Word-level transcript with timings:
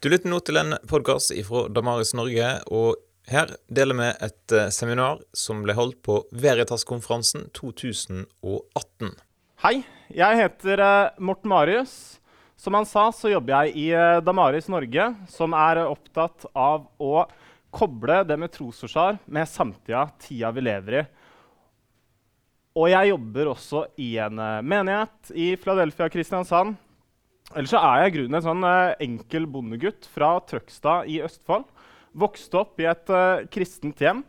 Du 0.00 0.08
lytter 0.08 0.30
nå 0.32 0.38
til 0.40 0.56
en 0.56 0.72
podkast 0.88 1.34
fra 1.44 1.66
Damaris 1.76 2.14
Norge, 2.16 2.46
og 2.72 3.02
her 3.28 3.50
deler 3.68 3.98
vi 3.98 4.06
et 4.24 4.54
eh, 4.56 4.70
seminar 4.72 5.18
som 5.36 5.60
ble 5.60 5.74
holdt 5.76 5.98
på 6.06 6.14
Veritas-konferansen 6.32 7.50
2018. 7.52 9.10
Hei, 9.60 9.74
jeg 10.08 10.40
heter 10.40 10.84
eh, 10.86 11.20
Morten 11.20 11.52
Marius. 11.52 11.92
Som 12.56 12.80
han 12.80 12.88
sa, 12.88 13.10
så 13.12 13.28
jobber 13.28 13.58
jeg 13.58 13.76
i 13.76 13.86
eh, 13.92 14.22
Damaris 14.24 14.72
Norge, 14.72 15.10
som 15.28 15.52
er 15.52 15.82
opptatt 15.84 16.48
av 16.56 16.88
å 16.96 17.26
koble 17.68 18.22
det 18.24 18.40
med 18.40 18.56
trosforsvar 18.56 19.20
med 19.28 19.52
samtida, 19.52 20.08
tida 20.16 20.48
vi 20.56 20.64
lever 20.64 21.02
i. 21.02 21.08
Og 22.80 22.88
jeg 22.88 23.12
jobber 23.12 23.52
også 23.52 23.90
i 24.00 24.14
en 24.24 24.46
menighet 24.64 25.36
i 25.36 25.52
Philadelphia 25.60 26.08
Kristiansand 26.08 26.80
Ellers 27.50 27.72
så 27.72 27.80
er 27.82 28.04
jeg 28.04 28.10
i 28.10 28.14
grunnen 28.14 28.38
en 28.38 28.44
sånn 28.44 28.62
uh, 28.62 28.92
enkel 29.02 29.46
bondegutt 29.50 30.06
fra 30.12 30.36
Trøgstad 30.46 31.08
i 31.10 31.18
Østfold. 31.24 31.64
Vokste 32.14 32.60
opp 32.60 32.78
i 32.78 32.86
et 32.86 33.10
uh, 33.10 33.42
kristent 33.50 33.98
hjem, 33.98 34.20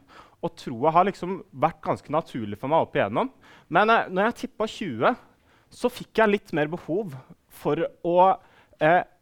og 0.41 0.55
troa 0.57 0.93
har 0.95 1.05
liksom 1.05 1.43
vært 1.53 1.83
ganske 1.85 2.13
naturlig 2.13 2.57
for 2.57 2.71
meg 2.71 2.87
opp 2.87 2.97
igjennom. 2.97 3.29
Men 3.69 3.93
uh, 3.93 4.07
når 4.09 4.31
jeg 4.31 4.37
tippa 4.39 4.65
20, 4.73 5.19
så 5.69 5.91
fikk 5.93 6.23
jeg 6.23 6.33
litt 6.33 6.53
mer 6.57 6.71
behov 6.71 7.13
for 7.61 7.85
å 8.01 8.33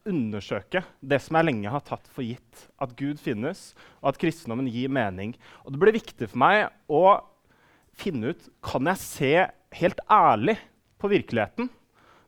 undersøke 0.08 0.80
det 1.04 1.18
som 1.20 1.36
jeg 1.36 1.46
lenge 1.50 1.72
har 1.74 1.82
tatt 1.84 2.06
for 2.16 2.24
gitt. 2.24 2.62
At 2.80 2.94
Gud 2.96 3.20
finnes, 3.20 3.74
og 4.00 4.14
at 4.14 4.20
kristendommen 4.22 4.70
gir 4.72 4.88
mening. 4.96 5.34
Og 5.68 5.76
det 5.76 5.82
ble 5.82 5.92
viktig 5.98 6.30
for 6.32 6.40
meg 6.40 6.70
å 6.88 7.20
finne 8.00 8.32
ut 8.32 8.48
kan 8.64 8.88
jeg 8.88 9.04
se 9.04 9.34
helt 9.82 10.00
ærlig 10.08 10.56
på 10.96 11.12
virkeligheten 11.12 11.68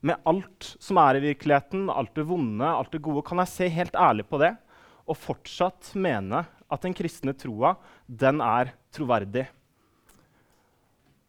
med 0.02 0.18
alt 0.28 0.72
som 0.82 0.98
er 1.02 1.18
i 1.18 1.24
virkeligheten, 1.28 1.86
alt 1.90 2.14
det 2.18 2.26
vonde, 2.26 2.66
alt 2.66 2.92
det 2.94 3.02
gode, 3.04 3.24
kan 3.26 3.42
jeg 3.42 3.52
se 3.52 3.70
helt 3.72 3.98
ærlig 3.98 4.26
på 4.30 4.40
det 4.42 4.54
og 5.02 5.18
fortsatt 5.18 5.92
mene 5.98 6.44
at 6.72 6.84
den 6.84 6.94
kristne 6.96 7.34
troa, 7.36 7.74
den 8.06 8.40
er 8.44 8.72
troverdig. 8.94 9.46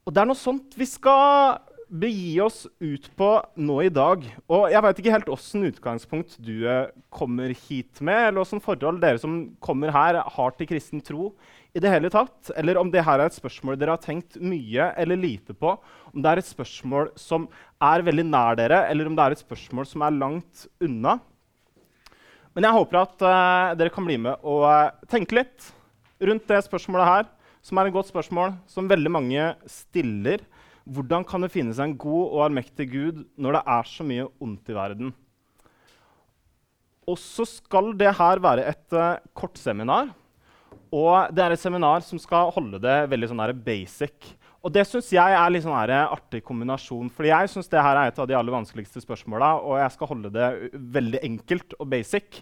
Og 0.03 0.13
det 0.13 0.21
er 0.21 0.29
noe 0.29 0.39
sånt 0.39 0.75
vi 0.77 0.87
skal 0.87 1.61
begi 1.93 2.39
oss 2.41 2.63
ut 2.81 3.09
på 3.17 3.29
nå 3.61 3.75
i 3.85 3.91
dag. 3.93 4.23
Og 4.49 4.63
jeg 4.71 4.83
veit 4.85 5.01
ikke 5.01 5.13
helt 5.13 5.31
åssen 5.33 5.67
utgangspunkt 5.67 6.37
du 6.41 6.65
eh, 6.65 6.89
kommer 7.13 7.53
hit 7.67 8.01
med, 8.01 8.29
eller 8.29 8.41
åssen 8.43 8.63
forhold 8.63 9.01
dere 9.03 9.21
som 9.21 9.53
kommer 9.63 9.93
her, 9.93 10.21
har 10.23 10.55
til 10.57 10.69
kristen 10.69 11.03
tro 11.05 11.31
i 11.73 11.81
det 11.81 11.89
hele 11.89 12.09
tatt. 12.13 12.51
Eller 12.55 12.77
om 12.79 12.89
det 12.93 13.03
her 13.05 13.19
er 13.19 13.29
et 13.29 13.37
spørsmål 13.37 13.77
dere 13.79 13.95
har 13.95 14.01
tenkt 14.03 14.37
mye 14.41 14.91
eller 14.99 15.19
lite 15.19 15.55
på. 15.57 15.75
Om 16.13 16.21
det 16.21 16.31
er 16.31 16.41
et 16.41 16.49
spørsmål 16.49 17.11
som 17.19 17.47
er 17.81 18.05
veldig 18.05 18.25
nær 18.29 18.57
dere, 18.59 18.83
eller 18.91 19.09
om 19.09 19.17
det 19.17 19.25
er 19.25 19.35
et 19.35 19.43
spørsmål 19.43 19.89
som 19.89 20.05
er 20.05 20.17
langt 20.17 20.67
unna. 20.83 21.17
Men 22.53 22.67
jeg 22.67 22.77
håper 22.77 22.99
at 23.01 23.23
uh, 23.25 23.73
dere 23.79 23.93
kan 23.93 24.05
bli 24.05 24.19
med 24.21 24.37
og 24.45 24.67
uh, 24.69 25.07
tenke 25.09 25.39
litt 25.39 25.71
rundt 26.23 26.45
det 26.47 26.61
spørsmålet 26.67 27.09
her, 27.09 27.25
som 27.65 27.79
er 27.79 27.89
et 27.89 27.95
godt 27.95 28.11
spørsmål 28.11 28.53
som 28.69 28.89
veldig 28.91 29.11
mange 29.11 29.49
stiller. 29.65 30.43
Hvordan 30.85 31.25
kan 31.25 31.41
det 31.41 31.51
finnes 31.53 31.79
en 31.81 31.95
god 31.97 32.23
og 32.27 32.45
allmektig 32.45 32.91
Gud 32.91 33.23
når 33.39 33.57
det 33.57 33.63
er 33.73 33.89
så 33.89 34.05
mye 34.05 34.29
ondt 34.43 34.69
i 34.69 34.77
verden? 34.77 35.13
Og 37.09 37.17
så 37.19 37.43
skal 37.49 37.91
det 37.99 38.13
her 38.19 38.39
være 38.43 38.67
et 38.69 38.95
uh, 38.95 39.17
kortseminar. 39.33 40.13
Og 40.93 41.33
det 41.33 41.43
er 41.43 41.55
et 41.55 41.61
seminar 41.61 42.03
som 42.05 42.21
skal 42.21 42.51
holde 42.55 42.81
det 42.83 42.97
veldig 43.11 43.31
sånn 43.31 43.43
basic. 43.65 44.33
Og 44.63 44.71
det 44.71 44.85
syns 44.87 45.09
jeg 45.11 45.35
er 45.35 45.49
litt 45.51 45.65
sånn 45.65 45.75
artig 45.75 46.39
kombinasjon. 46.47 47.09
For 47.11 47.27
jeg 47.27 47.49
syns 47.51 47.67
det 47.71 47.81
her 47.83 47.99
er 47.99 48.11
et 48.11 48.19
av 48.19 48.29
de 48.29 48.37
aller 48.37 48.55
vanskeligste 48.55 49.03
spørsmåla, 49.03 49.57
og 49.59 49.81
jeg 49.81 49.95
skal 49.97 50.11
holde 50.13 50.31
det 50.31 50.51
veldig 50.95 51.19
enkelt 51.27 51.75
og 51.79 51.89
basic. 51.91 52.39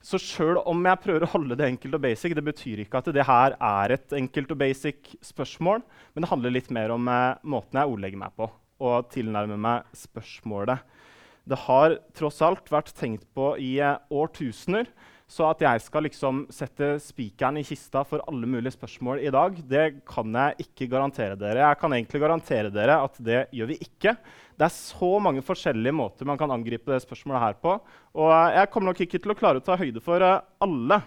Så 0.00 0.16
sjøl 0.16 0.56
om 0.64 0.80
jeg 0.88 1.02
prøver 1.02 1.26
å 1.26 1.32
holde 1.34 1.58
det 1.60 1.66
enkelt 1.68 1.98
og 1.98 2.00
basic, 2.06 2.32
det 2.32 2.44
betyr 2.46 2.80
ikke 2.80 3.02
at 3.02 3.10
det 3.12 3.26
her 3.28 3.52
er 3.58 3.92
et 3.98 4.14
enkelt 4.16 4.54
og 4.54 4.60
basic 4.62 5.10
spørsmål, 5.20 5.82
men 6.14 6.24
det 6.24 6.30
handler 6.30 6.54
litt 6.54 6.70
mer 6.72 6.94
om 6.94 7.10
eh, 7.12 7.36
måten 7.44 7.76
jeg 7.76 7.92
ordlegger 7.92 8.22
meg 8.22 8.32
på, 8.40 8.48
og 8.80 9.10
tilnærmer 9.12 9.60
meg 9.60 9.92
spørsmålet. 9.92 10.80
Det 11.44 11.58
har 11.66 11.98
tross 12.16 12.40
alt 12.46 12.72
vært 12.72 12.94
tenkt 12.96 13.28
på 13.36 13.52
i 13.60 13.74
eh, 13.84 14.00
årtusener. 14.08 14.88
Så 15.30 15.44
at 15.46 15.60
jeg 15.62 15.82
skal 15.84 16.02
liksom 16.08 16.40
sette 16.50 16.96
spikeren 16.98 17.60
i 17.60 17.62
kista 17.66 18.02
for 18.06 18.22
alle 18.26 18.48
mulige 18.50 18.74
spørsmål 18.74 19.20
i 19.22 19.30
dag, 19.30 19.60
det 19.70 19.84
kan 20.08 20.34
jeg 20.34 20.66
ikke 20.66 20.88
garantere 20.90 21.38
dere. 21.38 21.62
Jeg 21.68 21.78
kan 21.78 21.94
egentlig 21.94 22.22
garantere 22.24 22.72
dere 22.74 22.96
at 23.04 23.20
det 23.22 23.44
gjør 23.54 23.70
vi 23.70 23.76
ikke. 23.86 24.16
Det 24.58 24.66
er 24.66 24.74
så 24.74 25.12
mange 25.22 25.44
forskjellige 25.46 25.94
måter 25.94 26.26
man 26.26 26.40
kan 26.40 26.50
angripe 26.50 26.90
det 26.90 27.04
spørsmålet 27.06 27.44
her 27.44 27.56
på. 27.62 27.76
Og 28.18 28.34
jeg 28.56 28.72
kommer 28.74 28.90
nok 28.90 29.04
ikke 29.06 29.22
til 29.22 29.36
å 29.36 29.38
klare 29.38 29.62
å 29.62 29.66
ta 29.70 29.78
høyde 29.78 30.02
for 30.02 30.18
uh, 30.18 30.42
alle. 30.66 30.98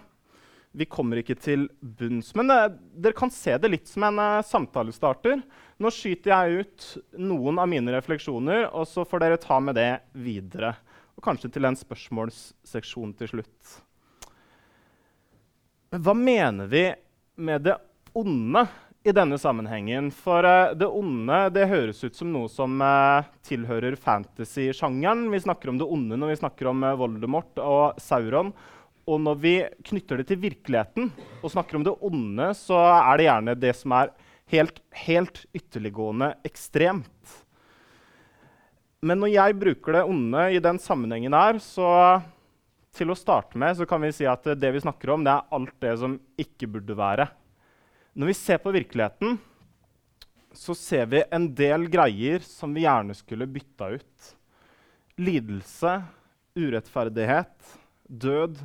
Vi 0.72 0.88
kommer 0.88 1.20
ikke 1.20 1.36
til 1.36 1.68
bunns. 1.78 2.32
Men 2.34 2.48
det, 2.48 2.60
dere 3.04 3.20
kan 3.20 3.30
se 3.30 3.60
det 3.60 3.74
litt 3.76 3.92
som 3.92 4.08
en 4.08 4.24
uh, 4.24 4.40
samtalestarter. 4.40 5.44
Nå 5.76 5.92
skyter 5.92 6.32
jeg 6.32 6.64
ut 6.64 6.90
noen 7.20 7.60
av 7.60 7.68
mine 7.68 7.92
refleksjoner, 7.92 8.70
og 8.72 8.88
så 8.88 9.04
får 9.04 9.28
dere 9.28 9.42
ta 9.44 9.60
med 9.60 9.76
det 9.76 9.90
videre. 10.16 10.72
Og 11.12 11.28
kanskje 11.28 11.52
til 11.52 11.68
en 11.68 11.76
spørsmålsseksjon 11.76 13.18
til 13.20 13.36
slutt. 13.36 13.82
Men 15.94 16.02
hva 16.02 16.14
mener 16.14 16.66
vi 16.66 16.94
med 17.36 17.62
det 17.62 17.76
onde 18.18 18.64
i 19.06 19.12
denne 19.14 19.36
sammenhengen? 19.38 20.08
For 20.10 20.42
uh, 20.42 20.72
det 20.74 20.88
onde 20.90 21.36
det 21.54 21.68
høres 21.70 22.00
ut 22.02 22.18
som 22.18 22.32
noe 22.34 22.50
som 22.50 22.82
uh, 22.82 23.22
tilhører 23.46 23.94
fantasy-sjangeren. 24.02 25.28
Vi 25.30 25.40
snakker 25.44 25.70
om 25.70 25.78
det 25.78 25.86
onde 25.86 26.18
når 26.18 26.32
vi 26.32 26.40
snakker 26.40 26.72
om 26.72 26.82
uh, 26.82 26.96
Voldemort 26.98 27.62
og 27.62 28.02
Sauron. 28.02 28.50
Og 29.06 29.22
når 29.22 29.38
vi 29.38 29.54
knytter 29.86 30.18
det 30.18 30.26
til 30.32 30.42
virkeligheten 30.48 31.12
og 31.44 31.54
snakker 31.54 31.78
om 31.78 31.86
det 31.86 31.94
onde, 32.10 32.50
så 32.58 32.82
er 32.90 33.14
det 33.14 33.30
gjerne 33.30 33.58
det 33.62 33.74
som 33.78 33.94
er 33.94 34.10
helt, 34.50 34.82
helt 35.06 35.44
ytterliggående 35.54 36.34
ekstremt. 36.42 37.38
Men 38.98 39.22
når 39.22 39.36
jeg 39.36 39.60
bruker 39.62 40.00
det 40.00 40.08
onde 40.10 40.48
i 40.56 40.64
den 40.66 40.82
sammenhengen 40.82 41.38
her, 41.38 41.62
så 41.62 41.86
til 42.94 43.10
å 43.12 43.18
starte 43.18 43.58
med 43.60 43.76
så 43.76 43.86
kan 43.88 44.02
vi 44.04 44.12
si 44.14 44.26
at 44.28 44.46
det 44.58 44.70
vi 44.74 44.82
snakker 44.84 45.14
om, 45.14 45.24
det 45.26 45.34
er 45.34 45.56
alt 45.56 45.74
det 45.82 45.96
som 46.00 46.16
ikke 46.40 46.70
burde 46.76 46.96
være. 46.98 47.26
Når 48.14 48.30
vi 48.30 48.36
ser 48.38 48.60
på 48.62 48.72
virkeligheten, 48.74 49.38
så 50.54 50.74
ser 50.78 51.08
vi 51.10 51.24
en 51.34 51.48
del 51.56 51.88
greier 51.90 52.44
som 52.46 52.74
vi 52.74 52.84
gjerne 52.84 53.16
skulle 53.18 53.48
bytta 53.50 53.90
ut. 53.96 54.28
Lidelse, 55.18 55.96
urettferdighet, 56.54 57.74
død. 58.06 58.60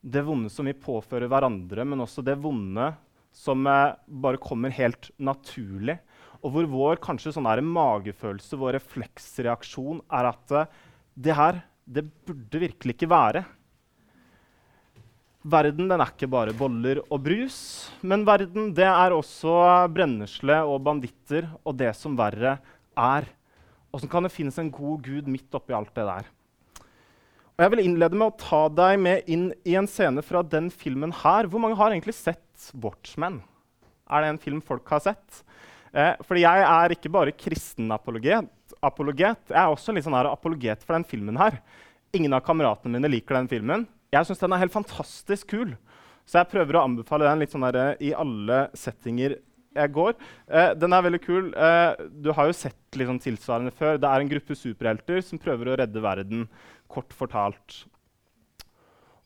Det 0.00 0.22
vonde 0.24 0.52
som 0.52 0.68
vi 0.68 0.76
påfører 0.76 1.28
hverandre, 1.32 1.84
men 1.84 2.04
også 2.04 2.24
det 2.24 2.38
vonde 2.40 2.90
som 3.34 3.66
eh, 3.66 3.94
bare 4.06 4.40
kommer 4.40 4.72
helt 4.72 5.10
naturlig. 5.16 5.98
Og 6.44 6.52
hvor 6.54 6.68
vår 6.70 7.00
kanskje 7.04 7.34
sånn 7.34 7.48
magefølelse, 7.68 8.58
vår 8.60 8.78
refleksreaksjon, 8.78 10.02
er 10.12 10.28
at 10.30 10.56
eh, 10.56 10.74
det 11.14 11.36
her 11.36 11.62
det 11.84 12.04
burde 12.24 12.60
virkelig 12.62 12.96
ikke 12.96 13.10
være. 13.10 13.44
Verden 15.44 15.90
den 15.90 16.00
er 16.00 16.08
ikke 16.08 16.30
bare 16.32 16.54
boller 16.56 17.02
og 17.04 17.18
brus, 17.26 17.58
men 18.00 18.24
verden 18.24 18.70
er 18.80 19.12
også 19.12 19.52
brennesle 19.92 20.62
og 20.64 20.80
banditter 20.86 21.50
og 21.64 21.76
det 21.76 21.90
som 21.98 22.16
verre 22.16 22.56
er. 22.96 23.28
Åssen 23.92 24.08
kan 24.08 24.24
det 24.24 24.32
finnes 24.32 24.56
en 24.58 24.72
god 24.72 25.04
gud 25.04 25.28
midt 25.28 25.52
oppi 25.54 25.76
alt 25.76 25.92
det 25.94 26.06
der? 26.08 26.30
Og 27.54 27.62
jeg 27.62 27.70
vil 27.70 27.84
innlede 27.84 28.18
med 28.18 28.32
å 28.32 28.38
ta 28.40 28.62
deg 28.72 28.96
med 28.98 29.28
inn 29.30 29.50
i 29.68 29.76
en 29.78 29.86
scene 29.86 30.24
fra 30.26 30.40
den 30.42 30.72
filmen 30.74 31.12
her. 31.20 31.46
Hvor 31.46 31.62
mange 31.62 31.76
har 31.78 31.92
egentlig 31.92 32.16
sett 32.16 32.72
Watchmen? 32.72 33.42
Er 34.10 34.24
det 34.24 34.32
en 34.32 34.40
film 34.42 34.64
folk 34.64 34.88
har 34.90 35.04
sett? 35.04 35.44
Eh, 35.94 36.16
fordi 36.26 36.42
jeg 36.42 36.64
er 36.66 36.96
ikke 36.96 37.12
bare 37.14 37.36
kristen 37.36 37.92
apologet. 38.86 39.40
Jeg 39.50 39.60
er 39.60 39.72
også 39.72 39.94
litt 39.94 40.06
sånn 40.06 40.16
her 40.16 40.30
apologet 40.30 40.84
for 40.84 40.96
den 40.96 41.06
filmen 41.08 41.38
her. 41.40 41.58
Ingen 42.14 42.36
av 42.36 42.44
kameratene 42.46 42.94
mine 42.94 43.10
liker 43.10 43.38
den 43.38 43.50
filmen. 43.50 43.88
Jeg 44.14 44.28
syns 44.28 44.42
den 44.42 44.54
er 44.54 44.62
helt 44.62 44.74
fantastisk 44.74 45.50
kul. 45.54 45.74
Så 46.24 46.40
jeg 46.40 46.50
prøver 46.52 46.78
å 46.78 46.84
anbefale 46.86 47.26
den 47.28 47.42
litt 47.42 47.52
sånn 47.52 47.66
der, 47.66 47.80
eh, 47.80 48.06
i 48.08 48.14
alle 48.16 48.68
settinger 48.78 49.36
jeg 49.74 49.92
går. 49.92 50.14
Eh, 50.48 50.74
den 50.78 50.92
er 50.92 51.02
veldig 51.02 51.20
kul. 51.24 51.50
Eh, 51.54 52.06
du 52.22 52.30
har 52.32 52.46
jo 52.46 52.56
sett 52.56 52.96
liksom, 52.96 53.18
tilsvarende 53.20 53.74
før. 53.74 53.98
Det 53.98 54.08
er 54.08 54.20
en 54.20 54.30
gruppe 54.30 54.56
superhelter 54.56 55.20
som 55.22 55.38
prøver 55.42 55.72
å 55.72 55.76
redde 55.82 56.00
verden, 56.00 56.48
kort 56.88 57.12
fortalt. 57.12 57.84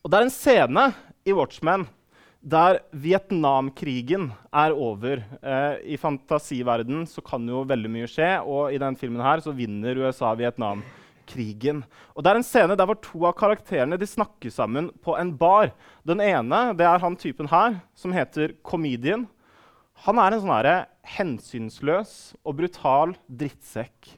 Og 0.02 0.10
det 0.10 0.18
er 0.18 0.26
en 0.26 0.32
scene 0.32 0.94
i 1.28 1.34
Watchmen 1.36 1.86
der 2.38 2.80
Vietnamkrigen 2.94 4.30
er 4.54 4.74
over. 4.74 5.24
Eh, 5.42 5.94
I 5.94 5.96
fantasiverden 5.98 7.06
så 7.06 7.22
kan 7.24 7.46
jo 7.48 7.64
veldig 7.66 7.90
mye 7.90 8.10
skje, 8.10 8.38
og 8.46 8.72
i 8.72 8.78
denne 8.78 8.98
filmen 8.98 9.22
her 9.24 9.42
så 9.42 9.54
vinner 9.54 9.98
USA 9.98 10.30
Vietnamkrigen. 10.38 11.82
Og 12.14 12.22
Det 12.22 12.30
er 12.30 12.36
en 12.36 12.46
scene 12.46 12.76
der 12.76 12.86
hvor 12.86 13.00
to 13.02 13.24
av 13.26 13.34
karakterene 13.34 13.98
de 13.98 14.06
snakker 14.06 14.50
sammen 14.50 14.90
på 15.02 15.18
en 15.18 15.34
bar. 15.36 15.72
Den 16.06 16.20
ene 16.20 16.74
det 16.78 16.86
er 16.86 17.02
han 17.02 17.16
typen 17.16 17.50
her, 17.50 17.80
som 17.94 18.12
heter 18.12 18.54
Comedian. 18.62 19.26
Han 20.06 20.18
er 20.18 20.32
en 20.32 20.40
sånn 20.40 20.86
hensynsløs 21.18 22.36
og 22.44 22.56
brutal 22.60 23.16
drittsekk. 23.26 24.14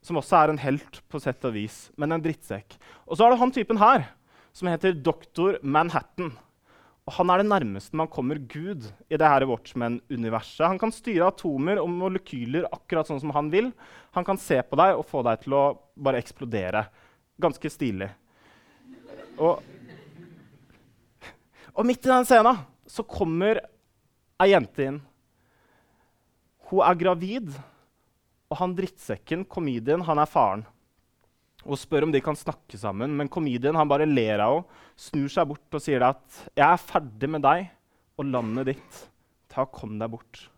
Som 0.00 0.16
også 0.16 0.38
er 0.38 0.48
en 0.48 0.62
helt, 0.62 1.02
på 1.12 1.20
sett 1.20 1.44
og 1.44 1.52
vis, 1.52 1.90
men 2.00 2.12
en 2.12 2.22
drittsekk. 2.22 2.78
Og 3.04 3.18
så 3.18 3.26
er 3.26 3.34
det 3.34 3.42
han 3.42 3.52
typen 3.52 3.76
her, 3.76 4.08
som 4.56 4.70
heter 4.72 4.96
doktor 4.96 5.58
Manhattan. 5.60 6.32
Og 7.08 7.14
han 7.16 7.32
er 7.32 7.40
det 7.40 7.48
nærmeste 7.48 7.96
man 7.96 8.10
kommer 8.12 8.38
Gud 8.38 8.84
i 9.08 9.18
det 9.18 9.26
her 9.26 9.46
Watchmen-universet. 9.48 10.66
Han 10.68 10.78
kan 10.80 10.92
styre 10.94 11.30
atomer 11.30 11.80
og 11.82 11.90
molekyler 11.92 12.68
akkurat 12.70 13.08
sånn 13.08 13.22
som 13.22 13.32
han 13.34 13.50
vil. 13.52 13.70
Han 14.16 14.26
kan 14.26 14.38
se 14.40 14.60
på 14.62 14.78
deg 14.78 14.98
og 14.98 15.06
få 15.08 15.24
deg 15.26 15.42
til 15.44 15.56
å 15.56 15.64
bare 15.96 16.20
eksplodere. 16.22 16.84
Ganske 17.40 17.72
stilig. 17.72 18.10
Og, 19.40 19.62
og 21.72 21.88
midt 21.88 22.04
i 22.04 22.12
den 22.12 22.28
scenen 22.28 22.60
så 22.90 23.06
kommer 23.08 23.62
ei 24.40 24.52
jente 24.52 24.86
inn. 24.90 25.00
Hun 26.70 26.84
er 26.86 26.98
gravid, 26.98 27.48
og 28.50 28.60
han 28.60 28.74
drittsekken, 28.76 29.46
komedien, 29.48 30.04
han 30.06 30.20
er 30.22 30.30
faren 30.30 30.66
og 31.66 31.78
spør 31.78 32.06
om 32.06 32.14
de 32.14 32.22
kan 32.24 32.38
snakke 32.38 32.78
sammen. 32.80 33.12
Men 33.16 33.30
komedien 33.32 33.76
han 33.76 33.90
bare 33.90 34.08
ler 34.08 34.40
av 34.44 34.60
henne, 34.60 34.78
snur 35.00 35.28
seg 35.32 35.48
bort 35.48 35.76
og 35.76 35.80
sier 35.80 36.02
at 36.04 36.22
'Jeg 36.52 36.66
er 36.66 36.76
ferdig 36.76 37.28
med 37.28 37.42
deg 37.42 37.70
og 38.18 38.24
landet 38.26 38.66
ditt. 38.74 39.08
Ta 39.48 39.62
og 39.62 39.72
Kom 39.72 39.98
deg 39.98 40.10
bort.' 40.10 40.48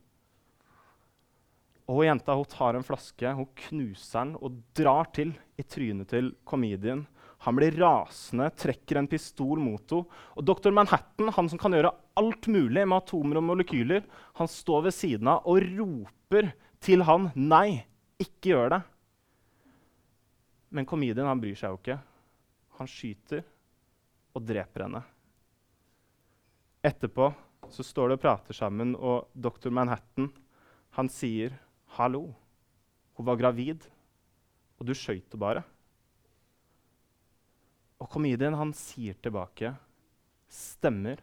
Og 1.88 2.04
jenta 2.06 2.34
hun 2.34 2.46
tar 2.46 2.74
en 2.74 2.86
flaske, 2.86 3.34
hun 3.34 3.46
knuser 3.68 4.24
den 4.24 4.36
og 4.40 4.62
drar 4.74 5.10
til 5.12 5.34
i 5.58 5.62
trynet 5.62 6.08
til 6.08 6.32
komedien. 6.44 7.06
Han 7.42 7.56
blir 7.58 7.74
rasende, 7.74 8.50
trekker 8.54 9.00
en 9.00 9.08
pistol 9.10 9.58
mot 9.58 9.82
henne. 9.90 10.06
Og 10.38 10.44
doktor 10.46 10.70
Manhattan, 10.70 11.32
han 11.34 11.48
som 11.50 11.58
kan 11.58 11.74
gjøre 11.74 11.92
alt 12.16 12.46
mulig 12.46 12.86
med 12.86 12.96
atomer 13.02 13.40
og 13.40 13.46
molekyler, 13.48 14.04
han 14.38 14.48
står 14.48 14.86
ved 14.86 14.94
siden 14.94 15.28
av 15.28 15.42
og 15.44 15.58
roper 15.78 16.52
til 16.80 17.02
han 17.02 17.32
'Nei, 17.34 17.84
ikke 18.18 18.54
gjør 18.54 18.70
det'. 18.70 18.82
Men 20.72 20.88
komedien 20.88 21.28
han 21.28 21.40
bryr 21.40 21.58
seg 21.58 21.74
jo 21.74 21.80
ikke. 21.80 21.98
Han 22.78 22.88
skyter 22.88 23.44
og 24.32 24.44
dreper 24.48 24.86
henne. 24.86 25.02
Etterpå 26.82 27.28
så 27.70 27.84
står 27.86 28.10
de 28.10 28.16
og 28.16 28.22
prater 28.24 28.56
sammen, 28.56 28.94
og 28.96 29.28
doktor 29.36 29.70
Manhattan 29.70 30.32
han 30.96 31.08
sier, 31.08 31.52
'Hallo, 31.96 32.34
hun 33.16 33.26
var 33.26 33.36
gravid, 33.36 33.84
og 34.80 34.86
du 34.86 34.92
skøyt 34.92 35.28
henne 35.28 35.40
bare.' 35.40 35.64
Og 38.00 38.08
komedien 38.10 38.56
han 38.56 38.72
sier 38.72 39.14
tilbake, 39.14 39.76
'Stemmer. 40.48 41.20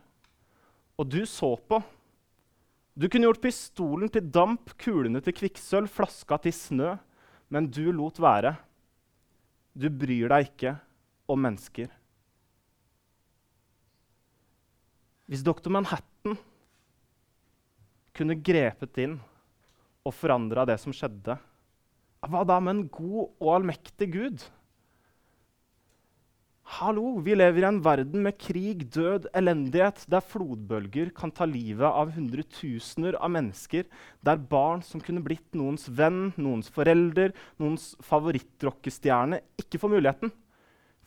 Og 0.98 1.10
du 1.10 1.26
så 1.26 1.58
på.' 1.58 1.84
Du 3.00 3.08
kunne 3.08 3.28
gjort 3.28 3.42
pistolen 3.42 4.10
til 4.10 4.32
damp, 4.32 4.74
kulene 4.78 5.22
til 5.24 5.34
kvikksølv, 5.34 5.88
flaska 5.88 6.38
til 6.38 6.52
snø, 6.52 6.98
men 7.50 7.70
du 7.72 7.92
lot 7.92 8.20
være. 8.20 8.58
Du 9.80 9.88
bryr 9.88 10.28
deg 10.28 10.50
ikke 10.50 10.74
om 11.30 11.40
mennesker. 11.46 11.88
Hvis 15.30 15.46
doktor 15.46 15.72
Manhattan 15.72 16.36
kunne 18.18 18.36
grepet 18.44 18.98
inn 19.00 19.20
og 20.04 20.16
forandra 20.18 20.66
det 20.68 20.80
som 20.82 20.96
skjedde, 20.96 21.38
hva 22.20 22.42
da 22.44 22.58
med 22.60 22.74
en 22.74 22.88
god 22.92 23.38
og 23.40 23.52
allmektig 23.54 24.10
Gud? 24.12 24.44
Hallo, 26.70 27.16
vi 27.26 27.34
lever 27.34 27.64
i 27.64 27.66
en 27.66 27.80
verden 27.82 28.22
med 28.22 28.36
krig, 28.38 28.84
død, 28.94 29.26
elendighet, 29.36 30.04
der 30.06 30.22
flodbølger 30.22 31.10
kan 31.18 31.32
ta 31.34 31.48
livet 31.50 31.88
av 31.88 32.12
hundretusener 32.14 33.16
av 33.18 33.32
mennesker, 33.34 33.88
der 34.22 34.38
barn 34.52 34.84
som 34.86 35.02
kunne 35.02 35.24
blitt 35.26 35.58
noens 35.58 35.88
venn, 35.90 36.28
noens 36.38 36.70
forelder, 36.72 37.34
noens 37.58 37.96
favorittrockestjerne, 38.06 39.40
ikke 39.58 39.82
får 39.82 39.92
muligheten. 39.96 40.32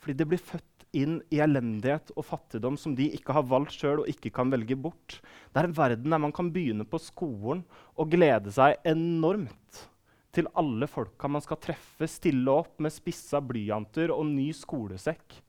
Fordi 0.03 0.17
de 0.19 0.27
blir 0.33 0.43
født 0.43 0.83
inn 0.99 1.15
i 1.31 1.39
elendighet 1.41 2.11
og 2.11 2.27
fattigdom 2.27 2.75
som 2.77 2.97
de 2.99 3.07
ikke 3.15 3.37
har 3.39 3.47
valgt 3.47 3.77
sjøl 3.77 4.03
og 4.03 4.11
ikke 4.11 4.33
kan 4.35 4.51
velge 4.51 4.75
bort. 4.75 5.21
Det 5.23 5.63
er 5.63 5.69
en 5.71 5.77
verden 5.79 6.11
der 6.11 6.23
man 6.27 6.35
kan 6.35 6.51
begynne 6.51 6.83
på 6.83 6.99
skolen 7.01 7.63
og 7.95 8.11
glede 8.11 8.51
seg 8.51 8.83
enormt 8.83 9.87
til 10.35 10.51
alle 10.59 10.91
folka 10.91 11.31
man 11.31 11.45
skal 11.45 11.61
treffe, 11.63 12.11
stille 12.11 12.51
opp 12.51 12.83
med 12.83 12.91
spissa 12.91 13.39
blyanter 13.39 14.11
og 14.11 14.27
ny 14.27 14.51
skolesekk 14.59 15.39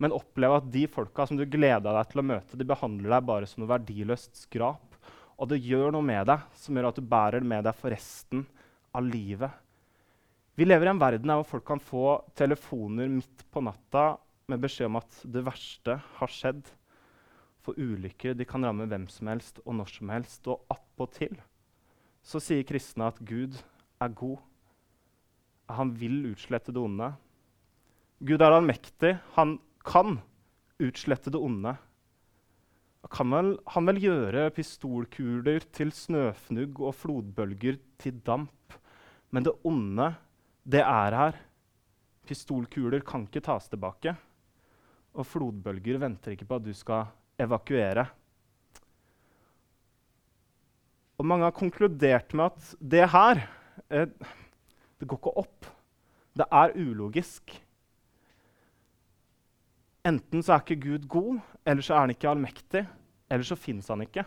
men 0.00 0.14
oppleve 0.16 0.60
at 0.62 0.68
de 0.72 0.86
folka 0.88 1.26
som 1.28 1.36
du 1.36 1.44
gleda 1.44 1.92
deg 1.92 2.08
til 2.10 2.22
å 2.22 2.28
møte, 2.30 2.56
de 2.56 2.66
behandler 2.68 3.12
deg 3.12 3.26
bare 3.28 3.48
som 3.48 3.60
noe 3.62 3.72
verdiløst 3.74 4.46
skrap. 4.46 4.96
Og 5.40 5.48
det 5.52 5.60
gjør 5.64 5.92
noe 5.92 6.04
med 6.04 6.26
deg 6.28 6.46
som 6.56 6.76
gjør 6.76 6.88
at 6.90 7.00
du 7.00 7.04
bærer 7.04 7.44
det 7.44 7.50
med 7.52 7.66
deg 7.68 7.76
for 7.76 7.92
resten 7.92 8.46
av 8.96 9.04
livet. 9.04 9.52
Vi 10.56 10.66
lever 10.66 10.88
i 10.88 10.92
en 10.92 11.00
verden 11.00 11.32
hvor 11.32 11.48
folk 11.54 11.66
kan 11.68 11.80
få 11.80 12.18
telefoner 12.36 13.08
midt 13.12 13.46
på 13.52 13.62
natta 13.64 14.14
med 14.50 14.60
beskjed 14.60 14.90
om 14.90 14.98
at 15.00 15.22
det 15.24 15.44
verste 15.46 15.96
har 16.18 16.32
skjedd. 16.32 16.64
For 17.60 17.76
ulykker 17.76 18.34
de 18.36 18.48
kan 18.48 18.64
ramme 18.64 18.88
hvem 18.88 19.06
som 19.12 19.30
helst 19.30 19.60
og 19.66 19.76
når 19.78 19.94
som 19.94 20.12
helst. 20.12 20.48
Og 20.48 20.64
attpåtil 20.72 21.36
så 22.24 22.40
sier 22.42 22.66
kristne 22.68 23.08
at 23.08 23.20
Gud 23.24 23.56
er 24.00 24.12
god. 24.16 24.38
Han 25.70 25.92
vil 25.96 26.32
utslette 26.32 26.72
det 26.74 26.82
onde. 26.82 27.12
Gud 28.20 28.42
er 28.42 28.52
allmektig. 28.52 29.14
Han 29.36 29.58
kan 29.86 30.18
utslette 30.80 31.32
det 31.32 31.40
onde. 31.40 31.74
Kan 33.10 33.32
vel, 33.32 33.54
han 33.72 33.88
vel 33.88 34.00
gjøre 34.02 34.48
pistolkuler 34.54 35.64
til 35.74 35.92
snøfnugg 35.96 36.80
og 36.84 36.94
flodbølger 36.98 37.78
til 38.00 38.18
damp. 38.26 38.76
Men 39.32 39.46
det 39.46 39.54
onde, 39.66 40.10
det 40.68 40.82
er 40.84 41.16
her. 41.16 41.38
Pistolkuler 42.28 43.02
kan 43.06 43.24
ikke 43.26 43.42
tas 43.46 43.70
tilbake. 43.72 44.14
Og 45.16 45.26
flodbølger 45.26 45.98
venter 46.02 46.36
ikke 46.36 46.48
på 46.50 46.60
at 46.60 46.66
du 46.66 46.74
skal 46.76 47.08
evakuere. 47.40 48.04
Og 51.20 51.26
mange 51.28 51.48
har 51.48 51.56
konkludert 51.56 52.32
med 52.36 52.52
at 52.52 52.76
det 52.80 53.08
her 53.12 53.42
eh, 53.92 54.06
det 55.00 55.08
går 55.08 55.20
ikke 55.20 55.36
opp. 55.40 55.66
Det 56.36 56.46
er 56.52 56.76
ulogisk. 56.76 57.56
Enten 60.10 60.42
så 60.42 60.56
er 60.56 60.64
ikke 60.64 60.82
Gud 60.82 61.06
god, 61.10 61.40
eller 61.68 61.84
så 61.84 61.94
er 61.94 62.04
han 62.04 62.12
ikke 62.14 62.30
allmektig, 62.30 62.84
eller 63.30 63.46
så 63.46 63.58
fins 63.58 63.90
han 63.92 64.02
ikke. 64.04 64.24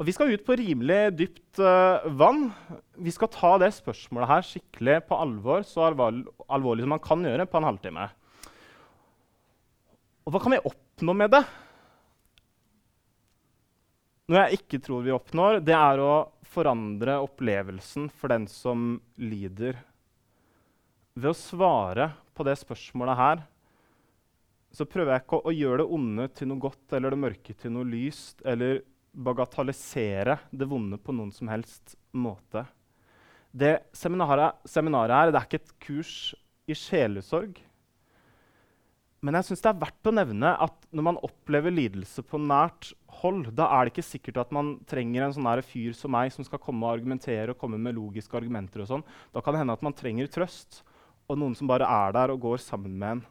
Og 0.00 0.06
Vi 0.08 0.14
skal 0.16 0.32
ut 0.32 0.42
på 0.42 0.56
rimelig 0.58 1.12
dypt 1.14 1.60
uh, 1.62 2.08
vann. 2.18 2.48
Vi 2.98 3.12
skal 3.14 3.30
ta 3.30 3.52
det 3.62 3.68
spørsmålet 3.76 4.30
her 4.30 4.46
skikkelig 4.48 4.96
på 5.06 5.18
alvor, 5.20 5.62
så 5.62 5.84
alvorlig, 5.92 6.82
som 6.82 6.94
man 6.96 7.02
kan 7.04 7.22
gjøre 7.22 7.46
på 7.46 7.60
en 7.60 7.68
halvtime. 7.68 8.08
Og 10.26 10.34
hva 10.34 10.40
kan 10.42 10.56
vi 10.56 10.62
oppnå 10.72 11.14
med 11.18 11.30
det? 11.34 11.42
Noe 14.30 14.42
jeg 14.46 14.62
ikke 14.62 14.82
tror 14.82 15.06
vi 15.06 15.14
oppnår, 15.14 15.60
det 15.62 15.76
er 15.76 16.02
å 16.02 16.12
forandre 16.50 17.20
opplevelsen 17.22 18.08
for 18.10 18.32
den 18.32 18.48
som 18.50 18.96
lider 19.20 19.78
ved 21.14 21.32
å 21.32 21.36
svare 21.36 22.12
på 22.32 22.44
det 22.46 22.54
spørsmålet 22.60 23.18
her 23.18 23.42
så 24.72 24.86
prøver 24.88 25.12
jeg 25.12 25.24
ikke 25.26 25.40
å, 25.40 25.50
å 25.50 25.52
gjøre 25.52 25.82
det 25.82 25.96
onde 25.98 26.28
til 26.32 26.48
noe 26.48 26.62
godt 26.62 26.94
eller 26.96 27.12
det 27.12 27.20
mørke 27.20 27.56
til 27.60 27.74
noe 27.74 27.88
lyst 27.88 28.40
eller 28.48 28.80
bagatellisere 29.12 30.38
det 30.48 30.68
vonde 30.68 30.96
på 30.96 31.12
noen 31.12 31.32
som 31.34 31.50
helst 31.52 31.98
måte. 32.16 32.64
Det 33.52 33.74
seminaret, 33.92 34.62
seminaret 34.64 35.12
her 35.12 35.32
det 35.32 35.42
er 35.42 35.50
ikke 35.50 35.60
et 35.60 35.74
kurs 35.84 36.14
i 36.64 36.76
sjelesorg. 36.78 37.58
Men 39.22 39.36
jeg 39.38 39.50
synes 39.50 39.60
det 39.62 39.68
er 39.70 39.82
verdt 39.84 40.08
å 40.08 40.14
nevne 40.16 40.54
at 40.64 40.88
når 40.90 41.06
man 41.10 41.20
opplever 41.22 41.74
lidelse 41.74 42.24
på 42.26 42.40
nært 42.42 42.88
hold, 43.20 43.52
da 43.54 43.68
er 43.76 43.84
det 43.84 43.92
ikke 43.92 44.06
sikkert 44.08 44.40
at 44.42 44.56
man 44.56 44.72
trenger 44.88 45.26
en 45.26 45.36
sånn 45.36 45.50
fyr 45.68 45.92
som 45.94 46.16
meg 46.16 46.32
som 46.34 46.48
skal 46.48 46.62
komme 46.64 46.88
og 46.88 46.96
argumentere 46.96 47.52
og 47.52 47.60
komme 47.60 47.78
med 47.78 47.94
logiske 48.00 48.40
argumenter. 48.40 48.82
og 48.82 48.88
sånn. 48.88 49.04
Da 49.36 49.44
kan 49.44 49.54
det 49.54 49.60
hende 49.62 49.76
at 49.76 49.84
man 49.84 49.94
trenger 49.94 50.32
trøst 50.32 50.80
og 51.32 51.40
noen 51.40 51.56
som 51.56 51.70
bare 51.70 51.88
er 51.88 52.14
der 52.14 52.32
og 52.34 52.42
går 52.44 52.60
sammen 52.62 52.94
med 53.00 53.16
en. 53.16 53.22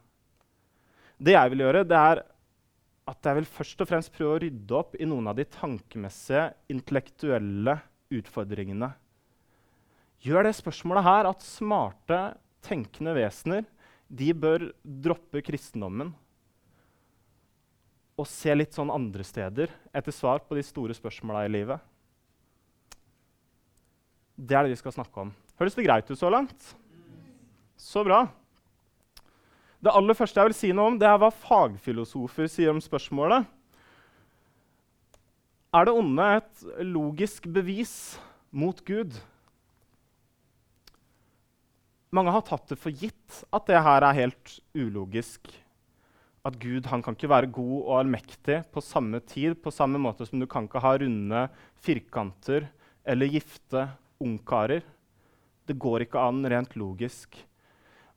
Det 1.22 1.36
jeg 1.36 1.54
vil 1.54 1.64
gjøre, 1.66 1.86
det 1.86 1.98
er 1.98 2.24
at 3.12 3.28
jeg 3.28 3.38
vil 3.40 3.50
først 3.50 3.82
og 3.84 3.90
fremst 3.90 4.14
prøve 4.16 4.36
å 4.36 4.42
rydde 4.42 4.78
opp 4.78 4.96
i 4.98 5.08
noen 5.10 5.30
av 5.30 5.38
de 5.38 5.46
tankemessige, 5.50 6.48
intellektuelle 6.74 7.78
utfordringene. 8.14 8.92
Gjør 10.22 10.46
det 10.46 10.58
spørsmålet 10.58 11.06
her 11.08 11.30
at 11.32 11.46
smarte, 11.46 12.20
tenkende 12.62 13.16
vesener 13.18 13.66
de 14.12 14.28
bør 14.38 14.68
droppe 14.84 15.42
kristendommen 15.42 16.12
og 18.20 18.28
se 18.30 18.54
litt 18.54 18.76
sånn 18.76 18.92
andre 18.94 19.26
steder 19.26 19.72
etter 19.98 20.14
svar 20.14 20.44
på 20.46 20.58
de 20.58 20.66
store 20.66 20.94
spørsmåla 20.94 21.46
i 21.48 21.54
livet? 21.56 21.82
Det 24.36 24.58
er 24.58 24.68
det 24.68 24.76
vi 24.76 24.82
skal 24.82 24.94
snakke 24.94 25.26
om. 25.26 25.34
Høres 25.58 25.78
det 25.78 25.88
greit 25.88 26.10
ut 26.12 26.20
så 26.20 26.30
langt? 26.34 26.74
Så 27.82 28.04
bra. 28.06 28.28
Det 29.82 29.90
aller 29.90 30.14
første 30.14 30.38
jeg 30.38 30.52
vil 30.52 30.58
si 30.60 30.70
noe 30.78 30.92
om, 30.92 31.00
det 31.02 31.08
er 31.10 31.18
hva 31.18 31.32
fagfilosofer 31.34 32.46
sier 32.52 32.70
om 32.70 32.82
spørsmålet. 32.84 33.48
Er 35.74 35.88
det 35.88 35.96
onde 35.98 36.28
et 36.38 36.64
logisk 36.86 37.50
bevis 37.50 37.96
mot 38.54 38.78
Gud? 38.86 39.18
Mange 42.14 42.36
har 42.36 42.46
tatt 42.46 42.70
det 42.70 42.78
for 42.78 42.94
gitt 42.94 43.42
at 43.50 43.66
det 43.72 43.82
her 43.82 44.06
er 44.06 44.20
helt 44.20 44.56
ulogisk. 44.78 45.50
At 46.46 46.62
Gud 46.62 46.86
han 46.92 47.02
kan 47.02 47.18
ikke 47.18 47.34
være 47.34 47.54
god 47.56 47.78
og 47.80 47.94
allmektig 48.04 48.62
på 48.70 48.84
samme 48.86 49.24
tid, 49.26 49.56
på 49.58 49.74
samme 49.74 49.98
måte 50.02 50.28
som 50.28 50.42
du 50.42 50.46
kan 50.46 50.70
ikke 50.70 50.86
ha 50.86 50.98
runde 51.02 51.46
firkanter 51.82 52.68
eller 53.08 53.32
gifte 53.32 53.88
ungkarer. 54.22 54.84
Det 55.66 55.80
går 55.82 56.06
ikke 56.06 56.22
an 56.22 56.46
rent 56.46 56.78
logisk. 56.78 57.40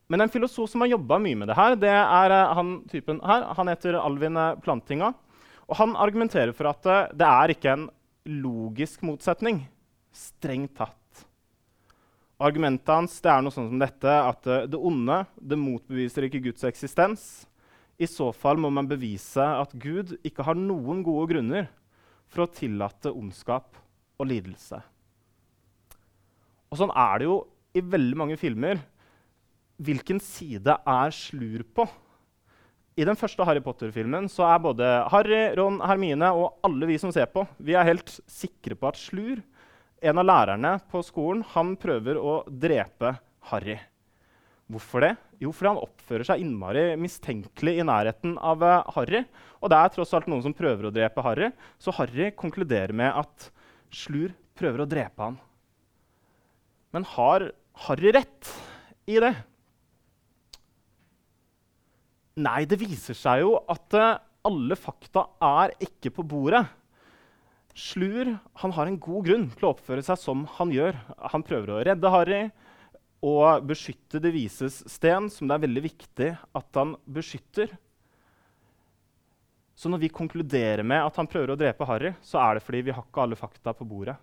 Men 0.09 0.21
en 0.21 0.33
filosof 0.33 0.71
som 0.71 0.85
har 0.85 0.93
jobba 0.93 1.19
mye 1.23 1.39
med 1.41 1.49
det 1.49 1.57
her, 1.57 1.77
det 1.81 1.93
er 1.93 2.35
uh, 2.35 2.55
han 2.59 2.75
typen 2.91 3.23
her. 3.25 3.47
Han 3.57 3.71
heter 3.73 3.97
Alvin 4.01 4.37
uh, 4.37 4.57
Plantinga. 4.61 5.15
Og 5.65 5.79
han 5.79 5.95
argumenterer 5.97 6.53
for 6.57 6.69
at 6.69 6.89
uh, 6.91 7.07
det 7.17 7.29
er 7.29 7.55
ikke 7.55 7.73
en 7.73 7.87
logisk 8.45 9.05
motsetning. 9.07 9.63
Strengt 10.15 10.77
tatt. 10.77 11.01
Argumentet 12.45 12.93
hans 12.93 13.17
er 13.25 13.41
noe 13.41 13.55
sånn 13.55 13.71
som 13.71 13.81
dette, 13.81 14.11
at 14.11 14.45
det 14.69 14.77
onde 14.77 15.23
det 15.39 15.57
motbeviser 15.57 16.27
ikke 16.27 16.43
Guds 16.49 16.67
eksistens. 16.67 17.47
I 17.97 18.09
så 18.11 18.33
fall 18.35 18.59
må 18.61 18.73
man 18.75 18.91
bevise 18.91 19.41
at 19.41 19.73
Gud 19.79 20.17
ikke 20.27 20.45
har 20.45 20.59
noen 20.59 21.05
gode 21.07 21.29
grunner 21.31 21.69
for 22.27 22.45
å 22.45 22.51
tillate 22.51 23.13
ondskap 23.15 23.79
og 24.19 24.29
lidelse. 24.29 24.81
Og 26.75 26.81
sånn 26.81 26.91
er 26.91 27.23
det 27.23 27.29
jo 27.29 27.37
i 27.75 27.83
veldig 27.87 28.19
mange 28.19 28.39
filmer. 28.39 28.83
Hvilken 29.83 30.21
side 30.23 30.77
er 30.87 31.15
Slur 31.15 31.65
på? 31.75 31.87
I 32.95 33.07
den 33.07 33.19
første 33.19 33.43
Harry 33.43 33.59
Potter-filmen 33.63 34.29
så 34.31 34.45
er 34.47 34.61
både 34.63 34.91
Harry, 35.11 35.49
Ron, 35.59 35.81
Hermine 35.83 36.29
og 36.31 36.61
alle 36.67 36.87
vi 36.93 36.99
som 37.03 37.11
ser 37.15 37.27
på, 37.33 37.43
vi 37.59 37.75
er 37.75 37.89
helt 37.89 38.13
sikre 38.31 38.77
på 38.79 38.87
at 38.87 39.01
Slur, 39.01 39.41
en 40.05 40.21
av 40.21 40.27
lærerne 40.29 40.77
på 40.93 41.01
skolen, 41.03 41.43
han 41.55 41.73
prøver 41.81 42.21
å 42.21 42.43
drepe 42.47 43.17
Harry. 43.51 43.81
Hvorfor 44.71 45.03
det? 45.05 45.15
Jo, 45.43 45.51
fordi 45.53 45.73
han 45.73 45.81
oppfører 45.83 46.29
seg 46.29 46.45
innmari 46.45 46.85
mistenkelig 47.01 47.75
i 47.81 47.87
nærheten 47.87 48.37
av 48.39 48.63
uh, 48.65 48.93
Harry. 48.95 49.25
Og 49.61 49.73
det 49.73 49.81
er 49.81 49.91
tross 49.93 50.15
alt 50.17 50.29
noen 50.31 50.45
som 50.45 50.55
prøver 50.57 50.89
å 50.89 50.93
drepe 50.95 51.25
Harry, 51.25 51.51
så 51.83 51.93
Harry 51.99 52.31
konkluderer 52.37 52.95
med 52.97 53.11
at 53.11 53.51
Slur 53.95 54.33
prøver 54.59 54.85
å 54.85 54.89
drepe 54.89 55.19
han. 55.21 55.41
Men 56.95 57.09
har 57.17 57.49
Harry 57.89 58.15
rett 58.15 58.55
i 59.11 59.19
det? 59.23 59.35
Nei, 62.35 62.65
det 62.67 62.81
viser 62.81 63.15
seg 63.15 63.45
jo 63.45 63.53
at 63.71 63.95
uh, 63.95 64.17
alle 64.45 64.75
fakta 64.79 65.29
er 65.45 65.75
ikke 65.87 66.11
på 66.17 66.25
bordet. 66.27 66.65
Slur 67.75 68.33
han 68.63 68.75
har 68.75 68.91
en 68.91 68.99
god 69.03 69.29
grunn 69.29 69.47
til 69.53 69.69
å 69.69 69.73
oppføre 69.75 70.03
seg 70.03 70.19
som 70.19 70.45
han 70.59 70.73
gjør. 70.75 70.99
Han 71.31 71.47
prøver 71.47 71.71
å 71.71 71.81
redde 71.87 72.11
Harry 72.11 72.43
og 73.25 73.65
beskytte 73.67 74.21
det 74.21 74.35
vises 74.35 74.83
sten, 74.91 75.31
som 75.33 75.49
det 75.49 75.57
er 75.57 75.65
veldig 75.65 75.83
viktig 75.87 76.29
at 76.35 76.79
han 76.79 76.93
beskytter. 77.07 77.73
Så 79.75 79.91
når 79.91 80.05
vi 80.05 80.13
konkluderer 80.13 80.85
med 80.87 81.03
at 81.03 81.17
han 81.19 81.31
prøver 81.31 81.55
å 81.55 81.59
drepe 81.59 81.87
Harry, 81.89 82.13
så 82.23 82.43
er 82.43 82.59
det 82.59 82.67
fordi 82.67 82.85
vi 82.89 82.95
har 82.95 83.07
ikke 83.07 83.25
alle 83.25 83.39
fakta 83.39 83.75
på 83.75 83.87
bordet. 83.89 84.19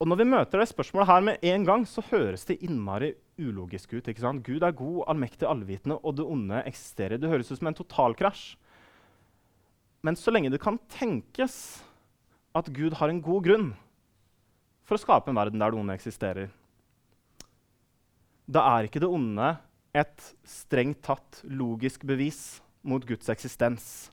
Og 0.00 0.08
når 0.08 0.22
vi 0.22 0.30
møter 0.30 0.62
det 0.62 0.70
spørsmålet 0.70 1.10
her 1.10 1.26
med 1.26 1.42
en 1.50 1.66
gang, 1.68 1.82
så 1.84 2.04
høres 2.08 2.46
det 2.48 2.62
innmari 2.64 3.10
ulogisk 3.40 3.94
ut. 3.96 4.08
ikke 4.08 4.22
sant? 4.22 4.44
Gud 4.46 4.62
er 4.62 4.76
god, 4.76 5.04
allmektig, 5.10 5.48
allvitende, 5.48 5.98
og 6.04 6.16
det 6.18 6.26
onde 6.28 6.62
eksisterer. 6.68 7.18
Det 7.20 7.30
høres 7.30 7.50
ut 7.50 7.58
som 7.58 7.70
en 7.70 7.78
totalkrasj. 7.78 8.54
Men 10.06 10.16
så 10.16 10.32
lenge 10.32 10.52
det 10.52 10.62
kan 10.62 10.78
tenkes 10.92 11.82
at 12.56 12.70
Gud 12.74 12.96
har 13.00 13.12
en 13.12 13.22
god 13.22 13.44
grunn 13.44 13.68
for 14.88 14.96
å 14.96 15.02
skape 15.02 15.30
en 15.30 15.38
verden 15.38 15.60
der 15.62 15.70
det 15.70 15.78
onde 15.78 15.94
eksisterer, 15.94 16.48
da 18.50 18.64
er 18.72 18.88
ikke 18.88 19.02
det 19.02 19.10
onde 19.10 19.52
et 19.94 20.24
strengt 20.46 20.98
tatt 21.06 21.42
logisk 21.46 22.02
bevis 22.06 22.58
mot 22.82 23.04
Guds 23.06 23.30
eksistens. 23.30 24.10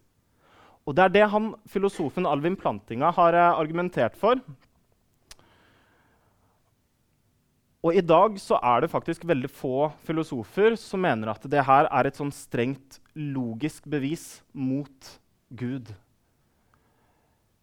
Og 0.85 0.93
det 0.95 1.07
er 1.07 1.13
det 1.15 1.25
han, 1.33 1.51
filosofen 1.69 2.29
Alvin 2.29 2.55
Plantinga 2.59 3.09
har 3.17 3.35
eh, 3.35 3.59
argumentert 3.59 4.15
for 4.19 4.37
Og 7.85 7.93
i 7.93 8.01
dag 8.01 8.39
så 8.41 8.57
er 8.57 8.81
det 8.83 8.91
faktisk 8.91 9.25
veldig 9.29 9.49
få 9.53 9.91
filosofer 10.07 10.75
som 10.81 11.03
mener 11.03 11.29
at 11.29 11.45
det 11.49 11.61
her 11.67 11.89
er 11.93 12.09
et 12.09 12.17
sånn 12.17 12.33
strengt 12.33 12.97
logisk 13.13 13.85
bevis 13.89 14.41
mot 14.53 15.11
Gud. 15.53 15.91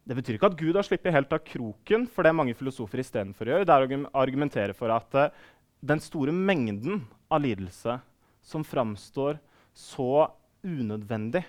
Det 0.05 0.15
betyr 0.15 0.37
ikke 0.37 0.53
at 0.53 0.59
Gud 0.61 0.77
har 0.77 0.87
sluppet 0.87 1.17
helt 1.17 1.33
av 1.33 1.43
kroken, 1.49 2.07
for 2.07 2.23
det 2.23 2.35
mange 2.37 2.55
filosofer 2.57 3.01
istedenfor 3.03 3.51
gjør, 3.51 3.67
det 3.67 3.75
er 3.75 3.85
å 3.85 4.01
argumentere 4.21 4.77
for 4.77 4.93
at 4.93 5.19
uh, 5.19 5.31
den 5.85 6.01
store 6.01 6.33
mengden 6.33 7.03
av 7.33 7.43
lidelse 7.45 7.99
som 8.45 8.65
framstår 8.65 9.41
så 9.75 10.29
unødvendig, 10.65 11.43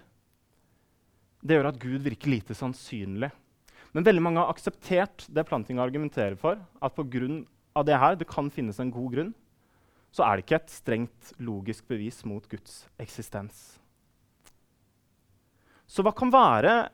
det 1.46 1.58
gjør 1.60 1.70
at 1.70 1.82
Gud 1.82 2.02
virker 2.08 2.32
lite 2.32 2.56
sannsynlig. 2.58 3.30
Men 3.94 4.08
veldig 4.08 4.24
mange 4.24 4.42
har 4.42 4.50
akseptert 4.52 5.28
det 5.32 5.46
Planting 5.48 5.78
argumenterer 5.80 6.36
for, 6.40 6.58
at 6.58 6.96
på 6.96 7.06
grunn 7.12 7.44
av 7.76 7.86
det 7.88 7.98
her, 8.00 8.16
det 8.16 8.28
kan 8.30 8.50
finnes 8.54 8.80
en 8.80 8.94
god 8.94 9.12
grunn, 9.14 9.34
så 10.16 10.24
er 10.24 10.38
det 10.38 10.46
ikke 10.46 10.60
et 10.62 10.72
strengt 10.72 11.32
logisk 11.44 11.88
bevis 11.92 12.22
mot 12.28 12.46
Guds 12.48 12.86
eksistens. 13.02 13.76
Så 15.86 16.06
hva 16.06 16.14
kan 16.16 16.32
være 16.34 16.88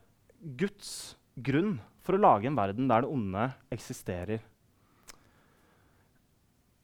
Guds 0.57 1.15
grunn 1.37 1.77
for 2.01 2.17
å 2.17 2.21
lage 2.21 2.49
en 2.49 2.57
verden 2.57 2.89
der 2.89 3.05
det 3.05 3.11
onde 3.13 3.45
eksisterer? 3.71 4.41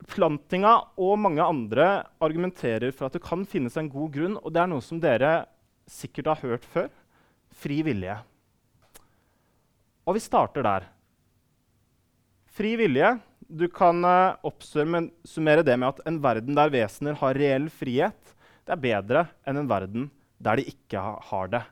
Plantinga 0.08 0.76
og 1.02 1.18
mange 1.20 1.44
andre 1.44 1.88
argumenterer 2.24 2.94
for 2.94 3.10
at 3.10 3.18
det 3.18 3.26
kan 3.26 3.44
finnes 3.50 3.76
en 3.82 3.90
god 3.92 4.14
grunn, 4.14 4.38
og 4.38 4.54
det 4.54 4.62
er 4.62 4.70
noe 4.70 4.86
som 4.86 5.02
dere 5.02 5.48
sikkert 5.90 6.30
har 6.32 6.44
hørt 6.46 6.70
før 6.70 6.92
fri 7.58 7.82
vilje. 7.84 8.14
Og 10.08 10.16
vi 10.16 10.22
starter 10.24 10.64
der. 10.64 10.86
Fri 12.54 12.78
vilje 12.80 13.18
du 13.48 13.68
kan 13.72 14.04
uh, 14.04 14.36
oppsummere 14.46 15.64
det 15.66 15.78
med 15.80 15.88
at 15.88 16.02
en 16.10 16.20
verden 16.24 16.58
der 16.58 16.72
vesener 16.74 17.18
har 17.22 17.38
reell 17.40 17.70
frihet, 17.72 18.36
det 18.68 18.76
er 18.76 18.84
bedre 18.84 19.26
enn 19.48 19.62
en 19.62 19.70
verden 19.70 20.10
der 20.44 20.60
de 20.60 20.68
ikke 20.68 21.00
har 21.00 21.52
det. 21.52 21.64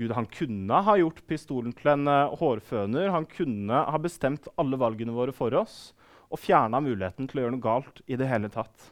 Gud 0.00 0.14
han 0.16 0.26
kunne 0.32 0.80
ha 0.82 0.96
gjort 0.98 1.22
pistolen 1.28 1.74
til 1.76 1.92
en 1.92 2.08
uh, 2.10 2.34
hårføner. 2.40 3.12
Han 3.14 3.28
kunne 3.28 3.84
ha 3.86 4.00
bestemt 4.00 4.48
alle 4.58 4.78
valgene 4.80 5.14
våre 5.14 5.34
for 5.36 5.54
oss 5.58 5.92
og 6.30 6.40
fjerna 6.40 6.78
muligheten 6.82 7.26
til 7.28 7.40
å 7.40 7.44
gjøre 7.44 7.54
noe 7.56 7.64
galt 7.64 8.02
i 8.06 8.18
det 8.18 8.28
hele 8.30 8.50
tatt. 8.52 8.90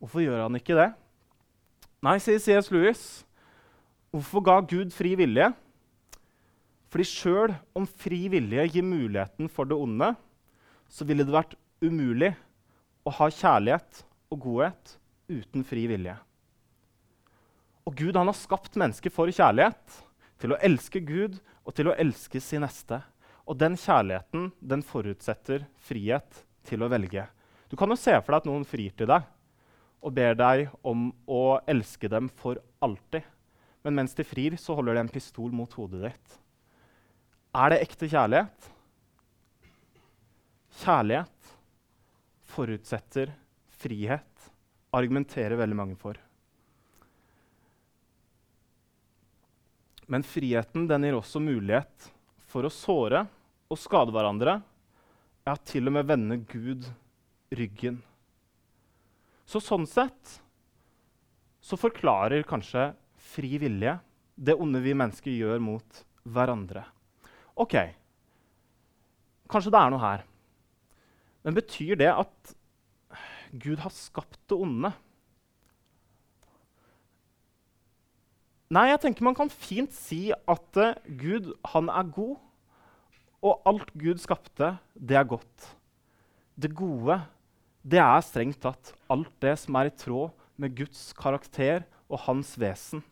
Hvorfor 0.00 0.24
gjør 0.24 0.46
han 0.46 0.56
ikke 0.58 0.76
det? 0.76 0.90
Nei, 2.04 2.16
sier 2.20 2.40
C.S. 2.40 2.70
Lewis. 2.72 3.04
Hvorfor 4.12 4.44
ga 4.44 4.56
Gud 4.64 4.92
fri 4.96 5.14
vilje? 5.18 5.50
Fordi 6.92 7.06
sjøl 7.08 7.54
om 7.76 7.84
fri 7.88 8.26
vilje 8.32 8.64
gir 8.72 8.86
muligheten 8.86 9.50
for 9.52 9.68
det 9.68 9.76
onde, 9.76 10.14
så 10.88 11.06
ville 11.06 11.26
det 11.26 11.34
vært 11.34 11.56
umulig 11.82 12.32
å 13.06 13.12
ha 13.18 13.28
kjærlighet 13.30 14.02
og 14.32 14.40
godhet 14.42 14.96
uten 15.30 15.64
fri 15.66 15.86
vilje. 15.90 16.16
Og 17.86 17.94
Gud 17.94 18.18
han 18.18 18.26
har 18.26 18.36
skapt 18.38 18.78
mennesket 18.78 19.14
for 19.14 19.30
kjærlighet, 19.30 20.02
til 20.36 20.52
å 20.52 20.58
elske 20.64 21.00
Gud 21.00 21.38
og 21.64 21.76
til 21.76 21.88
å 21.88 21.94
elske 21.96 22.42
sin 22.42 22.64
neste. 22.64 22.98
Og 23.46 23.56
den 23.56 23.76
kjærligheten 23.78 24.50
den 24.60 24.82
forutsetter 24.84 25.64
frihet 25.86 26.42
til 26.66 26.82
å 26.82 26.90
velge. 26.92 27.24
Du 27.70 27.76
kan 27.78 27.90
jo 27.90 27.98
se 27.98 28.14
for 28.18 28.34
deg 28.34 28.42
at 28.42 28.48
noen 28.50 28.66
frir 28.68 28.92
til 28.98 29.08
deg 29.10 29.24
og 30.06 30.14
ber 30.14 30.36
deg 30.38 30.66
om 30.86 31.08
å 31.26 31.58
elske 31.66 32.10
dem 32.10 32.28
for 32.42 32.60
alltid. 32.84 33.24
Men 33.86 33.96
mens 34.02 34.14
de 34.18 34.26
frir, 34.26 34.58
så 34.58 34.74
holder 34.76 34.98
de 34.98 35.04
en 35.04 35.10
pistol 35.10 35.54
mot 35.54 35.72
hodet 35.78 36.08
ditt. 36.08 36.38
Er 37.56 37.72
det 37.72 37.80
ekte 37.86 38.10
kjærlighet? 38.10 38.70
Kjærlighet 40.76 41.52
forutsetter 42.52 43.32
frihet, 43.80 44.50
argumenterer 44.96 45.56
veldig 45.58 45.76
mange 45.78 45.96
for. 46.00 46.18
Men 50.06 50.24
friheten 50.26 50.86
den 50.86 51.06
gir 51.06 51.16
også 51.18 51.42
mulighet 51.42 52.10
for 52.46 52.66
å 52.66 52.72
såre 52.72 53.24
og 53.72 53.80
skade 53.80 54.14
hverandre. 54.14 54.60
Ja, 55.46 55.56
til 55.56 55.88
og 55.88 55.96
med 55.96 56.06
vende 56.08 56.38
Gud 56.50 56.86
ryggen. 57.54 57.98
Så 59.46 59.62
sånn 59.62 59.86
sett 59.86 60.38
så 61.62 61.78
forklarer 61.78 62.46
kanskje 62.46 62.92
fri 63.32 63.56
vilje 63.62 63.96
det 64.36 64.54
onde 64.54 64.82
vi 64.84 64.94
mennesker 64.94 65.32
gjør 65.32 65.62
mot 65.62 66.00
hverandre. 66.26 66.84
OK, 67.56 67.74
kanskje 69.50 69.72
det 69.72 69.82
er 69.82 69.94
noe 69.94 70.02
her. 70.02 70.26
Men 71.46 71.54
betyr 71.54 71.94
det 71.94 72.10
at 72.10 72.56
Gud 73.54 73.78
har 73.78 73.92
skapt 73.94 74.40
det 74.50 74.56
onde? 74.58 74.90
Nei, 78.74 78.88
jeg 78.90 78.98
tenker 79.04 79.22
man 79.22 79.36
kan 79.38 79.52
fint 79.52 79.94
si 79.94 80.32
at 80.34 80.80
uh, 80.82 80.96
Gud, 81.06 81.52
han 81.70 81.86
er 81.86 82.08
god, 82.10 82.34
og 83.46 83.68
alt 83.70 83.92
Gud 83.94 84.18
skapte, 84.18 84.72
det 84.98 85.20
er 85.20 85.28
godt. 85.30 85.68
Det 86.58 86.72
gode, 86.74 87.20
det 87.86 88.00
er 88.02 88.24
strengt 88.26 88.58
tatt 88.64 88.90
alt 89.12 89.30
det 89.44 89.54
som 89.62 89.78
er 89.78 89.92
i 89.92 89.94
tråd 89.94 90.34
med 90.58 90.74
Guds 90.74 91.12
karakter 91.14 91.84
og 92.10 92.24
hans 92.24 92.56
vesen. 92.58 93.04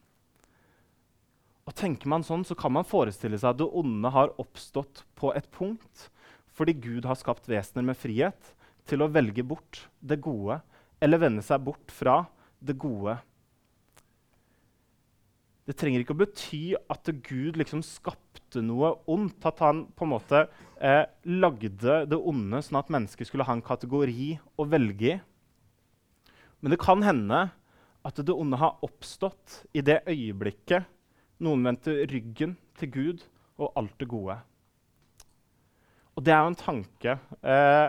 Og 1.65 1.77
tenker 1.79 2.11
man 2.11 2.27
sånn, 2.27 2.43
så 2.43 2.59
kan 2.59 2.75
man 2.75 2.89
forestille 2.89 3.39
seg 3.39 3.55
at 3.55 3.63
det 3.63 3.71
onde 3.71 4.11
har 4.11 4.35
oppstått 4.43 5.05
på 5.15 5.31
et 5.39 5.47
punkt 5.55 6.09
fordi 6.55 6.77
Gud 6.79 7.07
har 7.09 7.19
skapt 7.19 7.49
vesener 7.51 7.87
med 7.87 7.99
frihet 7.99 8.55
til 8.89 9.03
å 9.03 9.11
velge 9.11 9.45
bort 9.47 9.85
det 10.01 10.21
gode 10.23 10.61
eller 11.03 11.21
vende 11.21 11.45
seg 11.45 11.63
bort 11.67 11.93
fra 11.93 12.23
det 12.65 12.77
gode. 12.81 13.17
Det 15.65 15.77
trenger 15.81 16.03
ikke 16.03 16.15
å 16.15 16.21
bety 16.21 16.63
at 16.93 17.09
Gud 17.25 17.57
liksom 17.57 17.81
skapte 17.85 18.61
noe 18.65 18.93
ondt. 19.11 19.41
At 19.49 19.63
han 19.65 19.87
på 19.97 20.05
en 20.05 20.13
måte 20.13 20.43
eh, 20.77 21.05
lagde 21.25 22.03
det 22.09 22.19
onde 22.19 22.61
sånn 22.65 22.81
at 22.83 22.93
mennesker 22.93 23.29
skulle 23.29 23.47
ha 23.49 23.57
en 23.57 23.65
kategori 23.65 24.35
å 24.61 24.69
velge 24.69 25.15
i. 25.15 25.21
Men 26.61 26.73
det 26.73 26.81
kan 26.81 27.05
hende 27.05 27.47
at 28.05 28.21
det 28.21 28.33
onde 28.33 28.61
har 28.61 28.81
oppstått 28.85 29.63
i 29.77 29.83
det 29.85 30.03
øyeblikket 30.09 30.89
noen 31.45 31.65
vendte 31.67 31.97
ryggen 32.09 32.55
til 32.79 32.93
Gud 32.93 33.25
og 33.61 33.73
alt 33.81 33.97
det 34.01 34.09
gode. 34.09 34.39
Og 36.15 36.23
det 36.23 36.35
er 36.35 36.43
jo 36.45 36.53
en 36.53 36.59
tanke. 36.59 37.17
Eh, 37.43 37.89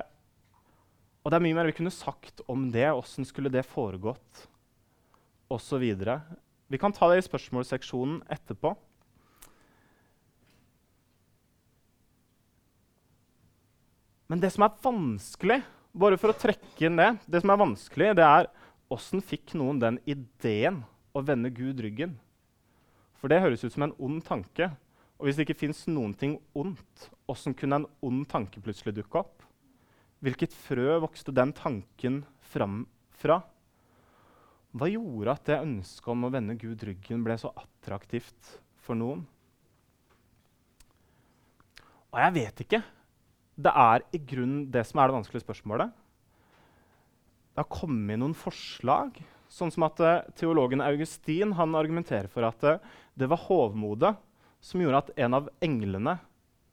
og 1.21 1.31
det 1.31 1.37
er 1.37 1.45
mye 1.45 1.57
mer 1.57 1.69
vi 1.69 1.77
kunne 1.77 1.93
sagt 1.93 2.41
om 2.51 2.67
det. 2.73 2.87
Åssen 2.89 3.25
skulle 3.25 3.53
det 3.53 3.65
foregått? 3.69 4.45
Og 5.49 5.61
så 5.61 5.77
videre. 5.81 6.19
Vi 6.69 6.79
kan 6.81 6.93
ta 6.93 7.09
det 7.11 7.21
i 7.21 7.25
spørsmålsseksjonen 7.27 8.23
etterpå. 8.33 8.73
Men 14.25 14.41
det 14.41 14.49
som 14.55 14.65
er 14.65 14.77
vanskelig, 14.81 15.59
bare 15.93 16.17
for 16.17 16.33
å 16.33 16.37
trekke 16.37 16.87
inn 16.87 16.97
det, 16.97 17.11
det 17.29 17.43
som 17.43 17.51
er 17.53 17.61
vanskelig, 17.61 18.15
det 18.17 18.25
er 18.25 18.49
åssen 18.93 19.21
fikk 19.21 19.53
noen 19.57 19.77
den 19.81 19.99
ideen 20.09 20.81
å 21.13 21.21
vende 21.25 21.53
Gud 21.53 21.81
ryggen? 21.85 22.17
For 23.21 23.29
det 23.29 23.43
høres 23.43 23.63
ut 23.65 23.73
som 23.73 23.85
en 23.85 23.93
ond 24.01 24.23
tanke. 24.25 24.71
Og 25.15 25.27
hvis 25.27 25.37
det 25.37 25.45
ikke 25.45 25.61
fins 25.63 25.85
noen 25.87 26.13
ting 26.17 26.35
ondt, 26.57 27.09
åssen 27.31 27.55
kunne 27.55 27.81
en 27.81 27.89
ond 28.03 28.25
tanke 28.31 28.61
plutselig 28.63 28.97
dukke 28.97 29.21
opp? 29.21 29.45
Hvilket 30.23 30.55
frø 30.55 30.97
vokste 31.03 31.33
den 31.35 31.53
tanken 31.55 32.23
fram 32.51 32.83
fra? 33.15 33.39
Hva 34.75 34.89
gjorde 34.91 35.37
at 35.37 35.47
det 35.47 35.61
ønsket 35.63 36.11
om 36.11 36.27
å 36.27 36.33
vende 36.33 36.57
Gud 36.59 36.83
ryggen 36.83 37.23
ble 37.23 37.37
så 37.39 37.53
attraktivt 37.55 38.57
for 38.83 38.99
noen? 38.99 39.23
Og 42.11 42.19
jeg 42.19 42.35
vet 42.35 42.65
ikke. 42.65 42.81
Det 43.55 43.71
er 43.71 44.03
i 44.15 44.19
grunnen 44.19 44.65
det 44.71 44.83
som 44.87 44.99
er 44.99 45.07
det 45.07 45.15
vanskelige 45.15 45.45
spørsmålet. 45.45 45.95
Det 47.55 47.63
har 47.63 47.71
kommet 47.71 48.19
noen 48.19 48.35
forslag, 48.35 49.15
sånn 49.47 49.71
som 49.71 49.85
at 49.87 50.01
uh, 50.03 50.27
teologen 50.35 50.83
Augustin 50.83 51.53
argumenterer 51.55 52.27
for 52.31 52.43
at 52.47 52.67
uh, 52.67 52.81
det 53.15 53.29
var 53.31 53.45
hovmodet 53.47 54.11
som 54.65 54.81
gjorde 54.81 55.03
at 55.03 55.13
en 55.27 55.37
av 55.37 55.49
englene 55.63 56.17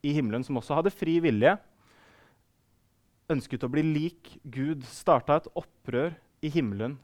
i 0.03 0.15
himmelen, 0.17 0.45
som 0.47 0.57
også 0.59 0.79
hadde 0.79 0.95
fri 0.95 1.19
vilje, 1.23 1.55
ønsket 3.33 3.65
å 3.65 3.71
bli 3.73 3.85
lik 3.85 4.37
Gud, 4.43 4.85
starta 4.89 5.39
et 5.39 5.49
opprør 5.57 6.15
i 6.43 6.51
himmelen 6.53 6.97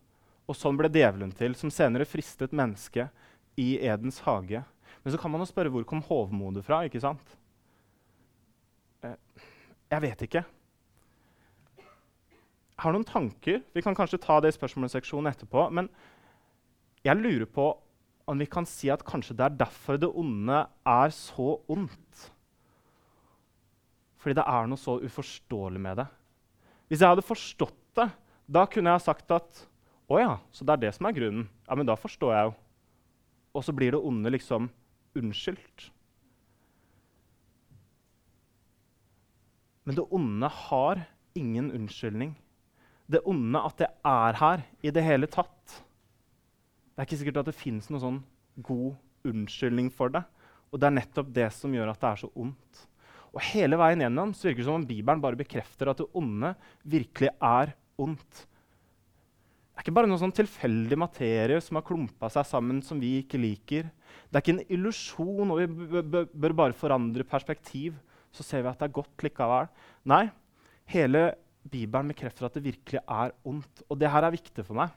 og 0.48 0.56
sånn 0.56 0.78
ble 0.80 0.88
djevelen 0.92 1.32
til, 1.36 1.54
som 1.56 1.70
senere 1.72 2.08
fristet 2.08 2.54
mennesket 2.56 3.12
i 3.60 3.76
Edens 3.84 4.22
hage. 4.24 4.62
Men 5.04 5.12
så 5.12 5.20
kan 5.20 5.32
man 5.32 5.44
jo 5.44 5.48
spørre 5.50 5.72
hvor 5.72 5.84
kom 5.88 6.00
hovmodet 6.08 6.64
fra? 6.64 6.80
ikke 6.88 7.02
sant? 7.04 7.34
Eh, 9.04 9.44
jeg 9.92 10.04
vet 10.04 10.24
ikke. 10.24 10.44
Jeg 11.78 12.84
har 12.84 12.94
noen 12.94 13.06
tanker. 13.06 13.60
Vi 13.74 13.84
kan 13.84 13.96
kanskje 13.98 14.20
ta 14.22 14.38
det 14.40 14.54
i 14.54 14.56
spørsmålsseksjonen 14.56 15.28
etterpå. 15.32 15.68
Men 15.74 15.90
jeg 17.04 17.20
lurer 17.20 17.48
på 17.50 17.70
om 18.28 18.38
vi 18.38 18.48
kan 18.50 18.66
si 18.68 18.90
at 18.92 19.04
kanskje 19.06 19.36
det 19.38 19.46
er 19.46 19.58
derfor 19.62 19.98
det 20.00 20.10
onde 20.12 20.60
er 20.84 21.12
så 21.16 21.54
ondt. 21.70 22.28
Fordi 24.20 24.36
det 24.36 24.44
er 24.44 24.68
noe 24.68 24.80
så 24.80 24.98
uforståelig 25.00 25.80
med 25.80 26.02
det. 26.02 26.08
Hvis 26.88 27.00
jeg 27.00 27.12
hadde 27.14 27.24
forstått 27.24 27.78
det, 27.96 28.08
da 28.48 28.64
kunne 28.68 28.92
jeg 28.94 29.04
sagt 29.06 29.32
at 29.32 29.64
å 30.08 30.20
ja, 30.20 30.34
så 30.52 30.64
det 30.64 30.74
er 30.74 30.84
det 30.86 30.94
som 30.96 31.08
er 31.08 31.16
grunnen. 31.16 31.48
Ja, 31.68 31.76
men 31.76 31.88
da 31.88 31.96
forstår 32.00 32.34
jeg 32.34 32.48
jo. 32.48 32.56
Og 33.56 33.64
så 33.64 33.74
blir 33.76 33.92
det 33.92 34.00
onde 34.04 34.32
liksom 34.32 34.68
unnskyldt. 35.18 35.88
Men 39.88 39.96
det 39.96 40.04
onde 40.12 40.52
har 40.68 41.04
ingen 41.36 41.70
unnskyldning. 41.72 42.34
Det 43.08 43.22
onde, 43.24 43.60
at 43.60 43.80
det 43.80 43.88
er 44.04 44.40
her 44.40 44.64
i 44.84 44.92
det 44.92 45.04
hele 45.04 45.28
tatt 45.32 45.78
Det 46.98 47.04
er 47.04 47.06
ikke 47.06 47.16
sikkert 47.20 47.36
at 47.44 47.46
det 47.46 47.54
fins 47.54 47.86
noen 47.92 48.02
sånn 48.02 48.16
god 48.66 49.28
unnskyldning 49.30 49.86
for 49.94 50.10
det. 50.10 50.24
Og 50.74 50.80
det 50.82 50.88
er 50.88 50.96
nettopp 50.96 51.28
det 51.30 51.46
som 51.54 51.70
gjør 51.70 51.92
at 51.92 52.00
det 52.02 52.08
er 52.08 52.20
så 52.24 52.30
ondt. 52.34 52.80
Og 53.30 53.38
hele 53.52 53.78
veien 53.78 54.02
gjennom 54.02 54.32
så 54.34 54.48
virker 54.48 54.64
det 54.64 54.66
som 54.66 54.80
om 54.80 54.88
Bibelen 54.88 55.22
bare 55.22 55.38
bekrefter 55.38 55.92
at 55.92 56.02
det 56.02 56.08
onde 56.18 56.50
virkelig 56.82 57.30
er 57.38 57.70
ondt. 58.02 58.42
Det 58.42 59.78
er 59.78 59.86
ikke 59.86 59.94
bare 59.94 60.10
noe 60.10 60.18
sånn 60.18 60.34
tilfeldig 60.34 60.98
materie 60.98 61.62
som 61.62 61.78
har 61.78 61.86
klumpa 61.86 62.32
seg 62.34 62.50
sammen 62.50 62.82
som 62.82 62.98
vi 62.98 63.20
ikke 63.20 63.38
liker. 63.38 63.92
Det 64.26 64.34
er 64.34 64.42
ikke 64.42 64.56
en 64.56 64.74
illusjon, 64.74 65.54
og 65.54 65.62
vi 65.62 66.14
bør 66.34 66.60
bare 66.64 66.74
forandre 66.74 67.22
perspektiv. 67.22 67.94
Så 68.34 68.42
ser 68.42 68.66
vi 68.66 68.72
at 68.72 68.82
det 68.82 68.88
er 68.88 68.98
godt 68.98 69.22
likevel. 69.22 69.70
Nei, 70.10 70.24
hele 70.90 71.28
Bibelen 71.62 72.10
bekrefter 72.10 72.50
at 72.50 72.58
det 72.58 72.66
virkelig 72.66 73.06
er 73.06 73.38
ondt. 73.46 73.86
Og 73.86 74.02
det 74.02 74.10
her 74.10 74.26
er 74.26 74.34
viktig 74.34 74.66
for 74.66 74.82
meg. 74.82 74.90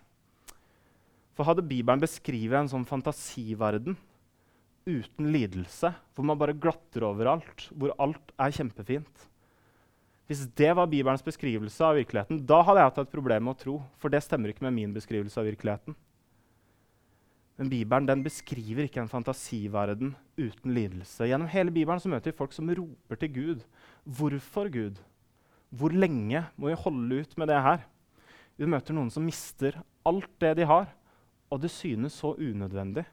For 1.42 1.50
hadde 1.50 1.64
Bibelen 1.66 1.98
beskrevet 1.98 2.54
en 2.54 2.68
sånn 2.70 2.84
fantasiverden 2.86 3.96
uten 4.86 5.30
lidelse, 5.34 5.90
hvor 6.14 6.28
man 6.30 6.38
bare 6.38 6.54
glatter 6.54 7.08
overalt, 7.08 7.64
hvor 7.74 7.96
alt 7.98 8.30
er 8.38 8.54
kjempefint, 8.54 9.24
hvis 10.30 10.44
det 10.54 10.70
var 10.78 10.92
Bibelens 10.92 11.26
beskrivelse 11.26 11.82
av 11.82 11.98
virkeligheten, 11.98 12.44
da 12.46 12.60
hadde 12.62 12.84
jeg 12.84 12.92
hatt 12.92 13.02
et 13.02 13.16
problem 13.16 13.48
med 13.48 13.56
å 13.56 13.60
tro. 13.64 13.74
For 13.98 14.14
det 14.14 14.22
stemmer 14.22 14.54
ikke 14.54 14.68
med 14.68 14.76
min 14.78 14.94
beskrivelse 14.94 15.42
av 15.42 15.50
virkeligheten. 15.50 15.98
Men 17.58 17.74
Bibelen 17.74 18.12
den 18.12 18.22
beskriver 18.30 18.86
ikke 18.86 19.02
en 19.02 19.10
fantasiverden 19.10 20.14
uten 20.38 20.78
lidelse. 20.78 21.26
Gjennom 21.26 21.50
hele 21.50 21.74
Bibelen 21.74 22.06
så 22.06 22.14
møter 22.14 22.30
vi 22.30 22.38
folk 22.38 22.54
som 22.54 22.70
roper 22.70 23.24
til 23.26 23.34
Gud. 23.34 23.68
Hvorfor 24.06 24.70
Gud? 24.70 25.02
Hvor 25.74 25.90
lenge 25.90 26.46
må 26.54 26.70
vi 26.70 26.80
holde 26.86 27.26
ut 27.26 27.38
med 27.42 27.50
det 27.50 27.60
her? 27.66 27.84
Vi 28.62 28.70
møter 28.70 28.94
noen 28.94 29.10
som 29.10 29.26
mister 29.26 29.82
alt 30.06 30.30
det 30.38 30.60
de 30.62 30.70
har, 30.70 30.92
og 31.52 31.62
det 31.64 31.72
synes 31.74 32.16
så 32.22 32.34
unødvendig. 32.40 33.04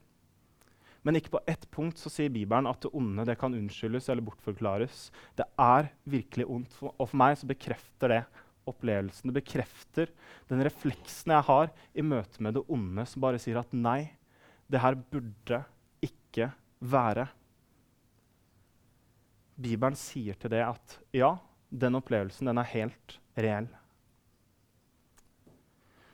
Men 1.07 1.17
ikke 1.19 1.33
på 1.37 1.41
ett 1.49 1.65
punkt 1.73 2.01
så 2.01 2.11
sier 2.13 2.33
Bibelen 2.33 2.69
at 2.69 2.83
det 2.83 2.91
onde 2.97 3.25
det 3.27 3.39
kan 3.41 3.55
unnskyldes 3.55 4.09
eller 4.11 4.25
bortforklares. 4.27 5.09
Det 5.39 5.47
er 5.63 5.91
virkelig 6.11 6.47
ondt, 6.51 6.75
og 6.83 7.05
for 7.07 7.19
meg 7.19 7.39
så 7.39 7.49
bekrefter 7.49 8.13
det 8.13 8.21
opplevelsen. 8.69 9.31
Det 9.31 9.39
bekrefter 9.39 10.13
den 10.51 10.63
refleksen 10.67 11.33
jeg 11.33 11.47
har 11.49 11.73
i 11.95 12.05
møte 12.05 12.43
med 12.45 12.59
det 12.59 12.65
onde, 12.69 13.07
som 13.09 13.25
bare 13.25 13.41
sier 13.43 13.61
at 13.63 13.73
nei, 13.73 14.11
det 14.69 14.83
her 14.83 14.99
burde 14.99 15.63
ikke 16.05 16.51
være. 16.85 17.29
Bibelen 19.59 19.97
sier 19.99 20.37
til 20.39 20.53
det 20.53 20.63
at 20.67 20.99
ja, 21.17 21.33
den 21.71 21.99
opplevelsen 21.99 22.51
den 22.51 22.61
er 22.61 22.73
helt 22.75 23.19
reell. 23.39 23.71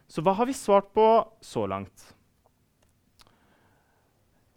Så 0.08 0.22
hva 0.22 0.34
har 0.36 0.46
vi 0.46 0.56
svart 0.56 0.92
på 0.94 1.06
så 1.42 1.64
langt? 1.70 2.14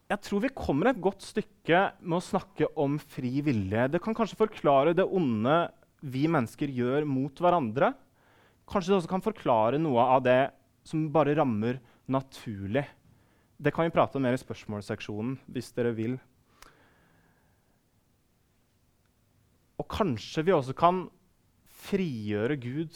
jeg 0.08 0.24
tror 0.24 0.44
vi 0.46 0.54
kommer 0.56 0.90
et 0.90 1.02
godt 1.04 1.24
stykke 1.26 1.82
med 2.00 2.18
å 2.18 2.24
snakke 2.24 2.70
om 2.80 2.96
fri 3.12 3.42
vilje. 3.44 3.90
Det 3.92 4.00
kan 4.04 4.16
kanskje 4.16 4.40
forklare 4.40 4.96
det 4.96 5.04
onde 5.04 5.66
vi 6.00 6.24
mennesker 6.32 6.72
gjør 6.72 7.08
mot 7.10 7.42
hverandre. 7.44 7.92
Kanskje 8.72 8.94
det 8.94 8.98
også 9.02 9.12
kan 9.12 9.26
forklare 9.26 9.82
noe 9.82 10.06
av 10.16 10.24
det 10.24 10.40
som 10.88 11.10
bare 11.12 11.36
rammer 11.36 11.82
naturlig. 12.08 12.86
Det 13.60 13.74
kan 13.76 13.88
vi 13.88 13.92
prate 13.96 14.16
om 14.20 14.24
mer 14.24 14.38
i 14.38 14.40
spørsmålsseksjonen 14.40 15.36
hvis 15.52 15.74
dere 15.76 15.92
vil. 15.98 16.16
Og 19.78 19.88
kanskje 19.92 20.46
vi 20.48 20.56
også 20.56 20.76
kan 20.78 21.04
frigjøre 21.88 22.56
Gud 22.64 22.96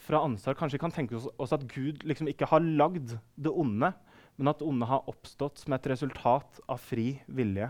fra 0.00 0.22
ansvar. 0.24 0.56
Kanskje 0.58 0.80
kan 0.80 0.94
tenke 0.94 1.18
oss 1.18 1.54
at 1.54 1.66
Gud 1.70 2.04
liksom 2.08 2.30
ikke 2.30 2.48
har 2.50 2.64
lagd 2.64 3.16
det 3.36 3.52
onde, 3.52 3.92
men 4.38 4.50
at 4.50 4.60
det 4.60 4.68
onde 4.68 4.88
har 4.88 5.08
oppstått 5.10 5.60
som 5.60 5.74
et 5.76 5.88
resultat 5.92 6.62
av 6.70 6.80
fri 6.80 7.16
vilje. 7.26 7.68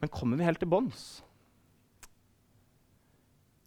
Men 0.00 0.12
kommer 0.12 0.40
vi 0.40 0.46
helt 0.48 0.62
til 0.62 0.70
bunns? 0.72 1.20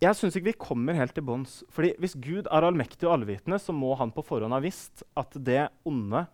Jeg 0.03 0.17
syns 0.19 0.35
ikke 0.35 0.49
vi 0.49 0.59
kommer 0.59 0.97
helt 0.97 1.13
til 1.15 1.23
bunns. 1.23 1.61
Fordi 1.71 1.93
hvis 2.01 2.17
Gud 2.19 2.49
er 2.49 2.65
allmektig 2.65 3.07
og 3.07 3.19
allvitende, 3.19 3.59
så 3.61 3.75
må 3.75 3.93
han 3.99 4.11
på 4.11 4.25
forhånd 4.25 4.55
ha 4.55 4.59
visst 4.63 5.05
at 5.19 5.37
det 5.37 5.69
onde 5.87 6.25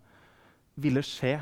ville 0.80 1.04
skje. 1.06 1.36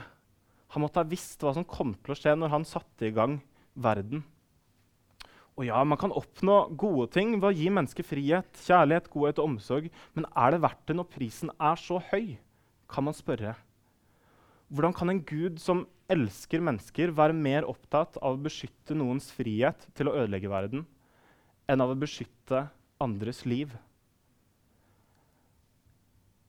Han 0.74 0.84
måtte 0.84 1.00
ha 1.00 1.08
visst 1.08 1.40
hva 1.40 1.54
som 1.56 1.64
kom 1.64 1.94
til 1.96 2.12
å 2.12 2.18
skje 2.18 2.34
når 2.36 2.52
han 2.52 2.66
satte 2.68 3.08
i 3.08 3.14
gang 3.14 3.38
verden. 3.78 4.26
Og 5.58 5.66
ja, 5.66 5.78
man 5.82 5.98
kan 5.98 6.14
oppnå 6.14 6.68
gode 6.78 7.08
ting 7.10 7.32
ved 7.40 7.48
å 7.48 7.56
gi 7.56 7.66
mennesker 7.74 8.06
frihet, 8.06 8.60
kjærlighet, 8.62 9.08
godhet 9.10 9.40
og 9.42 9.48
omsorg. 9.50 9.88
Men 10.14 10.28
er 10.38 10.54
det 10.54 10.60
verdt 10.62 10.84
det 10.86 10.94
når 10.94 11.08
prisen 11.10 11.50
er 11.58 11.80
så 11.82 11.98
høy? 12.12 12.36
Kan 12.88 13.08
man 13.08 13.16
spørre. 13.16 13.56
Hvordan 14.70 14.94
kan 14.94 15.10
en 15.10 15.24
gud 15.26 15.58
som 15.58 15.82
elsker 16.08 16.62
mennesker, 16.62 17.10
være 17.12 17.34
mer 17.36 17.66
opptatt 17.68 18.16
av 18.22 18.36
å 18.36 18.42
beskytte 18.46 18.94
noens 18.96 19.32
frihet 19.34 19.82
til 19.98 20.08
å 20.08 20.14
ødelegge 20.14 20.52
verden, 20.52 20.86
enn 21.68 21.82
av 21.84 21.90
å 21.92 21.98
beskytte 21.98 22.68
andres 23.02 23.42
liv? 23.48 23.74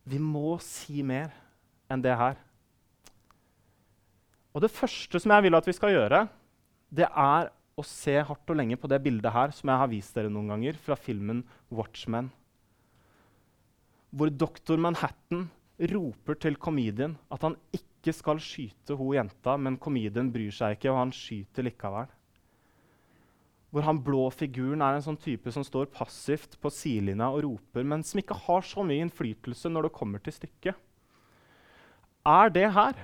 Vi 0.05 0.21
må 0.21 0.59
si 0.63 1.01
mer 1.01 1.33
enn 1.89 2.05
det 2.05 2.13
her. 2.13 2.37
Og 4.53 4.63
det 4.63 4.73
første 4.73 5.19
som 5.21 5.33
jeg 5.33 5.47
vil 5.47 5.57
at 5.57 5.67
vi 5.67 5.75
skal 5.75 5.95
gjøre, 5.95 6.27
det 6.93 7.09
er 7.09 7.51
å 7.79 7.85
se 7.87 8.17
hardt 8.19 8.51
og 8.51 8.59
lenge 8.59 8.77
på 8.79 8.89
det 8.91 8.99
bildet 9.05 9.33
her 9.33 9.53
som 9.55 9.71
jeg 9.71 9.81
har 9.81 9.89
vist 9.91 10.17
dere 10.17 10.31
noen 10.31 10.51
ganger 10.51 10.77
fra 10.79 10.97
filmen 10.99 11.43
'Watchmen'. 11.71 12.29
Hvor 14.11 14.29
doktor 14.33 14.77
Manhattan 14.81 15.49
roper 15.93 16.35
til 16.35 16.57
komedien 16.59 17.15
at 17.31 17.43
han 17.45 17.55
ikke 17.75 18.13
skal 18.15 18.39
skyte 18.41 18.97
hun 18.97 19.15
jenta, 19.15 19.55
men 19.57 19.77
komedien 19.77 20.31
bryr 20.33 20.51
seg 20.55 20.77
ikke, 20.77 20.91
og 20.91 21.03
han 21.03 21.13
skyter 21.15 21.67
likevel. 21.67 22.09
Hvor 23.69 23.85
han 23.85 24.01
blå 24.01 24.23
figuren 24.33 24.81
er 24.81 24.97
en 24.97 25.05
sånn 25.05 25.19
type 25.21 25.51
som 25.53 25.63
står 25.63 25.91
passivt 25.93 26.57
på 26.59 26.71
sidelinja 26.73 27.29
og 27.29 27.43
roper, 27.45 27.85
men 27.85 28.03
som 28.03 28.19
ikke 28.19 28.37
har 28.47 28.65
så 28.65 28.83
mye 28.83 29.05
innflytelse 29.05 29.69
når 29.69 29.87
det 29.87 29.97
kommer 29.99 30.23
til 30.25 30.33
stykket. 30.33 30.75
Er 32.25 32.49
det 32.49 32.65
her 32.73 32.97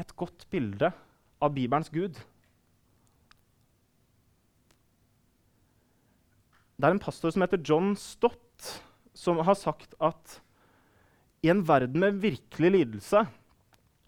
et 0.00 0.16
godt 0.16 0.48
bilde 0.50 0.90
av 1.44 1.52
Bibelens 1.54 1.92
Gud? 1.92 2.16
Det 6.78 6.86
er 6.86 6.94
en 6.94 7.02
pastor 7.02 7.32
som 7.34 7.42
heter 7.42 7.58
John 7.66 7.96
Stott, 7.98 8.68
som 9.10 9.40
har 9.42 9.56
sagt 9.58 9.96
at 9.98 10.36
i 11.42 11.50
en 11.50 11.64
verden 11.66 11.98
med 11.98 12.20
virkelig 12.22 12.70
lidelse, 12.70 13.24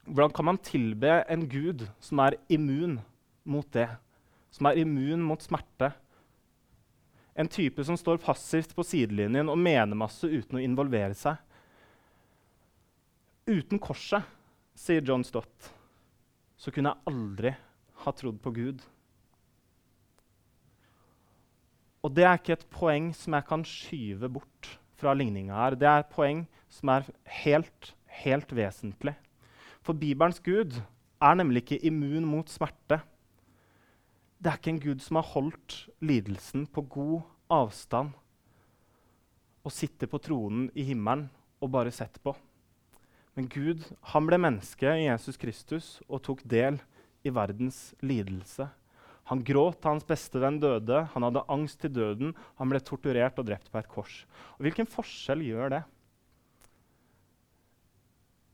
hvordan 0.06 0.30
kan 0.35 0.46
man 0.46 0.61
tilbe 0.62 1.16
en 1.26 1.48
gud 1.50 1.83
som 1.98 2.22
er 2.22 2.37
immun 2.46 3.00
mot 3.42 3.66
det? 3.74 3.88
Som 4.54 4.70
er 4.70 4.78
immun 4.85 5.22
mot 5.26 5.42
smerte? 5.42 5.90
En 7.35 7.50
type 7.50 7.83
som 7.87 7.98
står 7.98 8.22
passivt 8.22 8.76
på 8.76 8.87
sidelinjen 8.87 9.50
og 9.50 9.59
mener 9.59 9.98
masse 9.98 10.30
uten 10.30 10.61
å 10.61 10.62
involvere 10.62 11.18
seg. 11.18 11.42
Uten 13.50 13.83
korset, 13.83 14.22
sier 14.78 15.02
John 15.02 15.26
Stott, 15.26 15.72
så 16.54 16.70
kunne 16.70 16.94
jeg 16.94 17.11
aldri 17.11 17.54
ha 18.04 18.14
trodd 18.14 18.38
på 18.42 18.54
Gud. 18.54 18.87
Og 22.02 22.14
det 22.16 22.24
er 22.24 22.38
ikke 22.38 22.56
et 22.56 22.68
poeng 22.72 23.10
som 23.16 23.36
jeg 23.36 23.46
kan 23.48 23.64
skyve 23.68 24.30
bort 24.32 24.70
fra 25.00 25.12
ligninga 25.16 25.56
her. 25.56 25.76
Det 25.76 25.88
er 25.88 26.04
et 26.04 26.12
poeng 26.12 26.44
som 26.72 26.92
er 26.94 27.08
helt, 27.42 27.92
helt 28.22 28.54
vesentlig. 28.56 29.14
For 29.84 29.96
Bibelens 29.96 30.40
Gud 30.40 30.80
er 31.20 31.36
nemlig 31.36 31.64
ikke 31.64 31.84
immun 31.90 32.24
mot 32.24 32.48
smerte. 32.48 33.00
Det 34.40 34.48
er 34.48 34.56
ikke 34.56 34.72
en 34.72 34.80
Gud 34.80 35.04
som 35.04 35.20
har 35.20 35.28
holdt 35.34 35.76
lidelsen 36.00 36.66
på 36.66 36.86
god 36.88 37.20
avstand 37.52 38.14
og 39.60 39.72
sitter 39.72 40.08
på 40.08 40.20
tronen 40.24 40.70
i 40.72 40.86
himmelen 40.88 41.26
og 41.60 41.72
bare 41.74 41.92
sett 41.92 42.16
på. 42.24 42.32
Men 43.36 43.48
Gud 43.52 43.84
han 44.12 44.26
ble 44.26 44.38
menneske 44.40 44.88
i 44.96 45.04
Jesus 45.04 45.36
Kristus 45.40 45.98
og 46.08 46.22
tok 46.24 46.40
del 46.48 46.80
i 47.24 47.32
verdens 47.32 47.90
lidelse. 48.00 48.70
Han 49.30 49.44
gråt 49.46 49.78
da 49.78 49.92
hans 49.92 50.06
beste 50.06 50.40
venn 50.42 50.58
døde, 50.58 51.04
han 51.12 51.22
hadde 51.22 51.46
angst 51.54 51.78
til 51.84 51.92
døden, 51.94 52.32
han 52.58 52.70
ble 52.72 52.80
torturert 52.82 53.36
og 53.38 53.46
drept 53.46 53.68
på 53.70 53.78
et 53.78 53.88
kors. 53.90 54.14
Og 54.58 54.66
Hvilken 54.66 54.88
forskjell 54.90 55.44
gjør 55.46 55.76
det? 55.76 55.82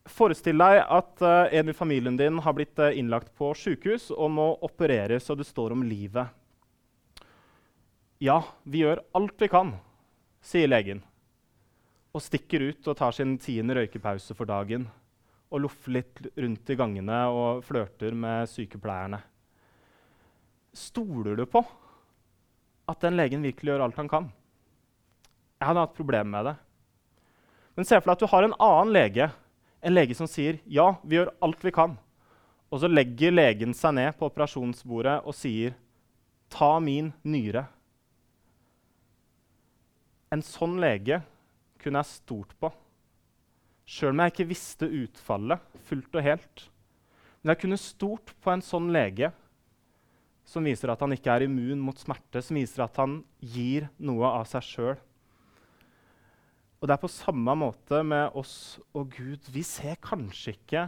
Forestill 0.07 0.61
deg 0.61 0.83
at 0.85 1.23
uh, 1.25 1.49
en 1.49 1.73
i 1.73 1.75
familien 1.75 2.19
din 2.21 2.43
har 2.45 2.55
blitt 2.55 2.77
uh, 2.79 2.93
innlagt 2.93 3.33
på 3.41 3.49
sykehus 3.57 4.11
og 4.13 4.29
må 4.37 4.51
opereres, 4.69 5.31
og 5.33 5.41
det 5.41 5.49
står 5.49 5.73
om 5.75 5.83
livet. 5.83 6.29
Ja, 8.23 8.43
vi 8.69 8.85
gjør 8.85 9.01
alt 9.17 9.41
vi 9.41 9.49
kan, 9.53 9.75
sier 10.45 10.69
legen. 10.69 11.01
Og 12.13 12.21
stikker 12.25 12.69
ut 12.69 12.93
og 12.93 12.99
tar 13.01 13.17
sin 13.17 13.35
tiende 13.41 13.79
røykepause 13.81 14.37
for 14.37 14.49
dagen. 14.49 14.87
Og 15.49 15.65
loffer 15.65 15.97
litt 15.99 16.21
rundt 16.37 16.69
i 16.73 16.77
gangene 16.79 17.23
og 17.33 17.65
flørter 17.65 18.13
med 18.17 18.49
sykepleierne. 18.53 19.23
Stoler 20.77 21.39
du 21.39 21.47
på 21.49 21.63
at 22.87 23.03
den 23.03 23.17
legen 23.17 23.45
virkelig 23.45 23.73
gjør 23.73 23.87
alt 23.87 23.99
han 23.99 24.11
kan? 24.11 24.29
Jeg 25.57 25.71
hadde 25.71 25.85
hatt 25.87 25.97
problemer 25.97 26.31
med 26.31 26.51
det. 26.51 26.57
Men 27.77 27.89
se 27.89 27.99
for 27.99 28.11
deg 28.11 28.17
at 28.17 28.25
du 28.25 28.31
har 28.33 28.47
en 28.47 28.57
annen 28.63 28.93
lege, 28.93 29.31
en 29.81 29.95
lege 29.97 30.17
som 30.17 30.29
sier 30.29 30.61
ja, 30.69 30.95
vi 31.03 31.19
gjør 31.19 31.33
alt 31.45 31.65
vi 31.65 31.73
kan. 31.75 31.97
Og 32.73 32.83
så 32.83 32.91
legger 32.91 33.35
legen 33.35 33.73
seg 33.77 33.97
ned 33.97 34.17
på 34.19 34.29
operasjonsbordet 34.29 35.21
og 35.25 35.37
sier 35.37 35.77
ta 36.53 36.77
min 36.83 37.13
nyre. 37.27 37.67
En 40.33 40.43
sånn 40.45 40.77
lege 40.83 41.23
kunne 41.81 42.03
jeg 42.03 42.19
stolt 42.19 42.53
på, 42.61 42.71
sjøl 43.87 44.13
om 44.13 44.25
jeg 44.25 44.35
ikke 44.35 44.49
visste 44.51 44.89
utfallet 44.91 45.83
fullt 45.87 46.19
og 46.19 46.27
helt. 46.27 46.65
Men 47.41 47.55
jeg 47.55 47.63
kunne 47.63 47.79
stort 47.81 48.33
på 48.43 48.51
en 48.51 48.65
sånn 48.65 48.91
lege 48.93 49.31
som 50.47 50.67
viser 50.67 50.93
at 50.93 51.03
han 51.03 51.15
ikke 51.17 51.33
er 51.33 51.47
immun 51.47 51.81
mot 51.83 51.99
smerte, 51.99 52.41
som 52.43 52.59
viser 52.59 52.85
at 52.85 52.97
han 53.03 53.19
gir 53.43 53.89
noe 53.99 54.31
av 54.31 54.47
seg 54.49 54.65
sjøl. 54.65 55.01
Og 56.77 56.87
det 56.87 56.95
er 56.95 57.03
på 57.03 57.11
samme 57.11 57.57
måte 57.59 58.03
med 58.07 58.37
oss 58.37 58.79
og 58.95 59.11
Gud. 59.17 59.49
Vi 59.51 59.65
ser 59.67 59.99
kanskje 60.05 60.55
ikke 60.55 60.85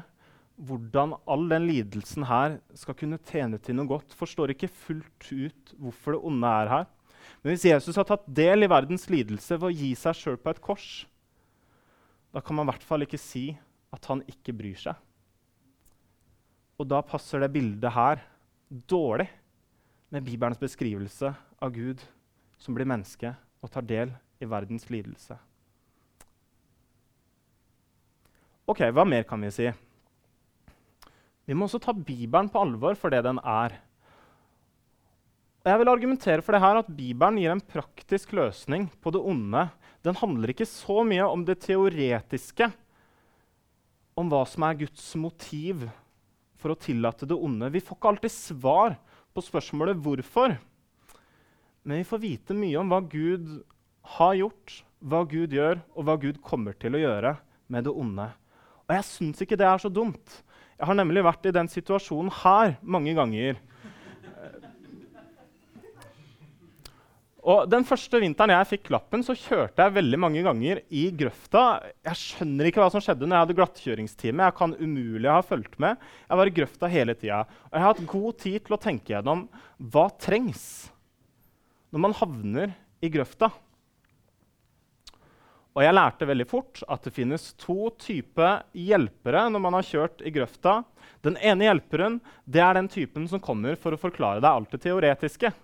hvordan 0.59 1.15
all 1.31 1.47
den 1.51 1.67
lidelsen 1.69 2.27
her 2.29 2.59
skal 2.77 2.97
kunne 2.99 3.21
tjene 3.31 3.61
til 3.63 3.79
noe 3.79 3.89
godt. 3.89 4.15
Forstår 4.19 4.53
ikke 4.55 4.71
fullt 4.71 5.31
ut 5.33 5.75
hvorfor 5.79 6.15
det 6.15 6.23
onde 6.29 6.55
er 6.63 6.73
her. 6.73 6.89
Men 7.43 7.55
hvis 7.55 7.69
Jesus 7.71 7.99
har 7.99 8.07
tatt 8.09 8.27
del 8.27 8.67
i 8.67 8.71
verdens 8.71 9.07
lidelse 9.11 9.59
ved 9.59 9.69
å 9.71 9.75
gi 9.75 9.93
seg 9.99 10.19
sjøl 10.19 10.39
på 10.43 10.53
et 10.53 10.63
kors, 10.63 10.89
da 12.35 12.43
kan 12.45 12.59
man 12.59 12.67
i 12.67 12.73
hvert 12.73 12.87
fall 12.87 13.07
ikke 13.07 13.21
si 13.21 13.47
at 13.95 14.11
han 14.11 14.23
ikke 14.29 14.55
bryr 14.57 14.79
seg. 14.79 14.99
Og 16.79 16.87
da 16.91 17.01
passer 17.03 17.43
det 17.43 17.53
bildet 17.55 17.95
her 17.95 18.21
dårlig 18.69 19.29
med 20.09 20.25
Bibelens 20.25 20.61
beskrivelse 20.61 21.35
av 21.61 21.75
Gud 21.75 22.03
som 22.59 22.77
blir 22.77 22.89
menneske 22.89 23.35
og 23.63 23.73
tar 23.73 23.85
del 23.87 24.15
i 24.41 24.49
verdens 24.49 24.89
lidelse. 24.91 25.37
Ok, 28.69 28.85
Hva 28.93 29.05
mer 29.09 29.25
kan 29.25 29.41
vi 29.41 29.51
si? 29.53 29.69
Vi 31.49 31.57
må 31.57 31.65
også 31.65 31.81
ta 31.81 31.95
Bibelen 31.97 32.51
på 32.53 32.61
alvor 32.61 32.97
for 33.01 33.13
det 33.13 33.23
den 33.25 33.41
er. 33.41 33.79
Jeg 35.65 35.81
vil 35.81 35.91
argumentere 35.91 36.45
for 36.45 36.53
det 36.53 36.61
her 36.61 36.81
at 36.81 36.91
Bibelen 36.93 37.41
gir 37.41 37.53
en 37.53 37.65
praktisk 37.65 38.35
løsning 38.37 38.87
på 39.01 39.13
det 39.13 39.23
onde. 39.25 39.65
Den 40.05 40.17
handler 40.21 40.53
ikke 40.53 40.69
så 40.69 41.01
mye 41.09 41.25
om 41.25 41.43
det 41.49 41.59
teoretiske, 41.65 42.69
om 44.19 44.29
hva 44.29 44.45
som 44.49 44.65
er 44.69 44.79
Guds 44.85 45.09
motiv 45.17 45.89
for 46.61 46.75
å 46.75 46.79
tillate 46.79 47.29
det 47.29 47.37
onde. 47.37 47.73
Vi 47.73 47.83
får 47.85 47.97
ikke 47.97 48.13
alltid 48.13 48.35
svar 48.35 48.99
på 49.39 49.47
spørsmålet 49.47 50.01
hvorfor. 50.03 50.57
Men 51.87 52.03
vi 52.03 52.09
får 52.09 52.23
vite 52.23 52.57
mye 52.57 52.79
om 52.81 52.91
hva 52.91 53.01
Gud 53.07 53.61
har 54.19 54.35
gjort, 54.39 54.81
hva 54.99 55.23
Gud 55.29 55.55
gjør, 55.55 55.81
og 55.95 56.09
hva 56.09 56.19
Gud 56.21 56.41
kommer 56.45 56.75
til 56.75 56.97
å 56.99 57.03
gjøre 57.03 57.37
med 57.71 57.87
det 57.87 57.95
onde. 57.95 58.27
Og 58.89 58.97
jeg 58.97 59.07
syns 59.07 59.43
ikke 59.45 59.59
det 59.61 59.69
er 59.69 59.81
så 59.81 59.91
dumt. 59.93 60.41
Jeg 60.79 60.89
har 60.89 60.97
nemlig 60.99 61.25
vært 61.27 61.47
i 61.49 61.55
den 61.55 61.71
situasjonen 61.71 62.33
her 62.43 62.77
mange 62.83 63.15
ganger. 63.17 63.59
Og 67.49 67.65
Den 67.73 67.87
første 67.89 68.19
vinteren 68.21 68.53
jeg 68.53 68.69
fikk 68.75 68.91
lappen, 68.93 69.23
så 69.25 69.33
kjørte 69.33 69.81
jeg 69.81 69.95
veldig 69.95 70.19
mange 70.21 70.43
ganger 70.45 70.83
i 70.93 71.07
grøfta. 71.17 71.63
Jeg 72.05 72.21
skjønner 72.21 72.69
ikke 72.69 72.83
hva 72.83 72.89
som 72.93 73.01
skjedde 73.01 73.25
når 73.25 73.35
jeg 73.35 73.45
hadde 73.47 73.57
glattkjøringstime. 73.61 74.49
Jeg 74.51 74.57
kan 74.59 74.75
umulig 74.77 75.31
ha 75.33 75.39
fulgt 75.47 75.79
med. 75.81 75.97
Jeg 76.27 76.41
var 76.41 76.51
i 76.51 76.53
grøfta 76.59 76.91
hele 76.93 77.15
tida. 77.17 77.39
Jeg 77.71 77.81
har 77.81 77.95
hatt 77.95 78.11
god 78.11 78.37
tid 78.43 78.67
til 78.67 78.77
å 78.77 78.81
tenke 78.83 79.15
gjennom 79.15 79.47
hva 79.79 80.05
trengs 80.21 80.67
når 81.89 82.05
man 82.05 82.17
havner 82.19 82.75
i 83.01 83.09
grøfta. 83.15 83.49
Og 85.73 85.85
jeg 85.87 85.95
lærte 85.95 86.29
veldig 86.29 86.47
fort 86.51 86.83
at 86.91 87.07
det 87.07 87.15
finnes 87.17 87.47
to 87.63 87.89
typer 88.03 88.67
hjelpere 88.77 89.47
når 89.49 89.63
man 89.63 89.79
har 89.79 89.89
kjørt 89.89 90.21
i 90.27 90.35
grøfta. 90.35 90.83
Den 91.25 91.41
ene 91.41 91.71
hjelperen 91.71 92.19
det 92.45 92.61
er 92.61 92.77
den 92.77 92.93
typen 92.93 93.25
som 93.31 93.41
kommer 93.41 93.79
for 93.81 93.97
å 93.97 94.03
forklare 94.03 94.45
deg 94.45 94.51
alt 94.51 94.77
det 94.77 94.83
teoretiske 94.85 95.55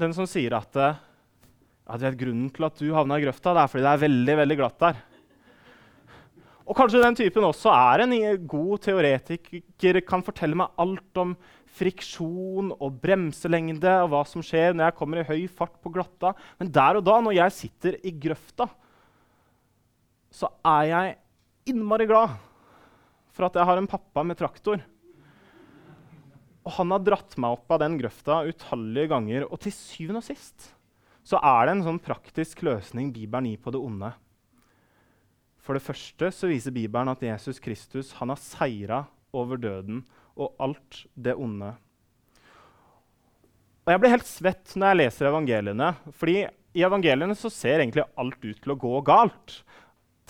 den 0.00 0.16
som 0.16 0.28
sier 0.28 0.56
at 0.56 0.76
ja, 0.80 1.98
det 1.98 2.08
er 2.08 2.18
grunnen 2.18 2.50
til 2.54 2.66
at 2.66 2.80
du 2.80 2.90
havna 2.94 3.18
i 3.18 3.24
grøfta, 3.24 3.54
det 3.54 3.62
er 3.64 3.72
fordi 3.72 3.86
det 3.86 3.92
er 3.92 4.04
veldig 4.04 4.36
veldig 4.40 4.58
glatt 4.60 4.82
der. 4.82 5.00
Og 6.70 6.76
kanskje 6.78 7.00
den 7.02 7.16
typen 7.18 7.42
også 7.42 7.72
er 7.74 8.04
en 8.04 8.12
god 8.46 8.84
teoretiker, 8.84 9.96
kan 10.06 10.22
fortelle 10.22 10.54
meg 10.58 10.70
alt 10.78 11.18
om 11.18 11.32
friksjon 11.80 12.70
og 12.76 13.00
bremselengde 13.02 13.90
og 14.04 14.12
hva 14.12 14.20
som 14.28 14.44
skjer 14.44 14.76
når 14.76 14.88
jeg 14.88 14.96
kommer 15.00 15.20
i 15.20 15.26
høy 15.26 15.48
fart 15.50 15.74
på 15.82 15.90
glatta. 15.94 16.30
Men 16.60 16.70
der 16.74 17.00
og 17.00 17.06
da, 17.06 17.16
når 17.26 17.36
jeg 17.40 17.56
sitter 17.56 17.98
i 18.06 18.14
grøfta, 18.22 18.68
så 20.30 20.52
er 20.62 20.84
jeg 20.92 21.18
innmari 21.72 22.06
glad 22.10 22.38
for 23.34 23.48
at 23.48 23.58
jeg 23.58 23.66
har 23.66 23.80
en 23.80 23.90
pappa 23.90 24.22
med 24.26 24.38
traktor. 24.38 24.78
Og 26.66 26.74
han 26.76 26.92
har 26.92 27.04
dratt 27.04 27.36
meg 27.40 27.56
opp 27.56 27.72
av 27.72 27.80
den 27.82 27.96
grøfta 28.00 28.42
utallige 28.48 29.10
ganger. 29.14 29.46
Og 29.48 29.62
til 29.64 29.74
syvende 29.74 30.20
og 30.22 30.28
sist 30.28 30.72
så 31.30 31.38
er 31.44 31.66
det 31.68 31.76
en 31.76 31.84
sånn 31.84 32.00
praktisk 32.02 32.62
løsning 32.66 33.10
Bibelen 33.14 33.50
gir 33.50 33.60
på 33.62 33.72
det 33.74 33.80
onde. 33.80 34.08
For 35.60 35.76
det 35.76 35.84
første 35.84 36.30
så 36.32 36.48
viser 36.50 36.74
Bibelen 36.74 37.12
at 37.12 37.22
Jesus 37.22 37.60
Kristus 37.62 38.14
han 38.18 38.32
har 38.32 38.40
seira 38.40 39.04
over 39.36 39.60
døden 39.60 40.02
og 40.40 40.56
alt 40.62 41.04
det 41.14 41.36
onde. 41.36 41.74
Og 43.84 43.92
Jeg 43.92 44.02
blir 44.02 44.14
helt 44.14 44.28
svett 44.28 44.74
når 44.74 44.90
jeg 44.90 45.00
leser 45.00 45.30
evangeliene. 45.30 45.94
fordi 46.12 46.48
i 46.74 46.84
evangeliene 46.86 47.34
så 47.34 47.50
ser 47.50 47.80
egentlig 47.80 48.06
alt 48.16 48.44
ut 48.44 48.60
til 48.62 48.72
å 48.72 48.78
gå 48.78 49.00
galt. 49.02 49.60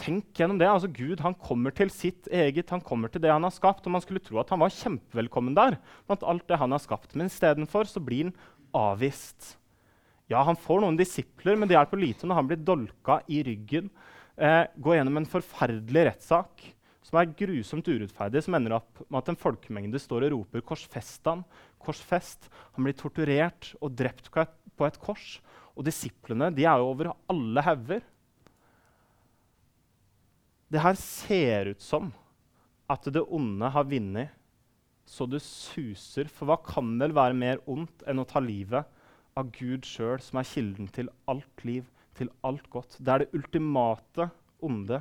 Tenk 0.00 0.32
gjennom 0.32 0.56
det. 0.56 0.68
altså 0.68 0.88
Gud 0.88 1.20
han 1.20 1.34
kommer 1.36 1.74
til 1.76 1.90
sitt 1.92 2.28
eget, 2.32 2.70
han 2.72 2.80
kommer 2.80 3.12
til 3.12 3.20
det 3.20 3.32
han 3.32 3.44
har 3.44 3.52
skapt. 3.52 3.84
og 3.84 3.92
Man 3.92 4.04
skulle 4.04 4.22
tro 4.24 4.40
at 4.40 4.48
han 4.48 4.62
var 4.62 4.72
kjempevelkommen 4.72 5.56
der 5.56 5.76
blant 6.08 6.24
alt 6.24 6.46
det 6.48 6.56
han 6.60 6.72
har 6.72 6.80
skapt. 6.80 7.12
Men 7.14 7.28
istedenfor 7.28 7.84
blir 8.00 8.30
han 8.30 8.36
avvist. 8.72 9.56
Ja, 10.30 10.44
Han 10.46 10.56
får 10.56 10.80
noen 10.80 10.96
disipler, 10.96 11.56
men 11.58 11.68
det 11.68 11.74
hjelper 11.74 11.98
lite 11.98 12.26
når 12.28 12.38
han 12.38 12.48
blir 12.48 12.60
dolka 12.62 13.20
i 13.28 13.42
ryggen. 13.42 13.90
Eh, 14.38 14.64
går 14.78 15.00
gjennom 15.00 15.18
en 15.18 15.26
forferdelig 15.26 16.04
rettssak 16.06 16.70
som 17.02 17.18
er 17.18 17.32
grusomt 17.34 17.88
urettferdig, 17.88 18.44
som 18.44 18.54
ender 18.54 18.76
opp 18.76 19.02
med 19.08 19.18
at 19.18 19.32
en 19.32 19.40
folkemengde 19.40 19.98
står 19.98 20.28
og 20.28 20.36
roper 20.36 20.62
'Korsfest 20.62 21.26
han! 21.26 21.42
Korsfest!' 21.82 22.48
Han 22.76 22.86
blir 22.86 22.94
torturert 22.94 23.74
og 23.82 23.96
drept 23.98 24.30
på 24.30 24.86
et 24.86 25.00
kors. 25.02 25.40
Og 25.76 25.84
disiplene 25.84 26.54
de 26.54 26.64
er 26.64 26.78
jo 26.78 26.92
over 26.92 27.12
alle 27.28 27.62
hauger. 27.66 28.02
Det 30.70 30.82
her 30.84 30.94
ser 30.98 31.72
ut 31.72 31.82
som 31.82 32.12
at 32.90 33.06
det 33.10 33.22
onde 33.26 33.70
har 33.74 33.88
vunnet 33.90 34.36
så 35.10 35.26
det 35.26 35.42
suser. 35.42 36.28
For 36.30 36.46
hva 36.46 36.60
kan 36.62 36.92
vel 37.00 37.14
være 37.16 37.34
mer 37.34 37.62
ondt 37.70 38.04
enn 38.08 38.22
å 38.22 38.26
ta 38.28 38.42
livet 38.42 38.86
av 39.38 39.50
Gud 39.54 39.86
sjøl, 39.86 40.20
som 40.22 40.38
er 40.38 40.46
kilden 40.46 40.90
til 40.94 41.10
alt 41.30 41.64
liv, 41.66 41.88
til 42.14 42.30
alt 42.46 42.68
godt? 42.70 42.98
Det 42.98 43.12
er 43.12 43.24
det 43.24 43.34
ultimate 43.34 44.28
onde. 44.62 45.00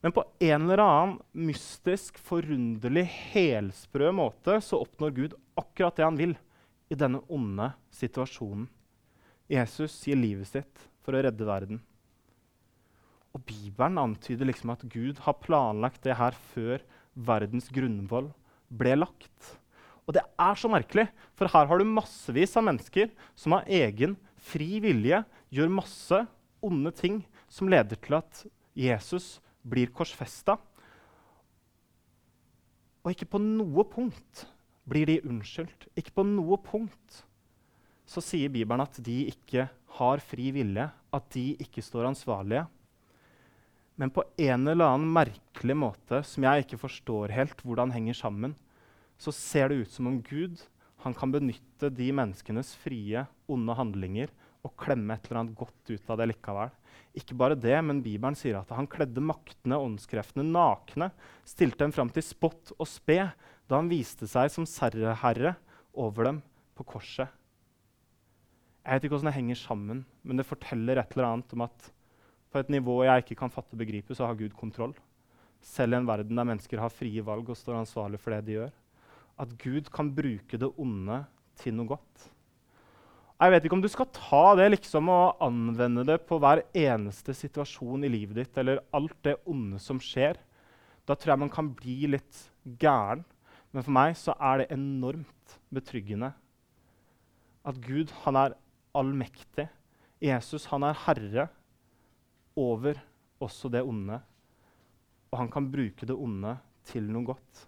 Men 0.00 0.14
på 0.16 0.24
en 0.46 0.64
eller 0.64 0.80
annen 0.84 1.18
mystisk, 1.48 2.16
forunderlig, 2.22 3.04
helsprø 3.34 4.12
måte 4.16 4.60
så 4.64 4.80
oppnår 4.84 5.12
Gud 5.16 5.36
akkurat 5.58 5.96
det 5.98 6.06
han 6.06 6.20
vil 6.20 6.36
i 6.88 6.96
denne 6.96 7.20
onde 7.32 7.72
situasjonen. 7.92 8.68
Jesus 9.50 9.98
gir 10.08 10.18
livet 10.18 10.48
sitt 10.48 10.88
for 11.04 11.16
å 11.16 11.22
redde 11.26 11.46
verden. 11.46 11.82
Og 13.36 13.42
Bibelen 13.44 14.00
antyder 14.00 14.48
liksom 14.48 14.72
at 14.72 14.84
Gud 14.88 15.20
har 15.26 15.36
planlagt 15.42 16.00
det 16.06 16.16
her 16.16 16.32
før 16.54 16.80
verdens 17.12 17.68
grunnvoll 17.68 18.30
ble 18.72 18.94
lagt. 18.96 19.56
Og 20.08 20.14
det 20.16 20.22
er 20.40 20.56
så 20.56 20.70
merkelig, 20.72 21.08
for 21.36 21.50
her 21.52 21.68
har 21.68 21.80
du 21.82 21.84
massevis 21.84 22.54
av 22.56 22.64
mennesker 22.64 23.10
som 23.36 23.58
av 23.58 23.68
egen 23.68 24.14
fri 24.40 24.78
vilje 24.80 25.20
gjør 25.52 25.74
masse 25.82 26.22
onde 26.64 26.92
ting 26.96 27.20
som 27.52 27.68
leder 27.68 27.98
til 28.00 28.16
at 28.22 28.40
Jesus 28.78 29.36
blir 29.66 29.92
korsfesta. 29.92 30.56
Og 33.04 33.12
ikke 33.12 33.28
på 33.36 33.42
noe 33.42 33.84
punkt 33.90 34.46
blir 34.88 35.10
de 35.10 35.20
unnskyldt. 35.26 35.90
Ikke 35.98 36.14
på 36.16 36.24
noe 36.24 36.56
punkt 36.62 37.20
så 38.06 38.22
sier 38.22 38.48
Bibelen 38.54 38.84
at 38.84 38.96
de 39.02 39.26
ikke 39.28 39.66
har 39.98 40.22
fri 40.24 40.48
vilje, 40.54 40.88
at 40.88 41.28
de 41.34 41.46
ikke 41.60 41.82
står 41.82 42.08
ansvarlige. 42.08 42.64
Men 43.96 44.12
på 44.12 44.24
en 44.36 44.68
eller 44.68 44.92
annen 44.92 45.12
merkelig 45.12 45.76
måte 45.76 46.20
som 46.28 46.44
jeg 46.44 46.64
ikke 46.66 46.80
forstår 46.80 47.32
helt 47.32 47.62
hvordan 47.64 47.94
henger 47.94 48.18
sammen, 48.18 48.56
så 49.16 49.32
ser 49.32 49.72
det 49.72 49.86
ut 49.86 49.94
som 49.94 50.10
om 50.10 50.18
Gud 50.24 50.60
han 51.04 51.14
kan 51.16 51.32
benytte 51.32 51.88
de 51.92 52.10
menneskenes 52.12 52.74
frie, 52.82 53.22
onde 53.48 53.76
handlinger 53.78 54.32
og 54.66 54.74
klemme 54.80 55.14
et 55.14 55.28
eller 55.28 55.42
annet 55.42 55.58
godt 55.58 55.92
ut 55.92 56.10
av 56.10 56.18
det 56.20 56.28
likevel. 56.32 56.72
Ikke 57.16 57.36
bare 57.38 57.56
det, 57.56 57.76
men 57.86 58.02
Bibelen 58.04 58.36
sier 58.36 58.58
at 58.58 58.72
han 58.74 58.88
kledde 58.90 59.22
maktene 59.24 59.78
og 59.78 59.92
åndskreftene 59.92 60.44
nakne, 60.50 61.10
stilte 61.46 61.84
dem 61.84 61.94
fram 61.94 62.10
til 62.12 62.24
spott 62.26 62.74
og 62.76 62.88
spe 62.90 63.20
da 63.66 63.78
han 63.78 63.90
viste 63.90 64.28
seg 64.28 64.50
som 64.52 64.66
serreherre 64.68 65.54
over 65.96 66.28
dem 66.28 66.42
på 66.76 66.84
korset. 66.96 67.30
Jeg 68.86 68.98
vet 68.98 69.06
ikke 69.06 69.16
hvordan 69.16 69.30
det 69.30 69.38
henger 69.38 69.58
sammen, 69.58 70.02
men 70.22 70.38
det 70.38 70.46
forteller 70.46 71.00
et 71.00 71.14
eller 71.16 71.30
annet 71.30 71.54
om 71.56 71.64
at 71.64 71.88
på 72.56 72.62
et 72.64 72.72
nivå 72.72 73.02
jeg 73.04 73.24
ikke 73.24 73.36
kan 73.42 73.52
fatte 73.52 73.76
og 73.76 73.82
begripe, 73.82 74.16
så 74.16 74.24
har 74.24 74.38
Gud 74.38 74.54
kontroll. 74.56 74.94
Selv 75.60 75.92
i 75.92 75.98
en 75.98 76.08
verden 76.08 76.38
der 76.38 76.48
mennesker 76.48 76.80
har 76.80 76.94
frie 76.94 77.24
valg 77.24 77.50
og 77.52 77.58
står 77.58 77.82
ansvarlig 77.82 78.20
for 78.22 78.32
det 78.32 78.46
de 78.46 78.56
gjør. 78.56 78.72
At 79.36 79.52
Gud 79.60 79.90
kan 79.92 80.08
bruke 80.16 80.56
det 80.60 80.70
onde 80.80 81.20
til 81.60 81.76
noe 81.76 81.90
godt. 81.92 82.30
Jeg 83.36 83.52
vet 83.52 83.66
ikke 83.66 83.76
om 83.76 83.82
du 83.84 83.90
skal 83.92 84.08
ta 84.16 84.54
det 84.56 84.70
liksom 84.72 85.10
og 85.12 85.42
anvende 85.44 86.06
det 86.08 86.22
på 86.24 86.38
hver 86.40 86.62
eneste 86.72 87.34
situasjon 87.36 88.06
i 88.08 88.12
livet 88.14 88.38
ditt, 88.40 88.56
eller 88.56 88.80
alt 88.96 89.18
det 89.26 89.36
onde 89.44 89.80
som 89.82 90.00
skjer. 90.00 90.40
Da 91.04 91.12
tror 91.12 91.34
jeg 91.34 91.42
man 91.44 91.52
kan 91.52 91.68
bli 91.76 91.98
litt 92.14 92.46
gæren. 92.80 93.26
Men 93.74 93.84
for 93.84 93.92
meg 93.92 94.16
så 94.16 94.32
er 94.40 94.62
det 94.62 94.70
enormt 94.72 95.58
betryggende 95.74 96.32
at 97.66 97.76
Gud 97.82 98.14
han 98.22 98.38
er 98.40 98.56
allmektig. 98.96 99.66
Jesus 100.22 100.70
han 100.70 100.86
er 100.86 100.96
herre 101.04 101.48
over 102.56 102.98
også 103.42 103.70
det 103.72 103.84
onde. 103.84 104.18
Og 105.30 105.38
han 105.42 105.50
kan 105.52 105.68
bruke 105.70 106.08
det 106.08 106.16
onde 106.16 106.56
til 106.86 107.08
noe 107.10 107.26
godt. 107.28 107.66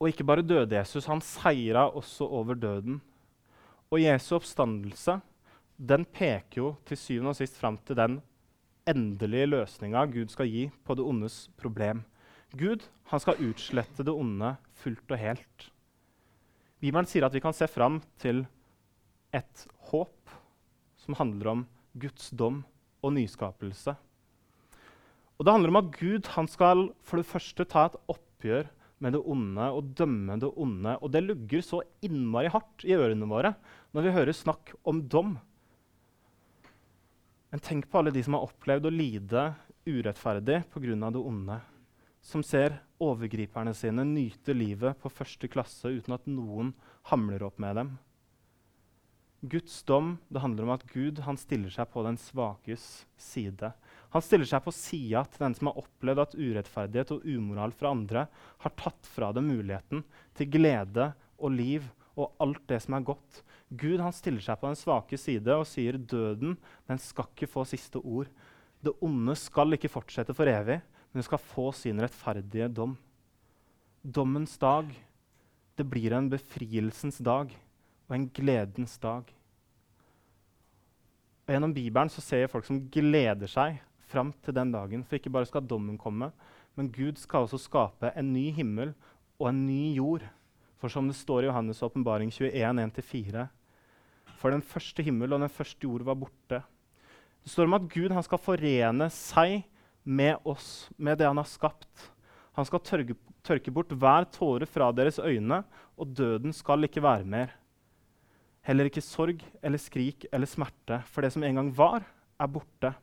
Og 0.00 0.10
ikke 0.10 0.26
bare 0.26 0.44
døde 0.44 0.76
Jesus, 0.76 1.06
han 1.08 1.22
seira 1.24 1.86
også 1.88 2.26
over 2.26 2.58
døden. 2.58 2.98
Og 3.90 4.02
Jesu 4.02 4.34
oppstandelse 4.36 5.20
den 5.78 6.04
peker 6.04 6.60
jo 6.60 6.72
til 6.86 6.98
syvende 6.98 7.32
og 7.32 7.38
sist 7.38 7.56
fram 7.58 7.78
til 7.86 7.96
den 7.98 8.18
endelige 8.86 9.48
løsninga 9.48 10.04
Gud 10.12 10.28
skal 10.32 10.50
gi 10.50 10.66
på 10.84 10.94
det 10.98 11.06
ondes 11.06 11.48
problem. 11.56 12.02
Gud 12.54 12.84
han 13.10 13.22
skal 13.22 13.40
utslette 13.48 14.04
det 14.06 14.12
onde 14.12 14.54
fullt 14.82 15.10
og 15.10 15.18
helt. 15.18 15.70
Bibelen 16.80 17.08
sier 17.08 17.26
at 17.26 17.34
vi 17.34 17.42
kan 17.42 17.56
se 17.56 17.66
fram 17.70 18.02
til 18.20 18.44
et 19.34 19.66
håp 19.88 20.23
som 21.04 21.16
handler 21.18 21.52
om 21.52 21.66
Guds 22.00 22.30
dom 22.34 22.62
og 23.04 23.14
nyskapelse. 23.14 23.94
Og 25.34 25.44
Det 25.44 25.52
handler 25.52 25.72
om 25.72 25.80
at 25.82 25.92
Gud 25.98 26.28
skal 26.48 26.88
for 27.02 27.20
det 27.20 27.26
første 27.26 27.64
ta 27.66 27.86
et 27.86 27.98
oppgjør 28.08 28.70
med 29.02 29.12
det 29.16 29.22
onde 29.26 29.66
og 29.74 29.90
dømme 29.98 30.38
det 30.40 30.50
onde. 30.56 30.96
Og 31.02 31.10
det 31.12 31.24
lugger 31.24 31.60
så 31.62 31.82
innmari 32.02 32.48
hardt 32.48 32.86
i 32.86 32.94
ørene 32.94 33.28
våre 33.28 33.54
når 33.92 34.06
vi 34.06 34.14
hører 34.14 34.32
snakk 34.32 34.72
om 34.84 35.02
dom. 35.08 35.36
Men 37.50 37.62
tenk 37.62 37.90
på 37.90 38.00
alle 38.00 38.14
de 38.14 38.22
som 38.24 38.34
har 38.34 38.46
opplevd 38.48 38.88
å 38.88 38.94
lide 38.94 39.44
urettferdig 39.86 40.64
pga. 40.72 41.10
det 41.10 41.20
onde. 41.20 41.60
Som 42.22 42.42
ser 42.42 42.80
overgriperne 42.98 43.74
sine 43.74 44.04
nyte 44.04 44.54
livet 44.54 44.96
på 44.98 45.12
første 45.12 45.48
klasse 45.48 45.92
uten 45.92 46.14
at 46.14 46.26
noen 46.26 46.72
hamler 47.10 47.42
opp 47.42 47.58
med 47.58 47.76
dem. 47.76 47.98
Guds 49.44 49.82
dom 49.84 50.14
det 50.32 50.40
handler 50.40 50.64
om 50.64 50.72
at 50.72 50.84
Gud 50.88 51.18
stiller 51.36 51.72
seg 51.72 51.90
på 51.92 52.02
den 52.06 52.16
svakes 52.16 53.04
side. 53.20 53.72
Han 54.14 54.22
stiller 54.24 54.48
seg 54.48 54.62
på 54.64 54.72
sida 54.72 55.24
til 55.28 55.42
den 55.44 55.56
som 55.58 55.68
har 55.68 55.80
opplevd 55.82 56.22
at 56.22 56.36
urettferdighet 56.38 57.12
og 57.12 57.26
umoral 57.28 57.74
fra 57.76 57.90
andre 57.92 58.22
har 58.64 58.74
tatt 58.78 59.10
fra 59.10 59.32
dem 59.36 59.50
muligheten 59.50 60.04
til 60.38 60.48
glede 60.54 61.10
og 61.36 61.52
liv 61.52 61.90
og 62.14 62.32
alt 62.40 62.62
det 62.70 62.78
som 62.84 62.96
er 62.96 63.04
godt. 63.04 63.42
Gud 63.68 64.00
han 64.00 64.14
stiller 64.16 64.44
seg 64.44 64.60
på 64.60 64.70
den 64.70 64.80
svake 64.80 65.18
side 65.20 65.58
og 65.58 65.66
sier 65.68 65.98
døden 65.98 66.56
den 66.88 67.02
skal 67.02 67.28
ikke 67.34 67.50
få 67.50 67.66
siste 67.68 68.00
ord. 68.00 68.30
Det 68.80 68.94
onde 69.04 69.36
skal 69.36 69.76
ikke 69.76 69.92
fortsette 69.92 70.36
for 70.36 70.48
evig, 70.48 70.78
men 71.10 71.20
det 71.20 71.26
skal 71.28 71.42
få 71.42 71.68
sin 71.76 72.00
rettferdige 72.00 72.70
dom. 72.72 72.96
Dommens 74.00 74.56
dag, 74.60 74.88
det 75.74 75.86
blir 75.90 76.14
en 76.16 76.30
befrielsens 76.32 77.18
dag 77.24 77.52
og 78.08 78.16
en 78.16 78.28
gledens 78.36 78.98
dag. 79.02 79.28
Og 81.44 81.52
Gjennom 81.52 81.74
Bibelen 81.76 82.12
så 82.12 82.22
ser 82.24 82.44
jeg 82.44 82.52
folk 82.52 82.66
som 82.68 82.80
gleder 82.92 83.50
seg 83.50 83.80
fram 84.08 84.32
til 84.44 84.56
den 84.56 84.72
dagen. 84.72 85.04
For 85.04 85.18
ikke 85.18 85.32
bare 85.32 85.48
skal 85.48 85.66
dommen 85.68 85.98
komme, 86.00 86.30
men 86.74 86.92
Gud 86.92 87.20
skal 87.20 87.44
også 87.44 87.60
skape 87.60 88.12
en 88.16 88.32
ny 88.32 88.48
himmel 88.56 88.94
og 89.38 89.50
en 89.50 89.64
ny 89.66 89.94
jord. 89.98 90.24
For 90.80 90.92
som 90.92 91.08
det 91.08 91.16
står 91.16 91.44
i 91.44 91.50
Johannes' 91.50 91.82
åpenbaring 91.84 92.32
21, 92.32 92.52
1-4 92.92 93.46
For 94.36 94.52
den 94.52 94.62
første 94.62 95.02
himmel 95.02 95.32
og 95.32 95.40
den 95.40 95.52
første 95.52 95.84
jord 95.84 96.04
var 96.04 96.18
borte. 96.18 96.62
Det 97.44 97.52
står 97.52 97.68
om 97.68 97.76
at 97.76 97.88
Gud 97.92 98.12
skal 98.24 98.40
forene 98.40 99.08
seg 99.12 99.62
med 100.04 100.36
oss, 100.44 100.88
med 100.96 101.18
det 101.18 101.26
han 101.28 101.40
har 101.40 101.48
skapt. 101.48 102.10
Han 102.56 102.64
skal 102.68 102.80
tørke, 102.84 103.16
tørke 103.44 103.72
bort 103.72 103.92
hver 103.92 104.24
tåre 104.32 104.66
fra 104.68 104.90
deres 104.92 105.18
øyne, 105.18 105.62
og 105.96 106.12
døden 106.16 106.52
skal 106.52 106.84
ikke 106.84 107.02
være 107.02 107.24
mer. 107.24 107.52
Heller 108.64 108.88
ikke 108.88 109.04
sorg 109.04 109.42
eller 109.60 109.80
skrik 109.80 110.24
eller 110.32 110.48
smerte, 110.48 111.02
for 111.12 111.24
det 111.24 111.34
som 111.34 111.44
en 111.44 111.60
gang 111.60 111.70
var, 111.76 112.04
er 112.40 112.50
borte. 112.50 112.94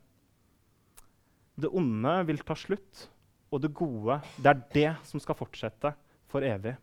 Det 1.54 1.70
onde 1.70 2.14
vil 2.26 2.42
ta 2.42 2.56
slutt, 2.58 3.06
og 3.52 3.60
det 3.62 3.74
gode, 3.76 4.18
det 4.42 4.50
er 4.50 4.62
det 4.74 4.88
som 5.06 5.22
skal 5.22 5.38
fortsette 5.38 5.92
for 6.32 6.44
evig. 6.46 6.74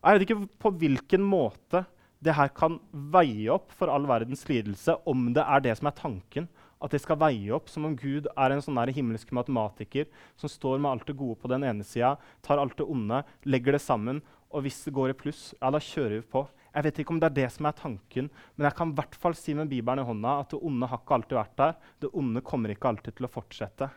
Jeg 0.00 0.16
vet 0.16 0.24
ikke 0.26 0.44
på 0.60 0.72
hvilken 0.80 1.24
måte 1.26 1.82
det 2.20 2.36
her 2.36 2.50
kan 2.52 2.76
veie 2.92 3.48
opp 3.52 3.72
for 3.72 3.90
all 3.92 4.06
verdens 4.08 4.44
lidelse, 4.48 4.94
om 5.08 5.30
det 5.34 5.44
er 5.44 5.64
det 5.64 5.74
som 5.78 5.88
er 5.88 5.96
tanken. 5.96 6.48
At 6.80 6.94
det 6.94 7.02
skal 7.02 7.18
veie 7.20 7.52
opp 7.52 7.68
som 7.68 7.84
om 7.88 7.96
Gud 7.96 8.28
er 8.30 8.52
en 8.54 8.62
sånn 8.64 8.78
himmelsk 8.92 9.32
matematiker 9.36 10.06
som 10.40 10.52
står 10.52 10.78
med 10.80 10.92
alt 10.92 11.08
det 11.08 11.16
gode 11.16 11.36
på 11.40 11.50
den 11.52 11.64
ene 11.68 11.84
sida, 11.84 12.14
tar 12.44 12.60
alt 12.60 12.76
det 12.78 12.86
onde, 12.88 13.20
legger 13.44 13.76
det 13.76 13.82
sammen, 13.84 14.22
og 14.50 14.64
hvis 14.64 14.80
det 14.86 14.94
går 14.96 15.12
i 15.12 15.18
pluss, 15.18 15.42
ja, 15.58 15.68
da 15.72 15.80
kjører 15.80 16.20
vi 16.20 16.28
på. 16.32 16.46
Jeg 16.70 16.86
vet 16.86 17.00
ikke 17.02 17.14
om 17.14 17.18
det 17.18 17.30
er 17.30 17.36
det 17.40 17.48
som 17.50 17.66
er 17.66 17.74
tanken, 17.78 18.28
men 18.54 18.66
jeg 18.68 18.76
kan 18.78 18.92
i 18.92 18.96
hvert 18.98 19.16
fall 19.18 19.34
si 19.38 19.54
med 19.58 19.70
Bibelen 19.72 20.04
i 20.04 20.06
hånda 20.06 20.36
at 20.44 20.52
det 20.52 20.60
onde 20.62 20.86
har 20.90 21.00
ikke 21.02 21.16
alltid 21.16 21.38
vært 21.40 21.56
der. 21.58 21.78
Det 22.04 22.10
onde 22.22 22.42
kommer 22.46 22.70
ikke 22.70 22.92
alltid 22.92 23.16
til 23.18 23.26
å 23.26 23.32
fortsette. 23.32 23.90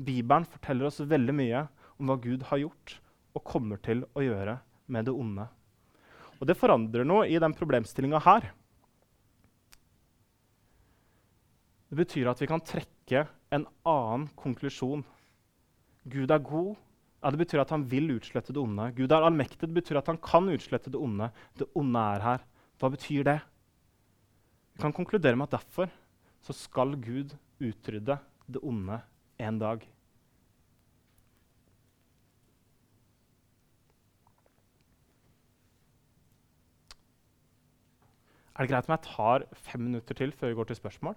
Bibelen 0.00 0.46
forteller 0.48 0.88
oss 0.88 1.02
veldig 1.02 1.34
mye 1.36 1.64
om 1.98 2.10
hva 2.10 2.16
Gud 2.22 2.46
har 2.50 2.62
gjort 2.62 3.00
og 3.34 3.46
kommer 3.46 3.82
til 3.82 4.04
å 4.14 4.22
gjøre 4.24 4.60
med 4.90 5.10
det 5.10 5.14
onde. 5.14 5.48
Og 6.40 6.48
det 6.48 6.56
forandrer 6.56 7.04
noe 7.04 7.26
i 7.28 7.38
den 7.42 7.54
problemstillinga 7.56 8.22
her. 8.24 8.46
Det 11.90 11.98
betyr 11.98 12.30
at 12.30 12.40
vi 12.40 12.48
kan 12.48 12.62
trekke 12.62 13.26
en 13.50 13.66
annen 13.82 14.28
konklusjon. 14.38 15.02
Gud 16.06 16.30
er 16.30 16.42
god. 16.46 16.78
Ja, 17.20 17.28
det 17.28 17.40
betyr 17.42 17.60
at 17.60 17.72
han 17.74 17.84
vil 17.84 18.14
utslette 18.14 18.54
det 18.56 18.60
onde. 18.62 18.86
Gud 18.96 19.12
er 19.12 19.26
allmektig. 19.26 19.68
Det 19.68 19.76
betyr 19.76 20.00
at 20.00 20.08
han 20.08 20.18
kan 20.24 20.48
utslette 20.48 20.92
det 20.92 21.00
onde. 21.00 21.28
Det 21.58 21.68
onde 21.76 22.04
er 22.16 22.24
her. 22.24 22.44
Hva 22.80 22.88
betyr 22.94 23.26
det? 23.28 23.38
Vi 24.72 24.80
kan 24.86 24.96
konkludere 24.96 25.36
med 25.36 25.50
at 25.50 25.58
derfor 25.60 25.90
så 26.40 26.56
skal 26.56 26.96
Gud 26.96 27.36
utrydde 27.60 28.16
det 28.48 28.62
onde 28.64 29.02
en 29.36 29.58
dag. 29.60 29.84
Er 38.56 38.64
det 38.64 38.72
greit 38.72 38.88
om 38.88 38.96
jeg 38.96 39.04
tar 39.06 39.44
fem 39.68 39.80
minutter 39.80 40.16
til 40.16 40.32
før 40.36 40.50
vi 40.50 40.56
går 40.58 40.68
til 40.68 40.76
spørsmål? 40.76 41.14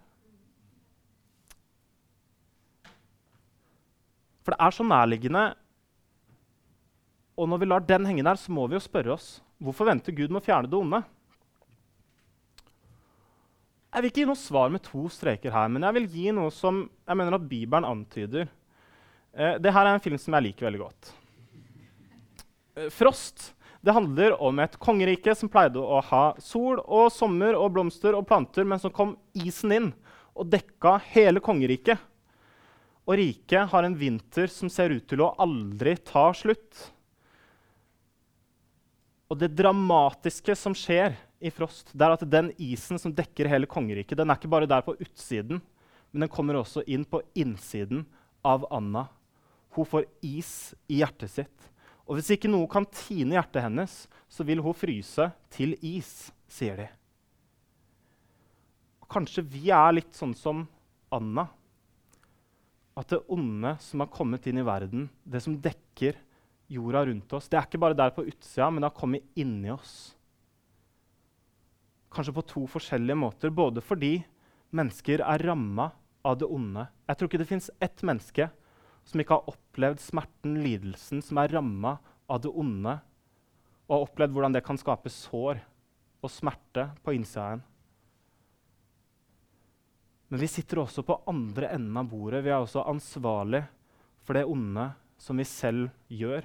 For 4.44 4.52
det 4.52 4.60
er 4.60 4.76
så 4.76 4.84
nærliggende. 4.84 5.42
Og 7.34 7.50
når 7.50 7.62
vi 7.62 7.70
lar 7.70 7.86
den 7.86 8.06
henge 8.06 8.26
der, 8.26 8.38
så 8.38 8.54
må 8.54 8.68
vi 8.68 8.78
jo 8.78 8.84
spørre 8.84 9.16
oss 9.16 9.36
hvorfor 9.64 9.88
venter 9.88 10.16
Gud 10.16 10.30
med 10.34 10.42
å 10.42 10.46
fjerne 10.46 10.70
det 10.70 10.78
onde? 10.78 11.00
Jeg 13.94 14.02
vil 14.02 14.10
ikke 14.10 14.22
gi 14.24 14.30
noe 14.30 14.42
svar 14.42 14.72
med 14.74 14.84
to 14.84 15.08
streker 15.14 15.54
her, 15.54 15.70
men 15.70 15.86
jeg 15.86 15.96
vil 15.98 16.08
gi 16.16 16.32
noe 16.36 16.52
som 16.54 16.84
jeg 16.84 17.18
mener 17.20 17.38
at 17.38 17.50
Bibelen 17.50 17.86
antyder. 17.86 18.48
Eh, 19.34 19.60
det 19.62 19.74
her 19.74 19.86
er 19.86 19.96
en 19.96 20.04
film 20.04 20.18
som 20.22 20.34
jeg 20.36 20.48
liker 20.50 20.68
veldig 20.68 20.82
godt. 20.82 21.12
Eh, 22.76 22.90
Frost 22.94 23.52
det 23.84 23.92
handler 23.92 24.38
om 24.42 24.62
et 24.64 24.78
kongerike 24.80 25.34
som 25.36 25.50
pleide 25.52 25.82
å 25.82 25.98
ha 26.08 26.24
sol 26.40 26.80
og 26.86 27.10
sommer 27.12 27.58
og 27.60 27.74
blomster 27.76 28.16
og 28.16 28.24
planter, 28.30 28.64
men 28.64 28.80
så 28.80 28.88
kom 28.94 29.18
isen 29.36 29.74
inn 29.76 29.90
og 30.34 30.48
dekka 30.54 30.96
hele 31.12 31.44
kongeriket. 31.44 32.00
Og 33.04 33.18
riket 33.20 33.68
har 33.74 33.84
en 33.84 33.98
vinter 34.00 34.48
som 34.48 34.72
ser 34.72 34.96
ut 34.96 35.04
til 35.12 35.26
å 35.26 35.34
aldri 35.44 35.98
ta 36.00 36.30
slutt. 36.32 36.86
Og 39.32 39.40
det 39.40 39.54
dramatiske 39.56 40.56
som 40.58 40.76
skjer 40.78 41.16
i 41.44 41.52
Frost, 41.54 41.92
det 41.92 42.06
er 42.06 42.16
at 42.16 42.26
den 42.30 42.52
isen 42.62 43.00
som 43.02 43.14
dekker 43.16 43.50
hele 43.52 43.70
kongeriket, 43.70 44.18
den 44.20 44.30
er 44.30 44.40
ikke 44.40 44.52
bare 44.52 44.70
der 44.70 44.84
på 44.86 44.96
utsiden, 45.00 45.62
men 46.12 46.26
den 46.26 46.32
kommer 46.32 46.60
også 46.60 46.84
inn 46.86 47.06
på 47.10 47.24
innsiden 47.40 48.06
av 48.46 48.68
Anna. 48.74 49.08
Hun 49.74 49.88
får 49.90 50.06
is 50.22 50.74
i 50.92 51.02
hjertet 51.02 51.32
sitt. 51.34 51.70
Og 52.04 52.20
hvis 52.20 52.34
ikke 52.36 52.52
noe 52.52 52.68
kan 52.70 52.86
tine 52.92 53.38
hjertet 53.38 53.64
hennes, 53.64 53.96
så 54.30 54.46
vil 54.46 54.62
hun 54.62 54.76
fryse 54.76 55.30
til 55.56 55.74
is, 55.80 56.30
sier 56.52 56.84
de. 56.84 56.88
Og 59.02 59.10
kanskje 59.16 59.46
vi 59.48 59.70
er 59.74 59.96
litt 59.96 60.14
sånn 60.16 60.36
som 60.38 60.66
Anna. 61.14 61.48
At 62.94 63.10
det 63.10 63.24
onde 63.32 63.74
som 63.82 64.04
har 64.04 64.12
kommet 64.14 64.46
inn 64.50 64.60
i 64.62 64.68
verden, 64.68 65.08
det 65.26 65.42
som 65.42 65.58
dekker 65.58 66.20
jorda 66.72 67.06
rundt 67.06 67.34
oss, 67.36 67.50
det 67.50 67.60
er 67.60 67.68
ikke 67.68 67.82
bare 67.82 67.98
der 67.98 68.14
på 68.16 68.26
utsida, 68.26 68.70
men 68.70 68.84
det 68.84 68.90
har 68.90 69.00
kommet 69.00 69.40
inni 69.40 69.72
oss. 69.74 70.14
Kanskje 72.14 72.36
på 72.36 72.46
to 72.46 72.64
forskjellige 72.70 73.18
måter. 73.18 73.54
Både 73.54 73.82
fordi 73.82 74.20
mennesker 74.74 75.24
er 75.26 75.46
ramma 75.48 75.90
av 76.24 76.38
det 76.40 76.50
onde. 76.50 76.86
Jeg 77.10 77.18
tror 77.18 77.30
ikke 77.30 77.42
det 77.42 77.50
fins 77.50 77.72
ett 77.84 78.04
menneske 78.06 78.48
som 79.04 79.20
ikke 79.20 79.36
har 79.36 79.52
opplevd 79.52 80.00
smerten, 80.00 80.56
lidelsen, 80.64 81.22
som 81.26 81.42
er 81.42 81.52
ramma 81.52 81.98
av 82.32 82.40
det 82.46 82.54
onde, 82.54 82.96
og 83.90 83.96
har 83.98 84.06
opplevd 84.06 84.36
hvordan 84.36 84.56
det 84.56 84.64
kan 84.66 84.80
skape 84.80 85.12
sår 85.12 85.60
og 86.24 86.32
smerte 86.32 86.88
på 87.04 87.16
innsida 87.18 87.58
en. 87.58 87.64
Men 90.32 90.42
vi 90.42 90.50
sitter 90.50 90.82
også 90.82 91.04
på 91.06 91.20
andre 91.30 91.74
enden 91.76 91.98
av 92.00 92.08
bordet. 92.10 92.42
Vi 92.46 92.50
er 92.50 92.64
også 92.64 92.86
ansvarlig 92.90 93.62
for 94.24 94.38
det 94.38 94.48
onde 94.50 94.88
som 95.24 95.40
vi 95.40 95.48
selv 95.48 95.88
gjør. 96.12 96.44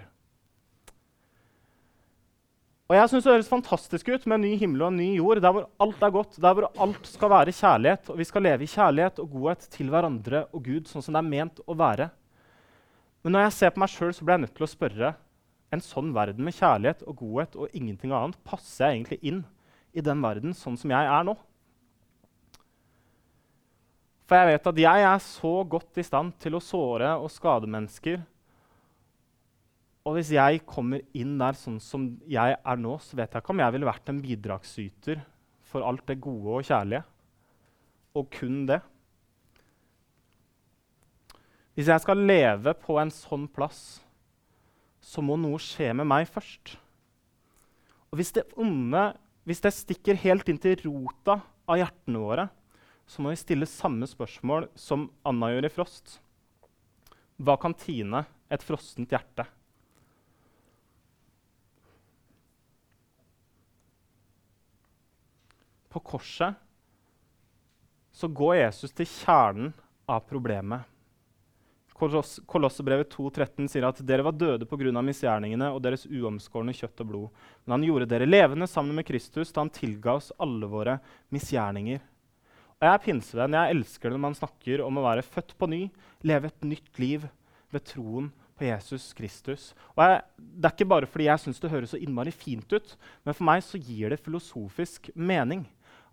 Og 2.88 2.96
jeg 2.96 3.10
synes 3.10 3.24
Det 3.26 3.32
høres 3.34 3.50
fantastisk 3.50 4.08
ut 4.08 4.26
med 4.26 4.38
en 4.38 4.46
ny 4.46 4.54
himmel 4.56 4.86
og 4.86 4.92
en 4.94 5.00
ny 5.02 5.08
jord, 5.18 5.42
der 5.44 5.52
hvor 5.52 5.66
alt 5.84 6.02
er 6.02 6.12
godt, 6.14 6.38
der 6.40 6.54
hvor 6.56 6.70
alt 6.80 7.10
skal 7.10 7.30
være 7.30 7.52
kjærlighet, 7.52 8.08
og 8.08 8.16
vi 8.18 8.24
skal 8.24 8.46
leve 8.46 8.64
i 8.64 8.70
kjærlighet 8.72 9.18
og 9.20 9.30
godhet 9.34 9.66
til 9.74 9.90
hverandre 9.92 10.46
og 10.56 10.62
Gud, 10.64 10.88
sånn 10.88 11.04
som 11.04 11.12
det 11.12 11.20
er 11.20 11.28
ment 11.28 11.60
å 11.68 11.76
være. 11.76 12.08
Men 13.22 13.34
når 13.34 13.44
jeg 13.44 13.56
ser 13.58 13.74
på 13.74 13.82
meg 13.82 13.92
sjøl, 13.92 14.14
blir 14.22 14.38
jeg 14.38 14.44
nødt 14.46 14.54
til 14.56 14.64
å 14.64 14.70
spørre 14.72 15.12
en 15.68 15.84
sånn 15.84 16.14
verden 16.16 16.46
med 16.46 16.56
kjærlighet 16.56 17.04
og 17.04 17.20
godhet 17.20 17.60
og 17.60 17.76
ingenting 17.76 18.14
annet, 18.16 18.40
passer 18.46 18.86
jeg 18.86 19.02
egentlig 19.02 19.20
inn 19.20 19.44
i 19.92 20.04
den 20.04 20.24
verden 20.24 20.56
sånn 20.56 20.80
som 20.80 20.94
jeg 20.94 21.12
er 21.12 21.28
nå? 21.28 21.36
For 24.28 24.40
jeg 24.40 24.48
vet 24.54 24.72
at 24.72 24.80
jeg 24.80 25.06
er 25.10 25.22
så 25.24 25.54
godt 25.76 26.00
i 26.00 26.08
stand 26.08 26.34
til 26.40 26.56
å 26.56 26.64
såre 26.64 27.14
og 27.20 27.28
skade 27.32 27.68
mennesker 27.68 28.22
og 30.08 30.16
hvis 30.16 30.30
jeg 30.32 30.62
kommer 30.64 31.02
inn 31.12 31.34
der 31.36 31.56
sånn 31.58 31.76
som 31.84 32.06
jeg 32.30 32.56
er 32.56 32.80
nå, 32.80 32.94
så 33.04 33.18
vet 33.18 33.34
jeg 33.34 33.44
ikke 33.44 33.52
om 33.52 33.60
jeg 33.60 33.74
ville 33.74 33.88
vært 33.90 34.08
en 34.08 34.22
bidragsyter 34.24 35.20
for 35.68 35.84
alt 35.84 36.06
det 36.08 36.16
gode 36.24 36.54
og 36.56 36.64
kjærlige. 36.64 37.02
Og 38.16 38.30
kun 38.32 38.62
det. 38.70 38.78
Hvis 41.76 41.92
jeg 41.92 42.02
skal 42.06 42.24
leve 42.24 42.72
på 42.80 42.96
en 43.02 43.12
sånn 43.12 43.44
plass, 43.52 44.00
så 45.04 45.20
må 45.22 45.36
noe 45.36 45.60
skje 45.60 45.92
med 46.00 46.08
meg 46.08 46.24
først. 46.32 46.78
Og 48.08 48.16
hvis 48.18 48.32
det 48.38 48.48
onde 48.56 49.10
hvis 49.48 49.62
det 49.64 49.70
stikker 49.72 50.18
helt 50.20 50.48
inn 50.52 50.58
til 50.60 50.74
rota 50.82 51.38
av 51.64 51.78
hjertene 51.80 52.20
våre, 52.20 52.42
så 53.08 53.22
må 53.24 53.32
vi 53.32 53.40
stille 53.40 53.68
samme 53.68 54.04
spørsmål 54.04 54.66
som 54.76 55.06
Anna 55.24 55.48
gjør 55.54 55.68
i 55.70 55.70
Frost. 55.72 56.18
Hva 57.40 57.54
kan 57.60 57.72
tine 57.72 58.26
et 58.52 58.64
frossent 58.66 59.08
hjerte? 59.08 59.46
På 65.98 66.04
korset 66.14 66.54
så 68.14 68.28
går 68.30 68.56
Jesus 68.56 68.94
til 68.94 69.06
kjernen 69.06 69.74
av 70.08 70.24
problemet. 70.26 70.86
Kolossebrevet 71.98 73.10
2,13 73.10 73.66
sier 73.70 73.86
at 73.88 74.00
dere 74.06 74.22
var 74.22 74.36
døde 74.38 74.66
pga. 74.70 75.02
misgjerningene 75.02 75.72
og 75.74 75.82
deres 75.82 76.06
uomskårne 76.06 76.74
kjøtt 76.74 77.02
og 77.02 77.08
blod. 77.10 77.28
Men 77.64 77.76
han 77.76 77.86
gjorde 77.88 78.06
dere 78.10 78.28
levende 78.28 78.68
sammen 78.70 78.94
med 78.94 79.06
Kristus 79.06 79.50
da 79.52 79.64
han 79.64 79.74
tilga 79.74 80.14
oss 80.14 80.30
alle 80.38 80.66
våre 80.70 80.98
misgjerninger. 81.34 81.98
Og 82.78 82.86
Jeg 82.86 82.94
er 82.94 83.02
pinsevenn. 83.02 83.58
Jeg 83.58 83.74
elsker 83.74 84.08
det 84.08 84.14
når 84.14 84.26
man 84.28 84.38
snakker 84.38 84.84
om 84.86 84.98
å 84.98 85.06
være 85.08 85.26
født 85.26 85.56
på 85.58 85.66
ny, 85.66 85.82
leve 86.22 86.46
et 86.46 86.62
nytt 86.62 87.02
liv 87.02 87.26
ved 87.74 87.84
troen 87.90 88.30
på 88.58 88.66
Jesus 88.66 89.12
Kristus. 89.12 89.74
Og 89.96 90.04
jeg, 90.04 90.22
Det 90.38 90.70
er 90.70 90.76
ikke 90.76 90.92
bare 90.94 91.06
fordi 91.06 91.26
jeg 91.26 91.42
syns 91.42 91.60
det 91.60 91.70
høres 91.70 91.90
så 91.90 91.98
innmari 91.98 92.30
fint 92.30 92.70
ut, 92.72 92.96
men 93.24 93.34
for 93.34 93.44
meg 93.44 93.62
så 93.62 93.78
gir 93.78 94.10
det 94.10 94.22
filosofisk 94.22 95.10
mening 95.14 95.66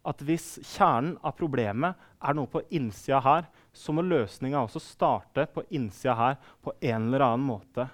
at 0.06 0.22
hvis 0.26 0.60
kjernen 0.62 1.16
av 1.26 1.34
problemet 1.38 1.98
er 2.22 2.38
noe 2.38 2.50
på 2.50 2.62
innsida 2.78 3.20
her, 3.26 3.48
så 3.74 3.94
må 3.96 4.06
løsninga 4.06 4.62
også 4.62 4.82
starte 4.84 5.48
på 5.52 5.66
innsida 5.76 6.16
her 6.20 6.38
på 6.64 6.76
en 6.80 7.08
eller 7.10 7.26
annen 7.26 7.48
måte. 7.48 7.88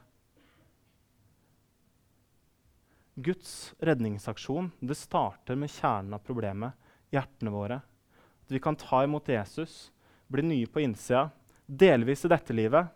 Guds 3.15 3.73
redningsaksjon 3.79 4.71
det 4.79 4.97
starter 4.97 5.57
med 5.59 5.71
kjernen 5.71 6.15
av 6.15 6.23
problemet, 6.25 6.75
hjertene 7.11 7.53
våre. 7.53 7.81
At 8.43 8.53
vi 8.53 8.61
kan 8.63 8.77
ta 8.79 9.03
imot 9.05 9.29
Jesus, 9.29 9.91
bli 10.31 10.45
nye 10.47 10.69
på 10.71 10.83
innsida, 10.83 11.29
delvis 11.65 12.25
i 12.25 12.31
dette 12.31 12.55
livet. 12.55 12.87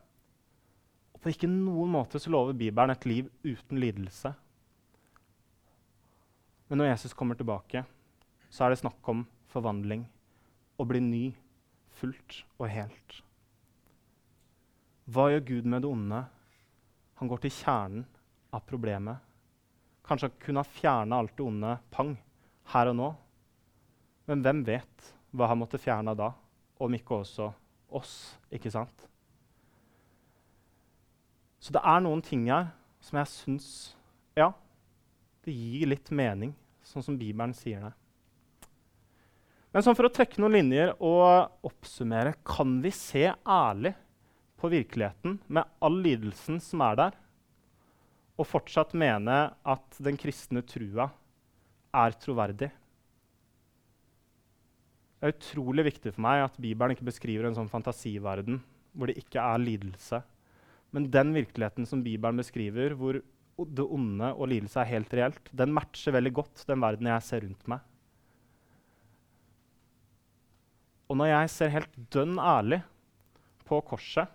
Og 1.16 1.22
på 1.22 1.32
ikke 1.32 1.51
noen 1.51 1.91
måte 1.93 2.20
så 2.20 2.32
lover 2.32 2.57
Bibelen 2.57 2.95
et 2.95 3.07
liv 3.07 3.30
uten 3.43 3.80
lidelse. 3.80 4.34
Men 6.68 6.82
når 6.82 6.95
Jesus 6.95 7.13
kommer 7.13 7.38
tilbake, 7.38 7.84
så 8.56 8.64
er 8.64 8.72
det 8.72 8.80
snakk 8.80 9.10
om 9.12 9.26
forvandling. 9.51 10.06
Å 10.80 10.84
bli 10.88 11.01
ny, 11.03 11.24
fullt 11.99 12.43
og 12.56 12.70
helt. 12.72 13.18
Hva 15.12 15.28
gjør 15.34 15.43
Gud 15.49 15.68
med 15.72 15.84
det 15.84 15.89
onde? 15.91 16.22
Han 17.20 17.32
går 17.32 17.43
til 17.43 17.53
kjernen 17.58 18.06
av 18.56 18.64
problemet. 18.70 19.20
Kanskje 20.08 20.30
han 20.30 20.39
kunne 20.45 20.64
ha 20.64 20.76
fjerna 20.78 21.20
alt 21.20 21.36
det 21.36 21.43
onde 21.43 21.74
pang, 21.91 22.14
her 22.72 22.91
og 22.93 22.97
nå. 22.99 23.10
Men 24.30 24.45
hvem 24.45 24.64
vet 24.68 25.12
hva 25.36 25.51
han 25.51 25.60
måtte 25.60 25.82
fjerne 25.82 26.16
da, 26.16 26.32
om 26.80 26.95
ikke 26.95 27.20
også 27.20 27.49
oss, 27.95 28.16
ikke 28.56 28.72
sant? 28.72 29.06
Så 31.60 31.76
det 31.76 31.84
er 31.84 32.01
noen 32.06 32.24
ting 32.24 32.47
her 32.47 32.72
som 33.03 33.20
jeg 33.20 33.32
syns 33.32 33.68
Ja, 34.38 34.51
det 35.45 35.53
gir 35.53 35.88
litt 35.91 36.10
mening, 36.12 36.56
sånn 36.86 37.03
som 37.06 37.20
Bibelen 37.20 37.53
sier 37.58 37.84
det. 37.88 37.93
Men 39.76 39.84
sånn 39.84 39.96
for 39.98 40.08
å 40.08 40.14
trekke 40.16 40.40
noen 40.40 40.54
linjer 40.56 40.94
og 41.04 41.68
oppsummere 41.68 42.38
kan 42.48 42.78
vi 42.80 42.94
se 42.96 43.26
ærlig 43.28 43.92
på 44.56 44.70
virkeligheten 44.72 45.34
med 45.52 45.68
all 45.84 45.98
lidelsen 46.00 46.62
som 46.64 46.80
er 46.86 46.94
der, 46.96 47.18
og 48.40 48.48
fortsatt 48.48 48.94
mene 48.96 49.36
at 49.68 49.98
den 50.00 50.16
kristne 50.20 50.62
trua 50.64 51.10
er 51.92 52.16
troverdig? 52.22 52.70
Det 55.20 55.28
er 55.28 55.36
utrolig 55.36 55.86
viktig 55.90 56.14
for 56.14 56.24
meg 56.24 56.46
at 56.46 56.56
Bibelen 56.64 56.96
ikke 56.96 57.10
beskriver 57.10 57.50
en 57.50 57.58
sånn 57.58 57.72
fantasiverden 57.72 58.62
hvor 58.96 59.12
det 59.12 59.18
ikke 59.20 59.44
er 59.44 59.60
lidelse. 59.60 60.22
Men 60.96 61.10
den 61.12 61.34
virkeligheten 61.36 61.84
som 61.90 62.04
Bibelen 62.06 62.40
beskriver, 62.40 62.96
hvor 62.96 63.20
det 63.20 63.88
onde 64.00 64.32
og 64.38 64.48
lidelse 64.54 64.80
er 64.80 64.94
helt 64.94 65.18
reelt, 65.20 65.52
den 65.52 65.76
matcher 65.76 66.16
veldig 66.16 66.32
godt 66.40 66.64
den 66.72 66.80
verden 66.88 67.12
jeg 67.12 67.28
ser 67.28 67.44
rundt 67.44 67.68
meg. 67.76 67.84
Og 71.06 71.20
når 71.20 71.32
jeg 71.32 71.51
ser 71.53 71.74
helt 71.76 71.97
dønn 72.14 72.39
ærlig 72.41 72.82
på 73.66 73.80
korset, 73.86 74.30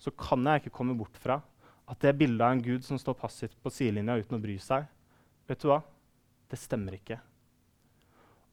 så 0.00 0.12
kan 0.20 0.44
jeg 0.48 0.62
ikke 0.62 0.76
komme 0.78 0.96
bort 0.96 1.16
fra 1.20 1.40
at 1.88 2.00
det 2.00 2.14
bildet 2.16 2.44
av 2.44 2.54
en 2.54 2.64
gud 2.64 2.84
som 2.84 3.00
står 3.00 3.16
passivt 3.20 3.56
på 3.60 3.72
sidelinja 3.72 4.16
uten 4.20 4.38
å 4.38 4.40
bry 4.40 4.56
seg, 4.60 4.86
vet 5.48 5.60
du 5.60 5.68
hva? 5.68 5.82
Det 6.48 6.60
stemmer 6.60 6.96
ikke. 6.96 7.18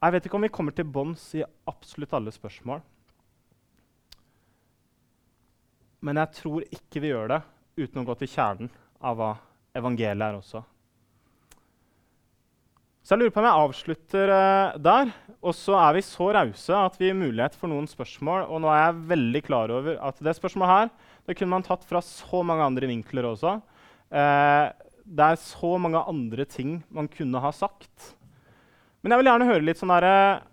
Jeg 0.01 0.15
vet 0.15 0.25
ikke 0.25 0.39
om 0.39 0.47
vi 0.47 0.51
kommer 0.51 0.75
til 0.75 0.87
bunns 0.89 1.23
i 1.37 1.43
absolutt 1.69 2.15
alle 2.17 2.33
spørsmål. 2.33 2.81
Men 6.01 6.17
jeg 6.17 6.33
tror 6.39 6.65
ikke 6.65 7.03
vi 7.03 7.11
gjør 7.11 7.35
det 7.35 7.41
uten 7.77 8.01
å 8.01 8.05
gå 8.07 8.15
til 8.19 8.31
kjernen 8.31 8.71
av 9.05 9.19
hva 9.19 9.31
evangeliet 9.77 10.25
er 10.25 10.39
også. 10.39 10.63
Så 13.01 13.15
jeg 13.15 13.23
lurer 13.23 13.33
på 13.33 13.41
om 13.41 13.47
jeg 13.49 13.61
avslutter 13.65 14.31
uh, 14.31 14.75
der. 14.77 15.09
Og 15.41 15.55
så 15.57 15.73
er 15.79 15.97
vi 15.97 16.03
så 16.05 16.27
rause 16.37 16.77
at 16.77 16.99
vi 17.01 17.07
gir 17.09 17.17
mulighet 17.17 17.57
for 17.57 17.71
noen 17.71 17.89
spørsmål. 17.89 18.45
Og 18.45 18.61
nå 18.61 18.69
er 18.69 18.83
jeg 18.83 19.01
veldig 19.09 19.41
klar 19.47 19.73
over 19.73 19.97
at 19.97 20.21
det 20.21 20.37
spørsmålet 20.37 20.75
her 20.75 20.93
det 21.29 21.35
kunne 21.37 21.53
man 21.53 21.65
tatt 21.65 21.83
fra 21.85 22.01
så 22.01 22.41
mange 22.45 22.65
andre 22.65 22.89
vinkler 22.89 23.27
også. 23.29 23.57
Uh, 24.13 24.69
det 25.01 25.27
er 25.27 25.41
så 25.41 25.73
mange 25.81 26.01
andre 26.13 26.45
ting 26.45 26.79
man 26.93 27.09
kunne 27.09 27.41
ha 27.41 27.51
sagt. 27.55 28.13
Men 29.01 29.13
jeg 29.13 29.21
vil 29.21 29.31
gjerne 29.31 29.49
høre 29.49 29.65
litt 29.65 29.81
sånn 29.81 29.93
der, 29.95 30.45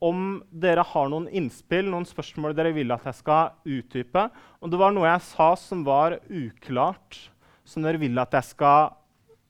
om 0.00 0.40
dere 0.52 0.84
har 0.84 1.08
noen 1.12 1.28
innspill, 1.28 1.88
noen 1.88 2.06
spørsmål 2.08 2.54
dere 2.56 2.72
vil 2.76 2.92
at 2.92 3.04
jeg 3.08 3.20
skal 3.20 3.52
utdype. 3.64 4.28
Om 4.60 4.72
det 4.72 4.80
var 4.80 4.92
noe 4.96 5.08
jeg 5.08 5.24
sa 5.28 5.50
som 5.60 5.84
var 5.88 6.18
uklart, 6.28 7.18
som 7.64 7.84
dere 7.84 8.00
vil 8.00 8.20
at 8.20 8.36
jeg 8.36 8.52
skal 8.52 8.92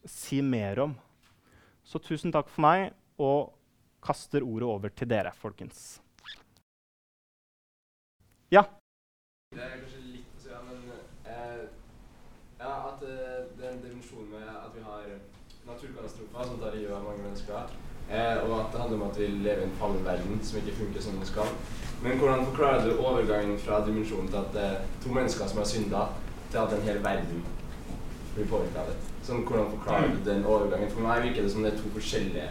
si 0.07 0.41
mer 0.43 0.87
om. 0.87 0.99
Så 1.91 1.99
tusen 1.99 2.31
takk 2.31 2.47
for 2.47 2.63
meg, 2.63 2.93
og 3.19 3.51
kaster 4.07 4.45
ordet 4.47 4.69
over 4.69 4.93
til 4.95 5.09
dere, 5.11 5.33
folkens. 5.35 5.99
Ja? 8.55 8.63
Det 9.51 9.65
er 9.65 9.75
kanskje 9.81 10.05
litt 10.13 10.47
ja, 10.47 10.61
men 10.69 10.85
eh, 11.27 11.65
ja, 12.61 12.71
at 12.93 13.03
eh, 13.03 13.43
det 13.57 13.67
er 13.67 13.75
en 13.75 13.83
dimensjon 13.83 14.31
med 14.31 14.47
at 14.53 14.71
vi 14.77 14.85
har 14.87 15.11
naturkatastrofer 15.67 16.47
som 16.47 16.63
tar 16.63 16.79
livet 16.79 16.95
av 16.95 17.09
mange 17.09 17.27
mennesker, 17.27 17.75
eh, 18.07 18.39
og 18.47 18.55
at 18.61 18.71
det 18.71 18.85
handler 18.85 19.01
om 19.01 19.07
at 19.11 19.19
vi 19.19 19.31
lever 19.43 19.67
i 19.67 19.69
en 19.69 19.79
fallen 19.83 20.07
verden 20.07 20.43
som 20.47 20.63
ikke 20.63 20.79
funker 20.85 21.07
som 21.09 21.19
den 21.19 21.27
skal. 21.27 21.55
Men 22.05 22.23
hvordan 22.23 22.47
forklarer 22.53 22.87
du 22.87 23.03
overgangen 23.03 23.59
fra 23.59 23.83
dimensjonen 23.87 24.31
til 24.31 24.45
at 24.45 24.55
det 24.55 24.69
er 24.69 24.85
to 25.03 25.19
mennesker 25.19 25.51
som 25.51 25.65
har 25.65 25.73
synda, 25.75 26.07
til 26.55 26.63
at 26.63 26.79
en 26.79 26.87
hel 26.87 27.03
verden 27.03 27.43
blir 28.41 28.51
påvirka 28.51 28.83
av 28.83 28.91
det? 28.91 28.97
Sånn, 29.27 29.45
hvordan 29.47 29.71
forklarer 29.77 30.13
du 30.15 30.21
den 30.27 30.43
overgangen? 30.49 30.91
For 30.95 31.05
meg 31.05 31.25
virker 31.29 31.47
det 31.47 31.53
som 31.53 31.65
det 31.65 31.73
er 31.75 31.79
to 31.81 31.93
forskjellige 31.95 32.49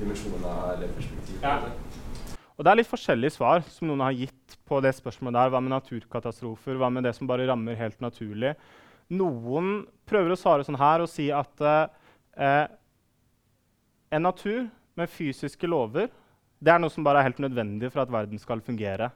dimensjoner 0.00 0.74
eller 0.74 0.92
perspektiver. 0.96 1.44
Ja. 1.44 2.36
Og 2.56 2.64
Det 2.66 2.72
er 2.72 2.76
litt 2.76 2.90
forskjellige 2.90 3.36
svar 3.38 3.62
som 3.72 3.88
noen 3.88 4.04
har 4.04 4.12
gitt 4.12 4.56
på 4.68 4.82
det 4.84 4.92
spørsmålet 4.98 5.38
der. 5.38 5.52
Hva 5.54 5.62
med 5.64 5.72
naturkatastrofer? 5.72 6.76
Hva 6.76 6.90
med 6.92 7.06
det 7.08 7.14
som 7.16 7.30
bare 7.30 7.46
rammer 7.48 7.78
helt 7.78 8.02
naturlig? 8.04 8.52
Noen 9.10 9.86
prøver 10.06 10.34
å 10.34 10.38
svare 10.38 10.66
sånn 10.66 10.78
her 10.78 11.00
og 11.00 11.08
si 11.10 11.30
at 11.32 11.64
eh, 11.64 12.66
en 14.12 14.26
natur 14.28 14.68
med 14.98 15.10
fysiske 15.10 15.70
lover 15.70 16.10
det 16.60 16.74
er 16.74 16.80
noe 16.82 16.92
som 16.92 17.04
bare 17.06 17.22
er 17.22 17.30
helt 17.30 17.40
nødvendig 17.40 17.88
for 17.88 18.02
at 18.02 18.12
verden 18.12 18.40
skal 18.40 18.60
fungere. 18.60 19.08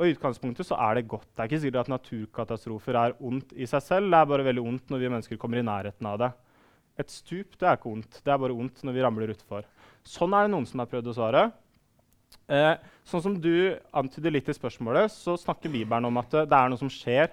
Og 0.00 0.08
I 0.08 0.14
utgangspunktet 0.14 0.64
så 0.64 0.78
er 0.80 0.96
det 0.96 1.08
godt. 1.12 1.28
Det 1.28 1.42
er 1.42 1.50
ikke 1.50 1.60
sikkert 1.60 1.82
at 1.84 1.90
naturkatastrofer 1.92 2.96
er 2.96 3.18
ondt 3.20 3.50
i 3.52 3.66
seg 3.68 3.82
selv. 3.84 4.08
Det 4.08 4.16
er 4.16 4.30
bare 4.30 4.46
veldig 4.46 4.62
ondt 4.64 4.92
når 4.92 5.02
vi 5.02 5.10
mennesker 5.12 5.40
kommer 5.40 5.60
i 5.60 5.64
nærheten 5.66 6.08
av 6.08 6.16
det. 6.22 6.30
Et 7.04 7.12
stup 7.12 7.58
det 7.60 7.68
er 7.68 7.76
ikke 7.76 7.92
ondt. 7.92 8.22
Det 8.24 8.32
er 8.32 8.40
bare 8.40 8.56
ondt 8.56 8.80
når 8.80 8.96
vi 8.96 9.02
ramler 9.04 9.34
utfor. 9.34 9.68
Sånn 10.08 10.32
er 10.32 10.46
det 10.46 10.54
noen 10.54 10.64
som 10.68 10.80
har 10.80 10.88
prøvd 10.88 11.12
å 11.12 11.16
svare. 11.18 11.44
Eh, 12.48 12.72
sånn 13.04 13.24
som 13.26 13.36
du 13.44 13.76
antyder 13.92 14.32
litt 14.32 14.48
i 14.48 14.56
spørsmålet, 14.56 15.12
så 15.12 15.36
snakker 15.36 15.72
Bibelen 15.72 16.08
om 16.08 16.20
at 16.22 16.32
det 16.32 16.56
er 16.56 16.72
noe 16.72 16.80
som 16.80 16.90
skjer 16.92 17.28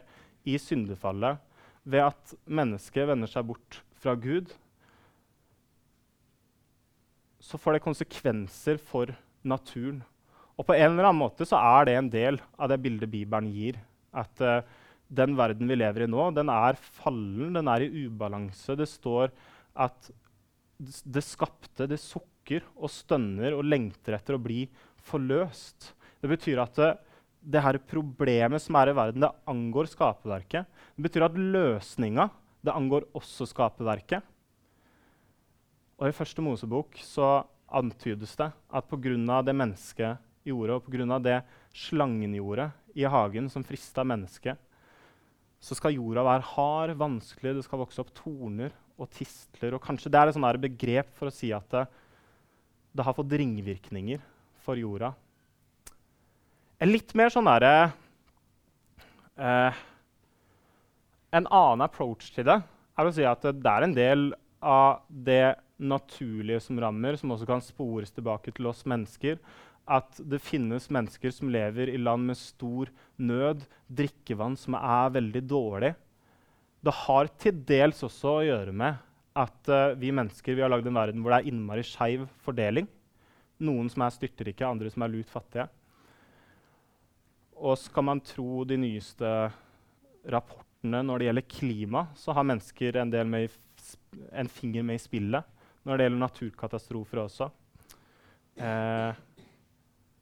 i 0.48 0.58
syndefallet 0.60 1.40
ved 1.88 2.04
at 2.04 2.36
mennesket 2.44 3.08
vender 3.08 3.32
seg 3.32 3.48
bort 3.48 3.80
fra 3.96 4.18
Gud. 4.20 4.52
Så 7.40 7.56
får 7.56 7.78
det 7.78 7.86
konsekvenser 7.88 8.84
for 8.92 9.16
naturen. 9.48 10.04
Og 10.58 10.66
på 10.66 10.74
en 10.74 10.90
eller 10.90 11.10
annen 11.10 11.22
måte 11.22 11.46
så 11.46 11.60
er 11.62 11.88
det 11.88 11.96
en 11.98 12.12
del 12.12 12.40
av 12.58 12.72
det 12.72 12.80
bildet 12.82 13.12
Bibelen 13.12 13.50
gir. 13.54 13.78
At 14.18 14.42
uh, 14.42 14.62
den 15.08 15.36
verden 15.38 15.70
vi 15.70 15.78
lever 15.78 16.06
i 16.06 16.10
nå, 16.10 16.30
den 16.36 16.50
er 16.52 16.80
fallen, 17.00 17.54
den 17.56 17.70
er 17.72 17.86
i 17.86 18.08
ubalanse. 18.08 18.76
Det 18.78 18.90
står 18.90 19.32
at 19.78 20.10
det 20.78 21.24
skapte, 21.26 21.88
det 21.90 22.00
sukker 22.02 22.66
og 22.76 22.92
stønner 22.94 23.56
og 23.58 23.66
lengter 23.66 24.18
etter 24.18 24.38
å 24.38 24.42
bli 24.42 24.66
forløst. 25.08 25.94
Det 26.22 26.30
betyr 26.32 26.62
at 26.64 26.78
det, 26.78 26.92
det 27.42 27.64
her 27.64 27.80
problemet 27.90 28.62
som 28.64 28.78
er 28.80 28.92
i 28.92 28.98
verden, 28.98 29.24
det 29.24 29.34
angår 29.50 29.90
skaperverket. 29.94 30.68
Det 30.98 31.06
betyr 31.06 31.28
at 31.30 31.38
løsninga 31.38 32.30
det 32.66 32.74
angår 32.76 33.06
også 33.16 33.48
skaperverket. 33.48 34.26
Og 35.98 36.10
I 36.10 36.16
første 36.16 36.44
Mosebok 36.44 36.98
så 37.02 37.46
antydes 37.68 38.36
det 38.38 38.50
at 38.52 38.90
pga. 38.90 39.42
det 39.42 39.56
mennesket 39.56 40.27
gjorde, 40.48 40.78
og 40.78 40.88
pga. 40.88 41.20
det 41.20 41.42
slangen 41.76 42.34
gjorde 42.38 42.72
i 42.98 43.06
hagen, 43.06 43.50
som 43.50 43.66
frista 43.66 44.04
mennesket, 44.08 44.58
så 45.60 45.76
skal 45.78 45.96
jorda 45.96 46.24
være 46.26 46.46
hard, 46.54 46.96
vanskelig, 46.98 47.56
det 47.58 47.66
skal 47.66 47.82
vokse 47.82 48.02
opp 48.02 48.14
torner 48.18 48.74
og 48.98 49.10
tistler. 49.14 49.76
Og 49.76 49.84
kanskje 49.84 50.12
det 50.14 50.20
er 50.20 50.32
et 50.32 50.66
begrep 50.68 51.14
for 51.18 51.30
å 51.30 51.34
si 51.34 51.52
at 51.54 51.66
det, 51.74 51.86
det 52.94 53.06
har 53.06 53.18
fått 53.18 53.34
ringvirkninger 53.42 54.22
for 54.66 54.80
jorda. 54.80 55.14
En 56.78 56.92
litt 56.92 57.14
mer 57.18 57.34
sånn 57.34 57.48
derre 57.50 57.90
eh, 59.34 59.78
En 61.34 61.48
annen 61.50 61.82
approach 61.86 62.30
til 62.36 62.46
det 62.46 62.60
er 62.62 63.08
å 63.08 63.14
si 63.14 63.26
at 63.26 63.42
det 63.46 63.72
er 63.72 63.86
en 63.86 63.96
del 63.98 64.28
av 64.62 65.02
det 65.10 65.58
naturlige 65.78 66.62
som 66.66 66.80
rammer, 66.82 67.18
som 67.18 67.34
også 67.34 67.46
kan 67.50 67.62
spores 67.62 68.14
tilbake 68.14 68.54
til 68.56 68.70
oss 68.70 68.86
mennesker 68.90 69.38
at 69.88 70.20
det 70.20 70.42
finnes 70.44 70.90
mennesker 70.92 71.32
som 71.32 71.52
lever 71.52 71.90
i 71.94 72.00
land 72.00 72.28
med 72.28 72.38
stor 72.40 72.92
nød, 73.16 73.64
drikkevann 73.88 74.58
som 74.60 74.76
er 74.80 75.14
veldig 75.16 75.44
dårlig. 75.48 75.94
Det 76.84 76.94
har 77.06 77.30
til 77.40 77.62
dels 77.68 78.04
også 78.06 78.34
å 78.34 78.46
gjøre 78.46 78.76
med 78.76 79.00
at 79.38 79.72
uh, 79.72 79.96
vi 80.00 80.12
mennesker 80.16 80.58
vi 80.58 80.64
har 80.66 80.72
lagd 80.72 80.90
en 80.90 80.98
verden 80.98 81.24
hvor 81.24 81.34
det 81.34 81.42
er 81.42 81.52
innmari 81.52 81.86
skeiv 81.88 82.26
fordeling. 82.44 82.88
Noen 83.64 83.90
som 83.90 84.04
er 84.06 84.14
styrtrike, 84.14 84.68
andre 84.68 84.92
som 84.94 85.06
er 85.06 85.14
lut 85.14 85.30
fattige. 85.32 85.68
Og 87.58 87.78
skal 87.82 88.06
man 88.06 88.22
tro 88.22 88.64
de 88.70 88.78
nyeste 88.78 89.30
rapportene 90.30 91.02
når 91.06 91.20
det 91.20 91.30
gjelder 91.30 91.48
klima, 91.50 92.04
så 92.18 92.36
har 92.38 92.46
mennesker 92.46 93.00
en, 93.02 93.14
en 93.18 94.52
finger 94.52 94.86
med 94.86 95.00
i 95.00 95.02
spillet 95.02 95.56
når 95.88 95.98
det 95.98 96.06
gjelder 96.06 96.22
naturkatastrofer 96.22 97.24
også. 97.24 97.48
Eh, 98.58 99.24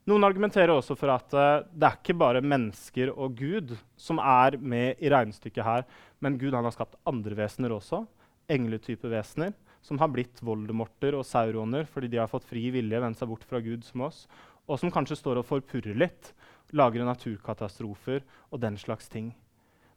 Noen 0.06 0.22
argumenterer 0.22 0.70
også 0.70 0.94
for 0.94 1.10
at 1.10 1.32
uh, 1.34 1.64
det 1.74 1.86
er 1.88 1.96
ikke 1.98 2.14
bare 2.14 2.42
mennesker 2.44 3.10
og 3.10 3.40
Gud 3.40 3.72
som 3.98 4.20
er 4.22 4.54
med 4.62 5.00
i 5.02 5.10
regnestykket 5.10 5.66
her, 5.66 5.86
men 6.22 6.36
Gud 6.38 6.54
har 6.54 6.68
skapt 6.70 6.94
andre 7.10 7.34
vesener 7.34 7.74
også, 7.74 8.04
engletype 8.46 9.10
vesener, 9.10 9.56
som 9.82 9.98
har 9.98 10.12
blitt 10.14 10.38
voldemorter 10.46 11.16
og 11.18 11.26
sauroner 11.26 11.90
fordi 11.90 12.12
de 12.12 12.20
har 12.22 12.30
fått 12.30 12.46
fri 12.46 12.68
vilje, 12.74 13.00
vendt 13.02 13.18
seg 13.18 13.32
bort 13.32 13.42
fra 13.50 13.58
Gud 13.62 13.82
som 13.86 14.06
oss, 14.06 14.28
og 14.70 14.78
som 14.78 14.94
kanskje 14.94 15.18
står 15.18 15.42
og 15.42 15.48
forpurrer 15.50 15.98
litt, 15.98 16.30
lager 16.70 17.02
naturkatastrofer 17.06 18.22
og 18.50 18.62
den 18.62 18.78
slags 18.78 19.10
ting. 19.10 19.32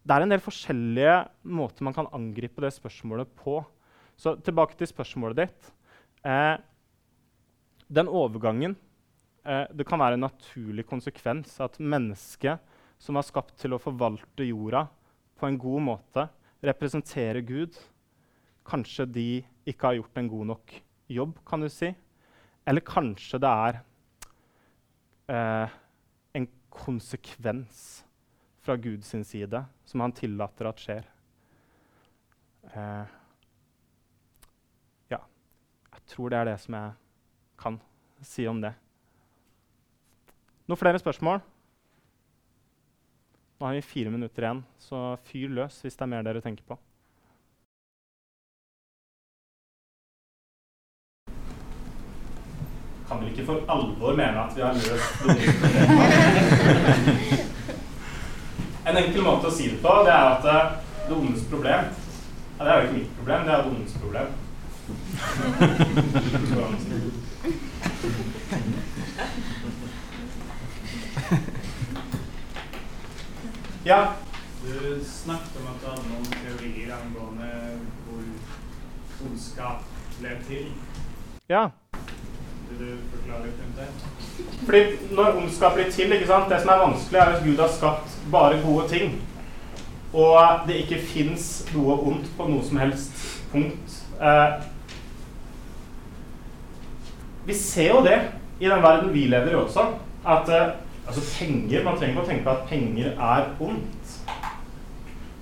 Det 0.01 0.15
er 0.15 0.25
en 0.25 0.33
del 0.33 0.41
forskjellige 0.41 1.15
måter 1.53 1.85
man 1.85 1.93
kan 1.93 2.09
angripe 2.17 2.65
det 2.65 2.73
spørsmålet 2.73 3.29
på. 3.37 3.59
Så 4.17 4.39
tilbake 4.41 4.77
til 4.77 4.89
spørsmålet 4.89 5.43
ditt. 5.43 5.73
Eh, 6.25 6.55
den 7.89 8.09
overgangen 8.09 8.77
eh, 9.45 9.65
Det 9.71 9.85
kan 9.87 9.99
være 9.99 10.17
en 10.17 10.27
naturlig 10.27 10.85
konsekvens 10.87 11.59
at 11.61 11.79
mennesket 11.79 12.59
som 12.99 13.15
er 13.15 13.27
skapt 13.27 13.55
til 13.61 13.75
å 13.75 13.81
forvalte 13.81 14.47
jorda 14.47 14.87
på 15.39 15.47
en 15.47 15.57
god 15.59 15.85
måte, 15.85 16.27
representere 16.59 17.41
Gud 17.47 17.77
Kanskje 18.69 19.05
de 19.09 19.29
ikke 19.65 19.87
har 19.87 19.95
gjort 19.97 20.19
en 20.19 20.27
god 20.29 20.49
nok 20.51 20.73
jobb, 21.09 21.39
kan 21.47 21.63
du 21.63 21.69
si. 21.73 21.89
Eller 22.69 22.85
kanskje 22.85 23.39
det 23.41 23.49
er 23.49 23.79
eh, 25.33 25.77
en 26.37 26.47
konsekvens 26.69 28.03
fra 28.61 28.75
Guds 28.77 29.09
side 29.25 29.63
som 29.89 30.03
han 30.03 30.13
tillater 30.13 30.69
at 30.69 30.83
skjer. 30.83 31.07
Eh, 32.69 33.15
ja, 35.15 35.21
jeg 35.95 36.05
tror 36.13 36.29
det 36.29 36.41
er 36.41 36.51
det 36.51 36.59
som 36.61 36.77
jeg 36.77 36.93
kan 37.57 37.81
si 38.21 38.45
om 38.51 38.61
det. 38.61 38.75
Noen 40.69 40.77
flere 40.77 40.99
spørsmål? 41.01 41.39
Nå 43.59 43.65
har 43.65 43.73
vi 43.73 43.81
fire 43.81 44.11
minutter 44.13 44.43
igjen, 44.43 44.59
så 44.77 45.17
fyr 45.25 45.49
løs 45.49 45.79
hvis 45.81 45.97
det 45.97 46.03
er 46.05 46.11
mer 46.11 46.21
dere 46.27 46.41
tenker 46.45 46.61
på. 46.69 46.77
Kan 53.09 53.17
vel 53.17 53.31
ikke 53.31 53.47
for 53.47 53.65
alvor 53.73 54.13
mene 54.19 54.37
at 54.43 54.53
vi 54.53 54.61
har 54.61 54.73
løst 54.77 55.25
En 58.85 58.97
enkel 59.01 59.21
måte 59.25 59.49
å 59.49 59.55
si 59.57 59.65
det 59.73 59.81
på, 59.81 59.91
det 60.05 60.13
er 60.13 60.25
at 60.35 60.45
eh, 60.53 60.77
det 61.07 61.15
ondes 61.17 61.49
problem 61.49 61.81
ja, 61.89 62.61
Det 62.61 62.69
er 62.69 62.75
jo 62.77 62.83
ikke 62.85 62.99
mitt 62.99 63.17
problem, 63.17 63.41
det 63.49 63.53
er 63.55 63.59
det 63.65 63.71
ondes 63.73 63.93
problem. 64.05 64.29
Ja. 73.85 74.07
Du 74.65 75.05
snakket 75.05 75.55
om 75.59 75.67
at 75.71 75.81
du 75.81 75.85
hadde 75.87 76.09
noen 76.09 76.25
teorier 76.33 76.89
angående 76.97 77.51
hvor 78.05 78.25
ondskap 79.29 79.85
ble 80.19 80.33
til. 80.47 80.65
Ja. 81.49 81.69
Vil 82.69 82.81
du 82.81 82.89
forklare 83.13 83.47
litt 83.47 83.61
rundt 83.63 83.79
det? 83.79 83.87
Fordi 84.65 84.81
når 85.15 85.39
ondskap 85.39 85.77
blir 85.77 85.87
til, 85.95 86.11
ikke 86.11 86.27
sant? 86.27 86.51
det 86.51 86.59
som 86.61 86.73
er 86.73 86.83
vanskelig, 86.83 87.19
er 87.21 87.33
at 87.37 87.45
Gud 87.45 87.63
har 87.63 87.71
skapt 87.77 88.17
bare 88.31 88.59
gode 88.65 88.89
ting. 88.91 89.15
Og 90.13 90.67
det 90.67 90.81
ikke 90.83 90.99
fins 91.13 91.47
noe 91.71 91.95
ondt 92.11 92.27
på 92.37 92.49
noe 92.51 92.65
som 92.65 92.81
helst 92.83 93.23
punkt. 93.53 93.95
Eh, 94.19 94.59
vi 97.47 97.55
ser 97.55 97.93
jo 97.95 98.03
det 98.05 98.19
i 98.59 98.67
den 98.67 98.83
verden 98.83 99.13
vi 99.13 99.27
lever 99.31 99.55
i 99.55 99.59
også. 99.63 99.87
At 100.27 100.51
eh, 100.51 100.75
Altså 101.09 101.21
penger, 101.39 101.83
Man 101.83 101.95
trenger 101.97 102.13
ikke 102.13 102.21
å 102.21 102.29
tenke 102.29 102.45
på 102.45 102.51
at 102.53 102.67
penger 102.69 103.15
er 103.17 103.47
ondt. 103.65 104.11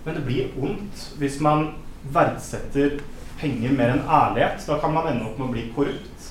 Men 0.06 0.16
det 0.16 0.24
blir 0.24 0.54
ondt 0.64 1.02
hvis 1.20 1.42
man 1.44 1.66
verdsetter 2.16 3.02
penger 3.42 3.74
mer 3.76 3.92
enn 3.98 4.06
ærlighet. 4.08 4.64
Da 4.64 4.78
kan 4.80 4.96
man 4.96 5.10
ende 5.12 5.28
opp 5.28 5.36
med 5.36 5.50
å 5.50 5.56
bli 5.58 5.66
korrupt. 5.76 6.30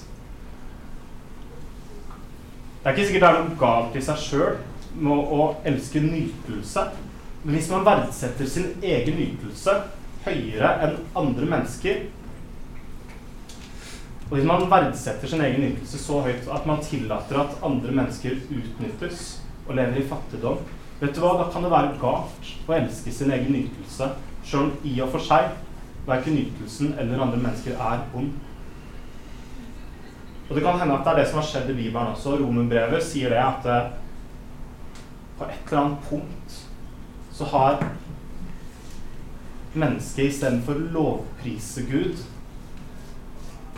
Det 2.81 2.89
er 2.89 2.97
ikke 2.97 3.09
sikkert 3.11 3.27
det 3.27 3.29
er 3.29 3.43
noe 3.43 3.61
galt 3.61 3.99
i 3.99 4.05
seg 4.07 4.25
sjøl 4.25 4.57
med 4.97 5.33
å 5.37 5.51
elske 5.69 6.01
nytelse. 6.01 6.87
Men 7.43 7.59
hvis 7.59 7.69
man 7.75 7.85
verdsetter 7.85 8.49
sin 8.49 8.73
egen 8.81 9.21
nytelse 9.21 9.75
høyere 10.25 10.71
enn 10.87 10.97
andre 11.19 11.51
mennesker, 11.53 12.07
og 14.27 14.33
hvis 14.35 14.47
man 14.47 14.67
verdsetter 14.71 15.31
sin 15.31 15.43
egen 15.47 15.69
ytelse 15.69 16.01
så 16.03 16.23
høyt 16.25 16.49
at 16.51 16.65
man 16.67 16.83
tillater 16.83 17.39
at 17.39 17.61
andre 17.67 17.93
mennesker 17.95 18.41
utnyttes 18.51 19.27
og 19.69 19.77
lever 19.79 20.01
i 20.01 20.09
fattigdom, 20.09 20.59
vet 20.99 21.15
du 21.15 21.21
hva, 21.23 21.37
da 21.39 21.47
kan 21.53 21.63
det 21.63 21.71
være 21.71 21.95
galt 22.01 22.51
å 22.67 22.75
elske 22.75 23.15
sin 23.15 23.31
egen 23.35 23.61
ytelse, 23.61 24.11
sjøl 24.47 24.73
i 24.87 24.97
og 25.05 25.13
for 25.15 25.23
seg 25.23 25.55
verken 26.07 26.41
ytelsen 26.43 26.95
eller 26.99 27.23
andre 27.23 27.39
mennesker 27.39 27.79
er 27.79 28.03
ond. 28.19 28.35
Og 30.49 30.55
det 30.55 30.63
kan 30.63 30.79
hende 30.79 30.95
at 30.95 31.07
det 31.07 31.13
er 31.13 31.21
det 31.21 31.29
som 31.31 31.41
har 31.41 31.49
skjedd 31.49 31.71
i 31.73 31.79
Bibelen 31.79 32.13
også. 32.13 32.37
Romerbrevet 32.39 33.03
sier 33.03 33.35
det 33.35 33.41
at 33.43 33.67
eh, 33.67 33.89
på 35.39 35.49
et 35.51 35.71
eller 35.71 35.83
annet 35.83 36.07
punkt 36.11 36.61
så 37.35 37.49
har 37.51 37.83
mennesket 39.77 40.31
istedenfor 40.31 40.79
å 40.79 40.91
lovprise 40.95 41.83
Gud 41.91 42.23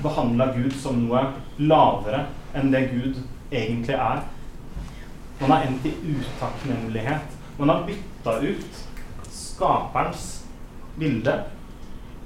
behandla 0.03 0.51
Gud 0.57 0.75
som 0.79 1.03
noe 1.05 1.25
lavere 1.59 2.25
enn 2.57 2.73
det 2.73 2.85
Gud 2.93 3.21
egentlig 3.51 3.97
er. 3.97 4.23
Man 5.41 5.55
har 5.55 5.67
endt 5.67 5.87
i 5.87 5.95
utakknemlighet. 6.15 7.37
Man 7.59 7.73
har 7.73 7.85
bytta 7.87 8.39
ut 8.43 8.83
skaperens 9.35 10.27
bilde 10.99 11.35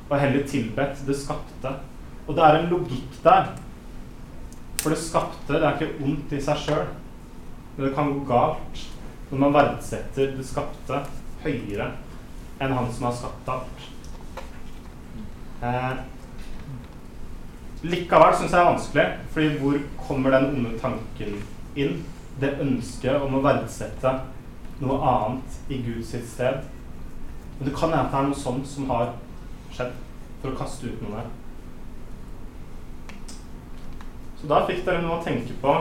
og 0.09 0.19
heller 0.21 0.47
tilbedt 0.49 1.05
det 1.07 1.17
skapte. 1.17 1.75
Og 2.27 2.37
det 2.37 2.45
er 2.45 2.59
en 2.59 2.71
logikk 2.73 3.19
der. 3.25 3.53
For 4.83 4.93
det 4.93 5.01
skapte 5.01 5.55
det 5.55 5.63
er 5.63 5.77
ikke 5.79 6.05
ondt 6.05 6.33
i 6.35 6.41
seg 6.43 6.59
sjøl, 6.59 6.89
men 7.77 7.87
det 7.87 7.95
kan 7.97 8.11
gå 8.13 8.25
galt 8.29 8.81
når 9.31 9.41
man 9.41 9.55
verdsetter 9.55 10.35
det 10.37 10.45
skapte 10.45 10.99
høyere 11.45 11.93
enn 12.61 12.75
han 12.77 12.91
som 12.93 13.07
har 13.09 13.15
skapt 13.17 13.53
alt. 13.55 13.87
Eh, 15.63 15.93
Likevel 17.83 18.35
syns 18.39 18.53
jeg 18.53 18.55
det 18.55 18.61
er 18.61 18.69
vanskelig, 18.69 19.05
fordi 19.35 19.49
hvor 19.59 19.79
kommer 20.07 20.31
den 20.31 20.45
onde 20.55 20.77
tanken 20.79 21.41
inn? 21.75 21.97
Det 22.41 22.55
ønsket 22.63 23.25
om 23.27 23.35
å 23.35 23.43
verdsette 23.43 24.13
noe 24.83 24.99
annet 25.11 25.57
i 25.69 25.81
Guds 25.83 26.13
sted. 26.31 26.63
Men 27.59 27.69
det 27.69 27.75
kan 27.75 27.91
hende 27.91 28.11
det 28.13 28.21
er 28.21 28.29
noe 28.29 28.39
sånt 28.39 28.69
som 28.71 28.87
har 28.91 29.17
skjedd 29.75 29.97
for 30.43 30.53
å 30.53 30.61
kaste 30.61 30.93
ut 30.93 31.03
noe. 31.03 31.25
Så 34.39 34.51
da 34.51 34.63
fikk 34.71 34.85
dere 34.87 35.03
noe 35.03 35.19
å 35.19 35.27
tenke 35.27 35.59
på. 35.63 35.75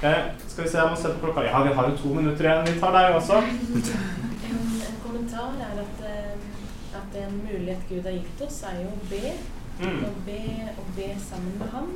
Eh, 0.00 0.32
skal 0.46 0.64
vi 0.64 0.70
se, 0.70 0.80
jeg 0.80 0.90
må 0.90 0.96
se 0.96 1.12
på 1.12 1.26
klokka. 1.26 1.44
Ja, 1.44 1.60
vi 1.64 1.76
har 1.76 1.90
jo 1.90 2.00
to 2.00 2.14
minutter 2.16 2.48
igjen. 2.48 2.66
Vi 2.68 2.80
tar 2.80 2.96
deg 2.96 3.20
også. 3.20 3.42
En, 3.44 4.58
en 4.88 4.98
kommentar 5.04 5.54
er 5.60 5.84
at, 5.84 6.02
eh, 6.08 6.98
at 7.02 7.22
en 7.22 7.40
mulighet 7.44 7.88
Gud 7.88 8.04
har 8.08 8.16
gitt 8.16 8.44
oss, 8.48 8.60
er 8.68 8.82
jo 8.82 8.92
å 8.96 9.08
be 9.12 9.36
Mm. 9.78 10.04
Og, 10.04 10.14
be, 10.26 10.40
og 10.74 10.86
be 10.96 11.08
sammen 11.22 11.58
med 11.58 11.68
ham. 11.74 11.90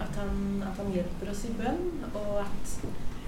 At 0.00 0.16
han, 0.16 0.62
at 0.62 0.76
han 0.76 0.92
hjelper 0.92 1.30
oss 1.32 1.44
i 1.44 1.52
bønn, 1.56 2.04
og 2.14 2.40
at 2.40 2.72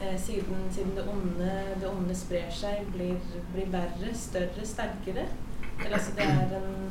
eh, 0.02 0.16
siden, 0.20 0.66
siden 0.72 0.96
det, 0.96 1.04
onde, 1.08 1.52
det, 1.80 1.88
onde, 1.88 2.16
sprer 2.16 2.48
seg, 2.54 2.88
blir, 2.94 3.16
blir 3.54 3.68
verre, 3.72 4.12
større, 4.14 4.64
sterkere. 4.64 5.26
Eller, 5.84 5.96
altså, 5.96 6.12
det, 6.16 6.24
er 6.24 6.56
en, 6.58 6.90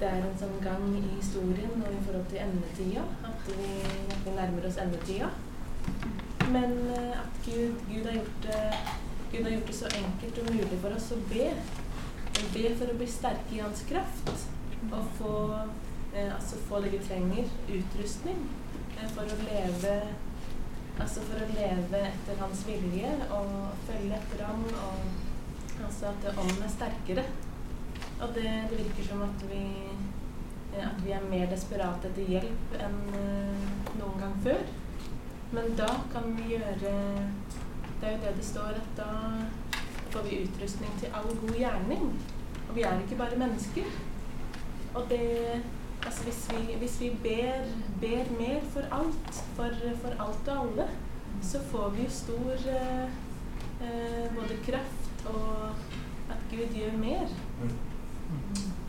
det 0.00 0.08
er 0.08 0.24
en 0.24 0.38
sånn 0.40 0.60
gang 0.64 0.86
i 0.96 1.04
historien 1.16 1.74
og 1.76 1.92
i 1.92 2.02
forhold 2.06 2.28
til 2.32 2.40
endetida 2.44 3.04
at 3.28 3.50
vi, 3.52 3.72
at 4.08 4.22
vi 4.24 4.36
nærmer 4.36 4.68
oss 4.68 4.80
endetida. 4.80 5.32
Men 6.52 6.78
eh, 6.96 7.18
at 7.20 7.42
Gud, 7.44 7.82
Gud, 7.88 8.06
har 8.08 8.16
gjort, 8.20 8.38
det, 8.46 8.62
Gud 9.32 9.42
har 9.42 9.52
gjort 9.56 9.68
det 9.72 9.76
så 9.76 9.92
enkelt 10.00 10.40
og 10.42 10.54
mulig 10.54 10.80
for 10.80 10.96
oss 10.96 11.10
å 11.12 11.20
be. 11.28 11.50
Be 12.54 12.70
for 12.78 12.88
å 12.88 12.96
bli 12.96 13.08
sterke 13.10 13.56
i 13.56 13.60
Hans 13.60 13.84
kraft. 13.88 14.48
Og 14.88 15.14
få 15.18 15.34
altså 16.34 16.60
få 16.68 16.80
det 16.84 16.92
vi 16.92 17.02
trenger, 17.04 17.50
utrustning, 17.68 18.40
eh, 18.96 19.08
for 19.14 19.24
å 19.24 19.42
leve 19.44 19.98
Altså 20.98 21.22
for 21.22 21.38
å 21.38 21.46
leve 21.54 21.98
etter 22.08 22.40
hans 22.40 22.64
vilje 22.66 23.10
og 23.30 23.50
følge 23.86 24.16
etter 24.16 24.40
ham, 24.42 24.64
og 24.66 25.84
altså 25.86 26.08
at 26.08 26.24
ånden 26.32 26.64
er 26.66 26.72
sterkere. 26.72 27.22
Og 28.18 28.32
det, 28.34 28.48
det, 28.72 28.80
virker 28.80 29.06
som 29.06 29.22
at 29.22 29.44
vi, 29.46 29.60
eh, 30.72 30.82
at 30.82 30.98
vi 31.04 31.14
er 31.14 31.28
mer 31.30 31.46
desperate 31.52 32.10
etter 32.10 32.32
hjelp 32.34 32.74
enn 32.82 32.98
noen 34.00 34.18
gang 34.24 34.34
før. 34.42 34.66
Men 35.54 35.78
da 35.78 35.92
kan 36.12 36.34
vi 36.36 36.56
gjøre 36.56 36.90
Det 38.00 38.08
er 38.08 38.12
jo 38.16 38.18
det 38.24 38.34
det 38.36 38.44
står, 38.44 38.74
at 38.82 38.90
da 38.98 39.06
får 40.10 40.26
vi 40.26 40.42
utrustning 40.44 40.98
til 41.00 41.14
all 41.14 41.30
god 41.40 41.56
gjerning. 41.58 42.04
Og 42.68 42.76
vi 42.76 42.82
er 42.82 43.00
ikke 43.02 43.18
bare 43.18 43.38
mennesker. 43.38 43.88
Og 44.94 45.08
det 45.10 45.62
Altså 46.04 46.24
hvis 46.24 46.40
vi, 46.50 46.74
hvis 46.80 47.00
vi 47.00 47.08
ber, 47.22 47.68
ber, 48.00 48.30
mer 48.38 48.60
for 48.72 48.86
alt, 48.94 49.40
for, 49.56 49.74
for, 50.02 50.14
alt 50.24 50.48
og 50.48 50.60
alle, 50.62 50.88
så 51.42 51.62
får 51.70 51.90
vi 51.96 52.06
jo 52.06 52.10
stor 52.10 52.52
eh, 52.74 53.18
eh, 53.82 54.24
både 54.34 54.58
kraft 54.66 55.26
og 55.26 55.74
at 56.30 56.40
Gud 56.50 56.74
gjør 56.76 56.96
mer. 56.98 57.28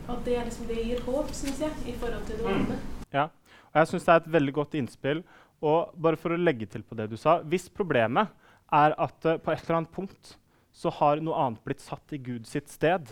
Og 0.08 0.22
det, 0.24 0.36
er 0.36 0.44
liksom, 0.44 0.66
det 0.66 0.80
gir 0.84 1.02
håp, 1.06 1.30
syns 1.36 1.60
jeg, 1.62 1.76
i 1.86 1.94
forhold 1.98 2.24
til 2.26 2.40
det 2.40 2.48
onde. 2.50 2.78
Ja, 3.12 3.28
og 3.70 3.78
jeg 3.80 3.90
syns 3.92 4.06
det 4.06 4.14
er 4.14 4.22
et 4.22 4.32
veldig 4.32 4.54
godt 4.54 4.76
innspill. 4.80 5.22
Og 5.60 5.92
bare 6.00 6.18
for 6.20 6.34
å 6.34 6.40
legge 6.40 6.66
til 6.70 6.82
på 6.86 6.96
det 6.96 7.10
du 7.10 7.18
sa 7.20 7.42
Hvis 7.44 7.66
problemet 7.68 8.30
er 8.72 8.94
at 8.96 9.26
uh, 9.28 9.36
på 9.36 9.52
et 9.52 9.60
eller 9.66 9.82
annet 9.82 9.92
punkt 9.92 10.38
så 10.72 10.88
har 10.96 11.20
noe 11.20 11.36
annet 11.36 11.60
blitt 11.66 11.82
satt 11.84 12.14
i 12.16 12.20
Gud 12.22 12.46
sitt 12.48 12.70
sted, 12.72 13.10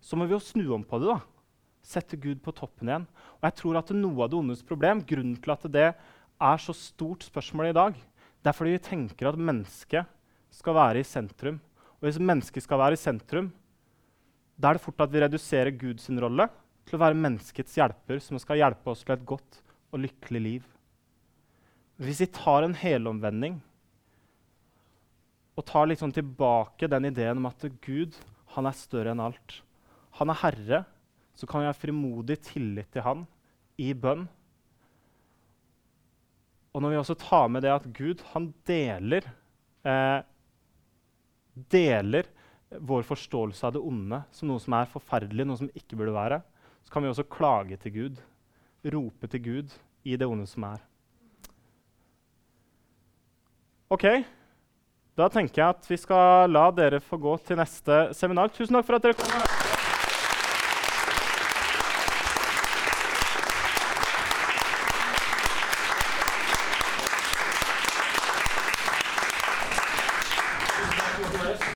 så 0.00 0.16
må 0.16 0.24
vi 0.24 0.36
jo 0.36 0.40
snu 0.40 0.62
om 0.72 0.84
på 0.86 1.00
det. 1.02 1.10
da. 1.10 1.35
Sette 1.86 2.18
Gud 2.18 2.40
på 2.42 2.54
toppen 2.56 2.90
igjen. 2.90 3.06
Og 3.38 3.46
jeg 3.46 3.56
tror 3.60 3.78
at 3.78 3.92
noe 3.94 4.24
av 4.24 4.32
det 4.32 4.38
ondes 4.40 4.64
problem, 4.66 5.04
grunnen 5.06 5.38
til 5.38 5.54
at 5.54 5.66
det 5.70 5.86
er 5.92 6.62
så 6.62 6.74
stort 6.76 7.24
spørsmål 7.26 7.70
i 7.70 7.76
dag, 7.76 7.94
det 8.42 8.50
er 8.50 8.56
fordi 8.56 8.74
vi 8.74 8.82
tenker 8.82 9.30
at 9.30 9.38
mennesket 9.38 10.10
skal 10.54 10.76
være 10.76 11.02
i 11.02 11.06
sentrum. 11.06 11.60
Og 11.98 12.08
hvis 12.08 12.20
mennesket 12.22 12.66
skal 12.66 12.80
være 12.82 12.98
i 12.98 13.00
sentrum, 13.00 13.48
da 14.56 14.70
er 14.70 14.78
det 14.78 14.84
fort 14.84 15.02
at 15.04 15.12
vi 15.12 15.22
reduserer 15.22 15.74
Guds 15.76 16.08
rolle 16.22 16.48
til 16.86 16.96
å 16.96 17.02
være 17.02 17.18
menneskets 17.18 17.76
hjelper, 17.76 18.20
som 18.22 18.38
skal 18.40 18.60
hjelpe 18.60 18.92
oss 18.92 19.04
til 19.04 19.16
et 19.16 19.26
godt 19.28 19.60
og 19.92 20.02
lykkelig 20.04 20.42
liv. 20.42 20.66
Hvis 22.00 22.22
vi 22.24 22.28
tar 22.32 22.66
en 22.66 22.76
helomvending 22.76 23.58
og 25.56 25.64
tar 25.64 25.88
liksom 25.88 26.12
tilbake 26.12 26.88
den 26.92 27.08
ideen 27.08 27.40
om 27.40 27.48
at 27.48 27.64
Gud 27.84 28.16
han 28.56 28.68
er 28.68 28.76
større 28.76 29.12
enn 29.12 29.20
alt 29.20 29.60
Han 30.16 30.30
er 30.32 30.40
herre, 30.40 30.78
så 31.36 31.46
kan 31.48 31.62
vi 31.62 31.68
ha 31.68 31.76
frimodig 31.76 32.38
tillit 32.48 32.88
til 32.94 33.04
han 33.04 33.26
i 33.80 33.92
bønn. 33.92 34.24
Og 36.72 36.82
når 36.82 36.92
vi 36.92 37.00
også 37.00 37.16
tar 37.20 37.48
med 37.52 37.64
det 37.64 37.72
at 37.72 37.88
Gud 37.96 38.24
han 38.32 38.50
deler, 38.68 39.24
eh, 39.84 40.20
deler 41.72 42.28
vår 42.68 43.04
forståelse 43.06 43.64
av 43.68 43.76
det 43.76 43.84
onde 43.84 44.22
som 44.34 44.50
noe 44.50 44.60
som 44.60 44.76
er 44.76 44.90
forferdelig, 44.90 45.46
noe 45.46 45.60
som 45.60 45.70
ikke 45.72 45.96
burde 45.96 46.16
være, 46.16 46.40
så 46.84 46.92
kan 46.92 47.04
vi 47.04 47.12
også 47.12 47.28
klage 47.32 47.78
til 47.80 47.92
Gud, 47.92 48.20
rope 48.92 49.30
til 49.32 49.42
Gud 49.42 49.76
i 50.04 50.16
det 50.16 50.28
onde 50.28 50.46
som 50.46 50.68
er. 50.68 50.82
Ok, 53.90 54.04
da 55.16 55.28
tenker 55.32 55.62
jeg 55.62 55.76
at 55.76 55.88
vi 55.88 55.96
skal 56.00 56.50
la 56.50 56.66
dere 56.74 57.00
få 57.00 57.16
gå 57.22 57.36
til 57.46 57.56
neste 57.60 58.10
seminar. 58.18 58.52
Tusen 58.52 58.76
takk 58.76 58.90
for 58.90 58.98
at 58.98 59.06
dere 59.06 59.16
kom. 59.20 59.65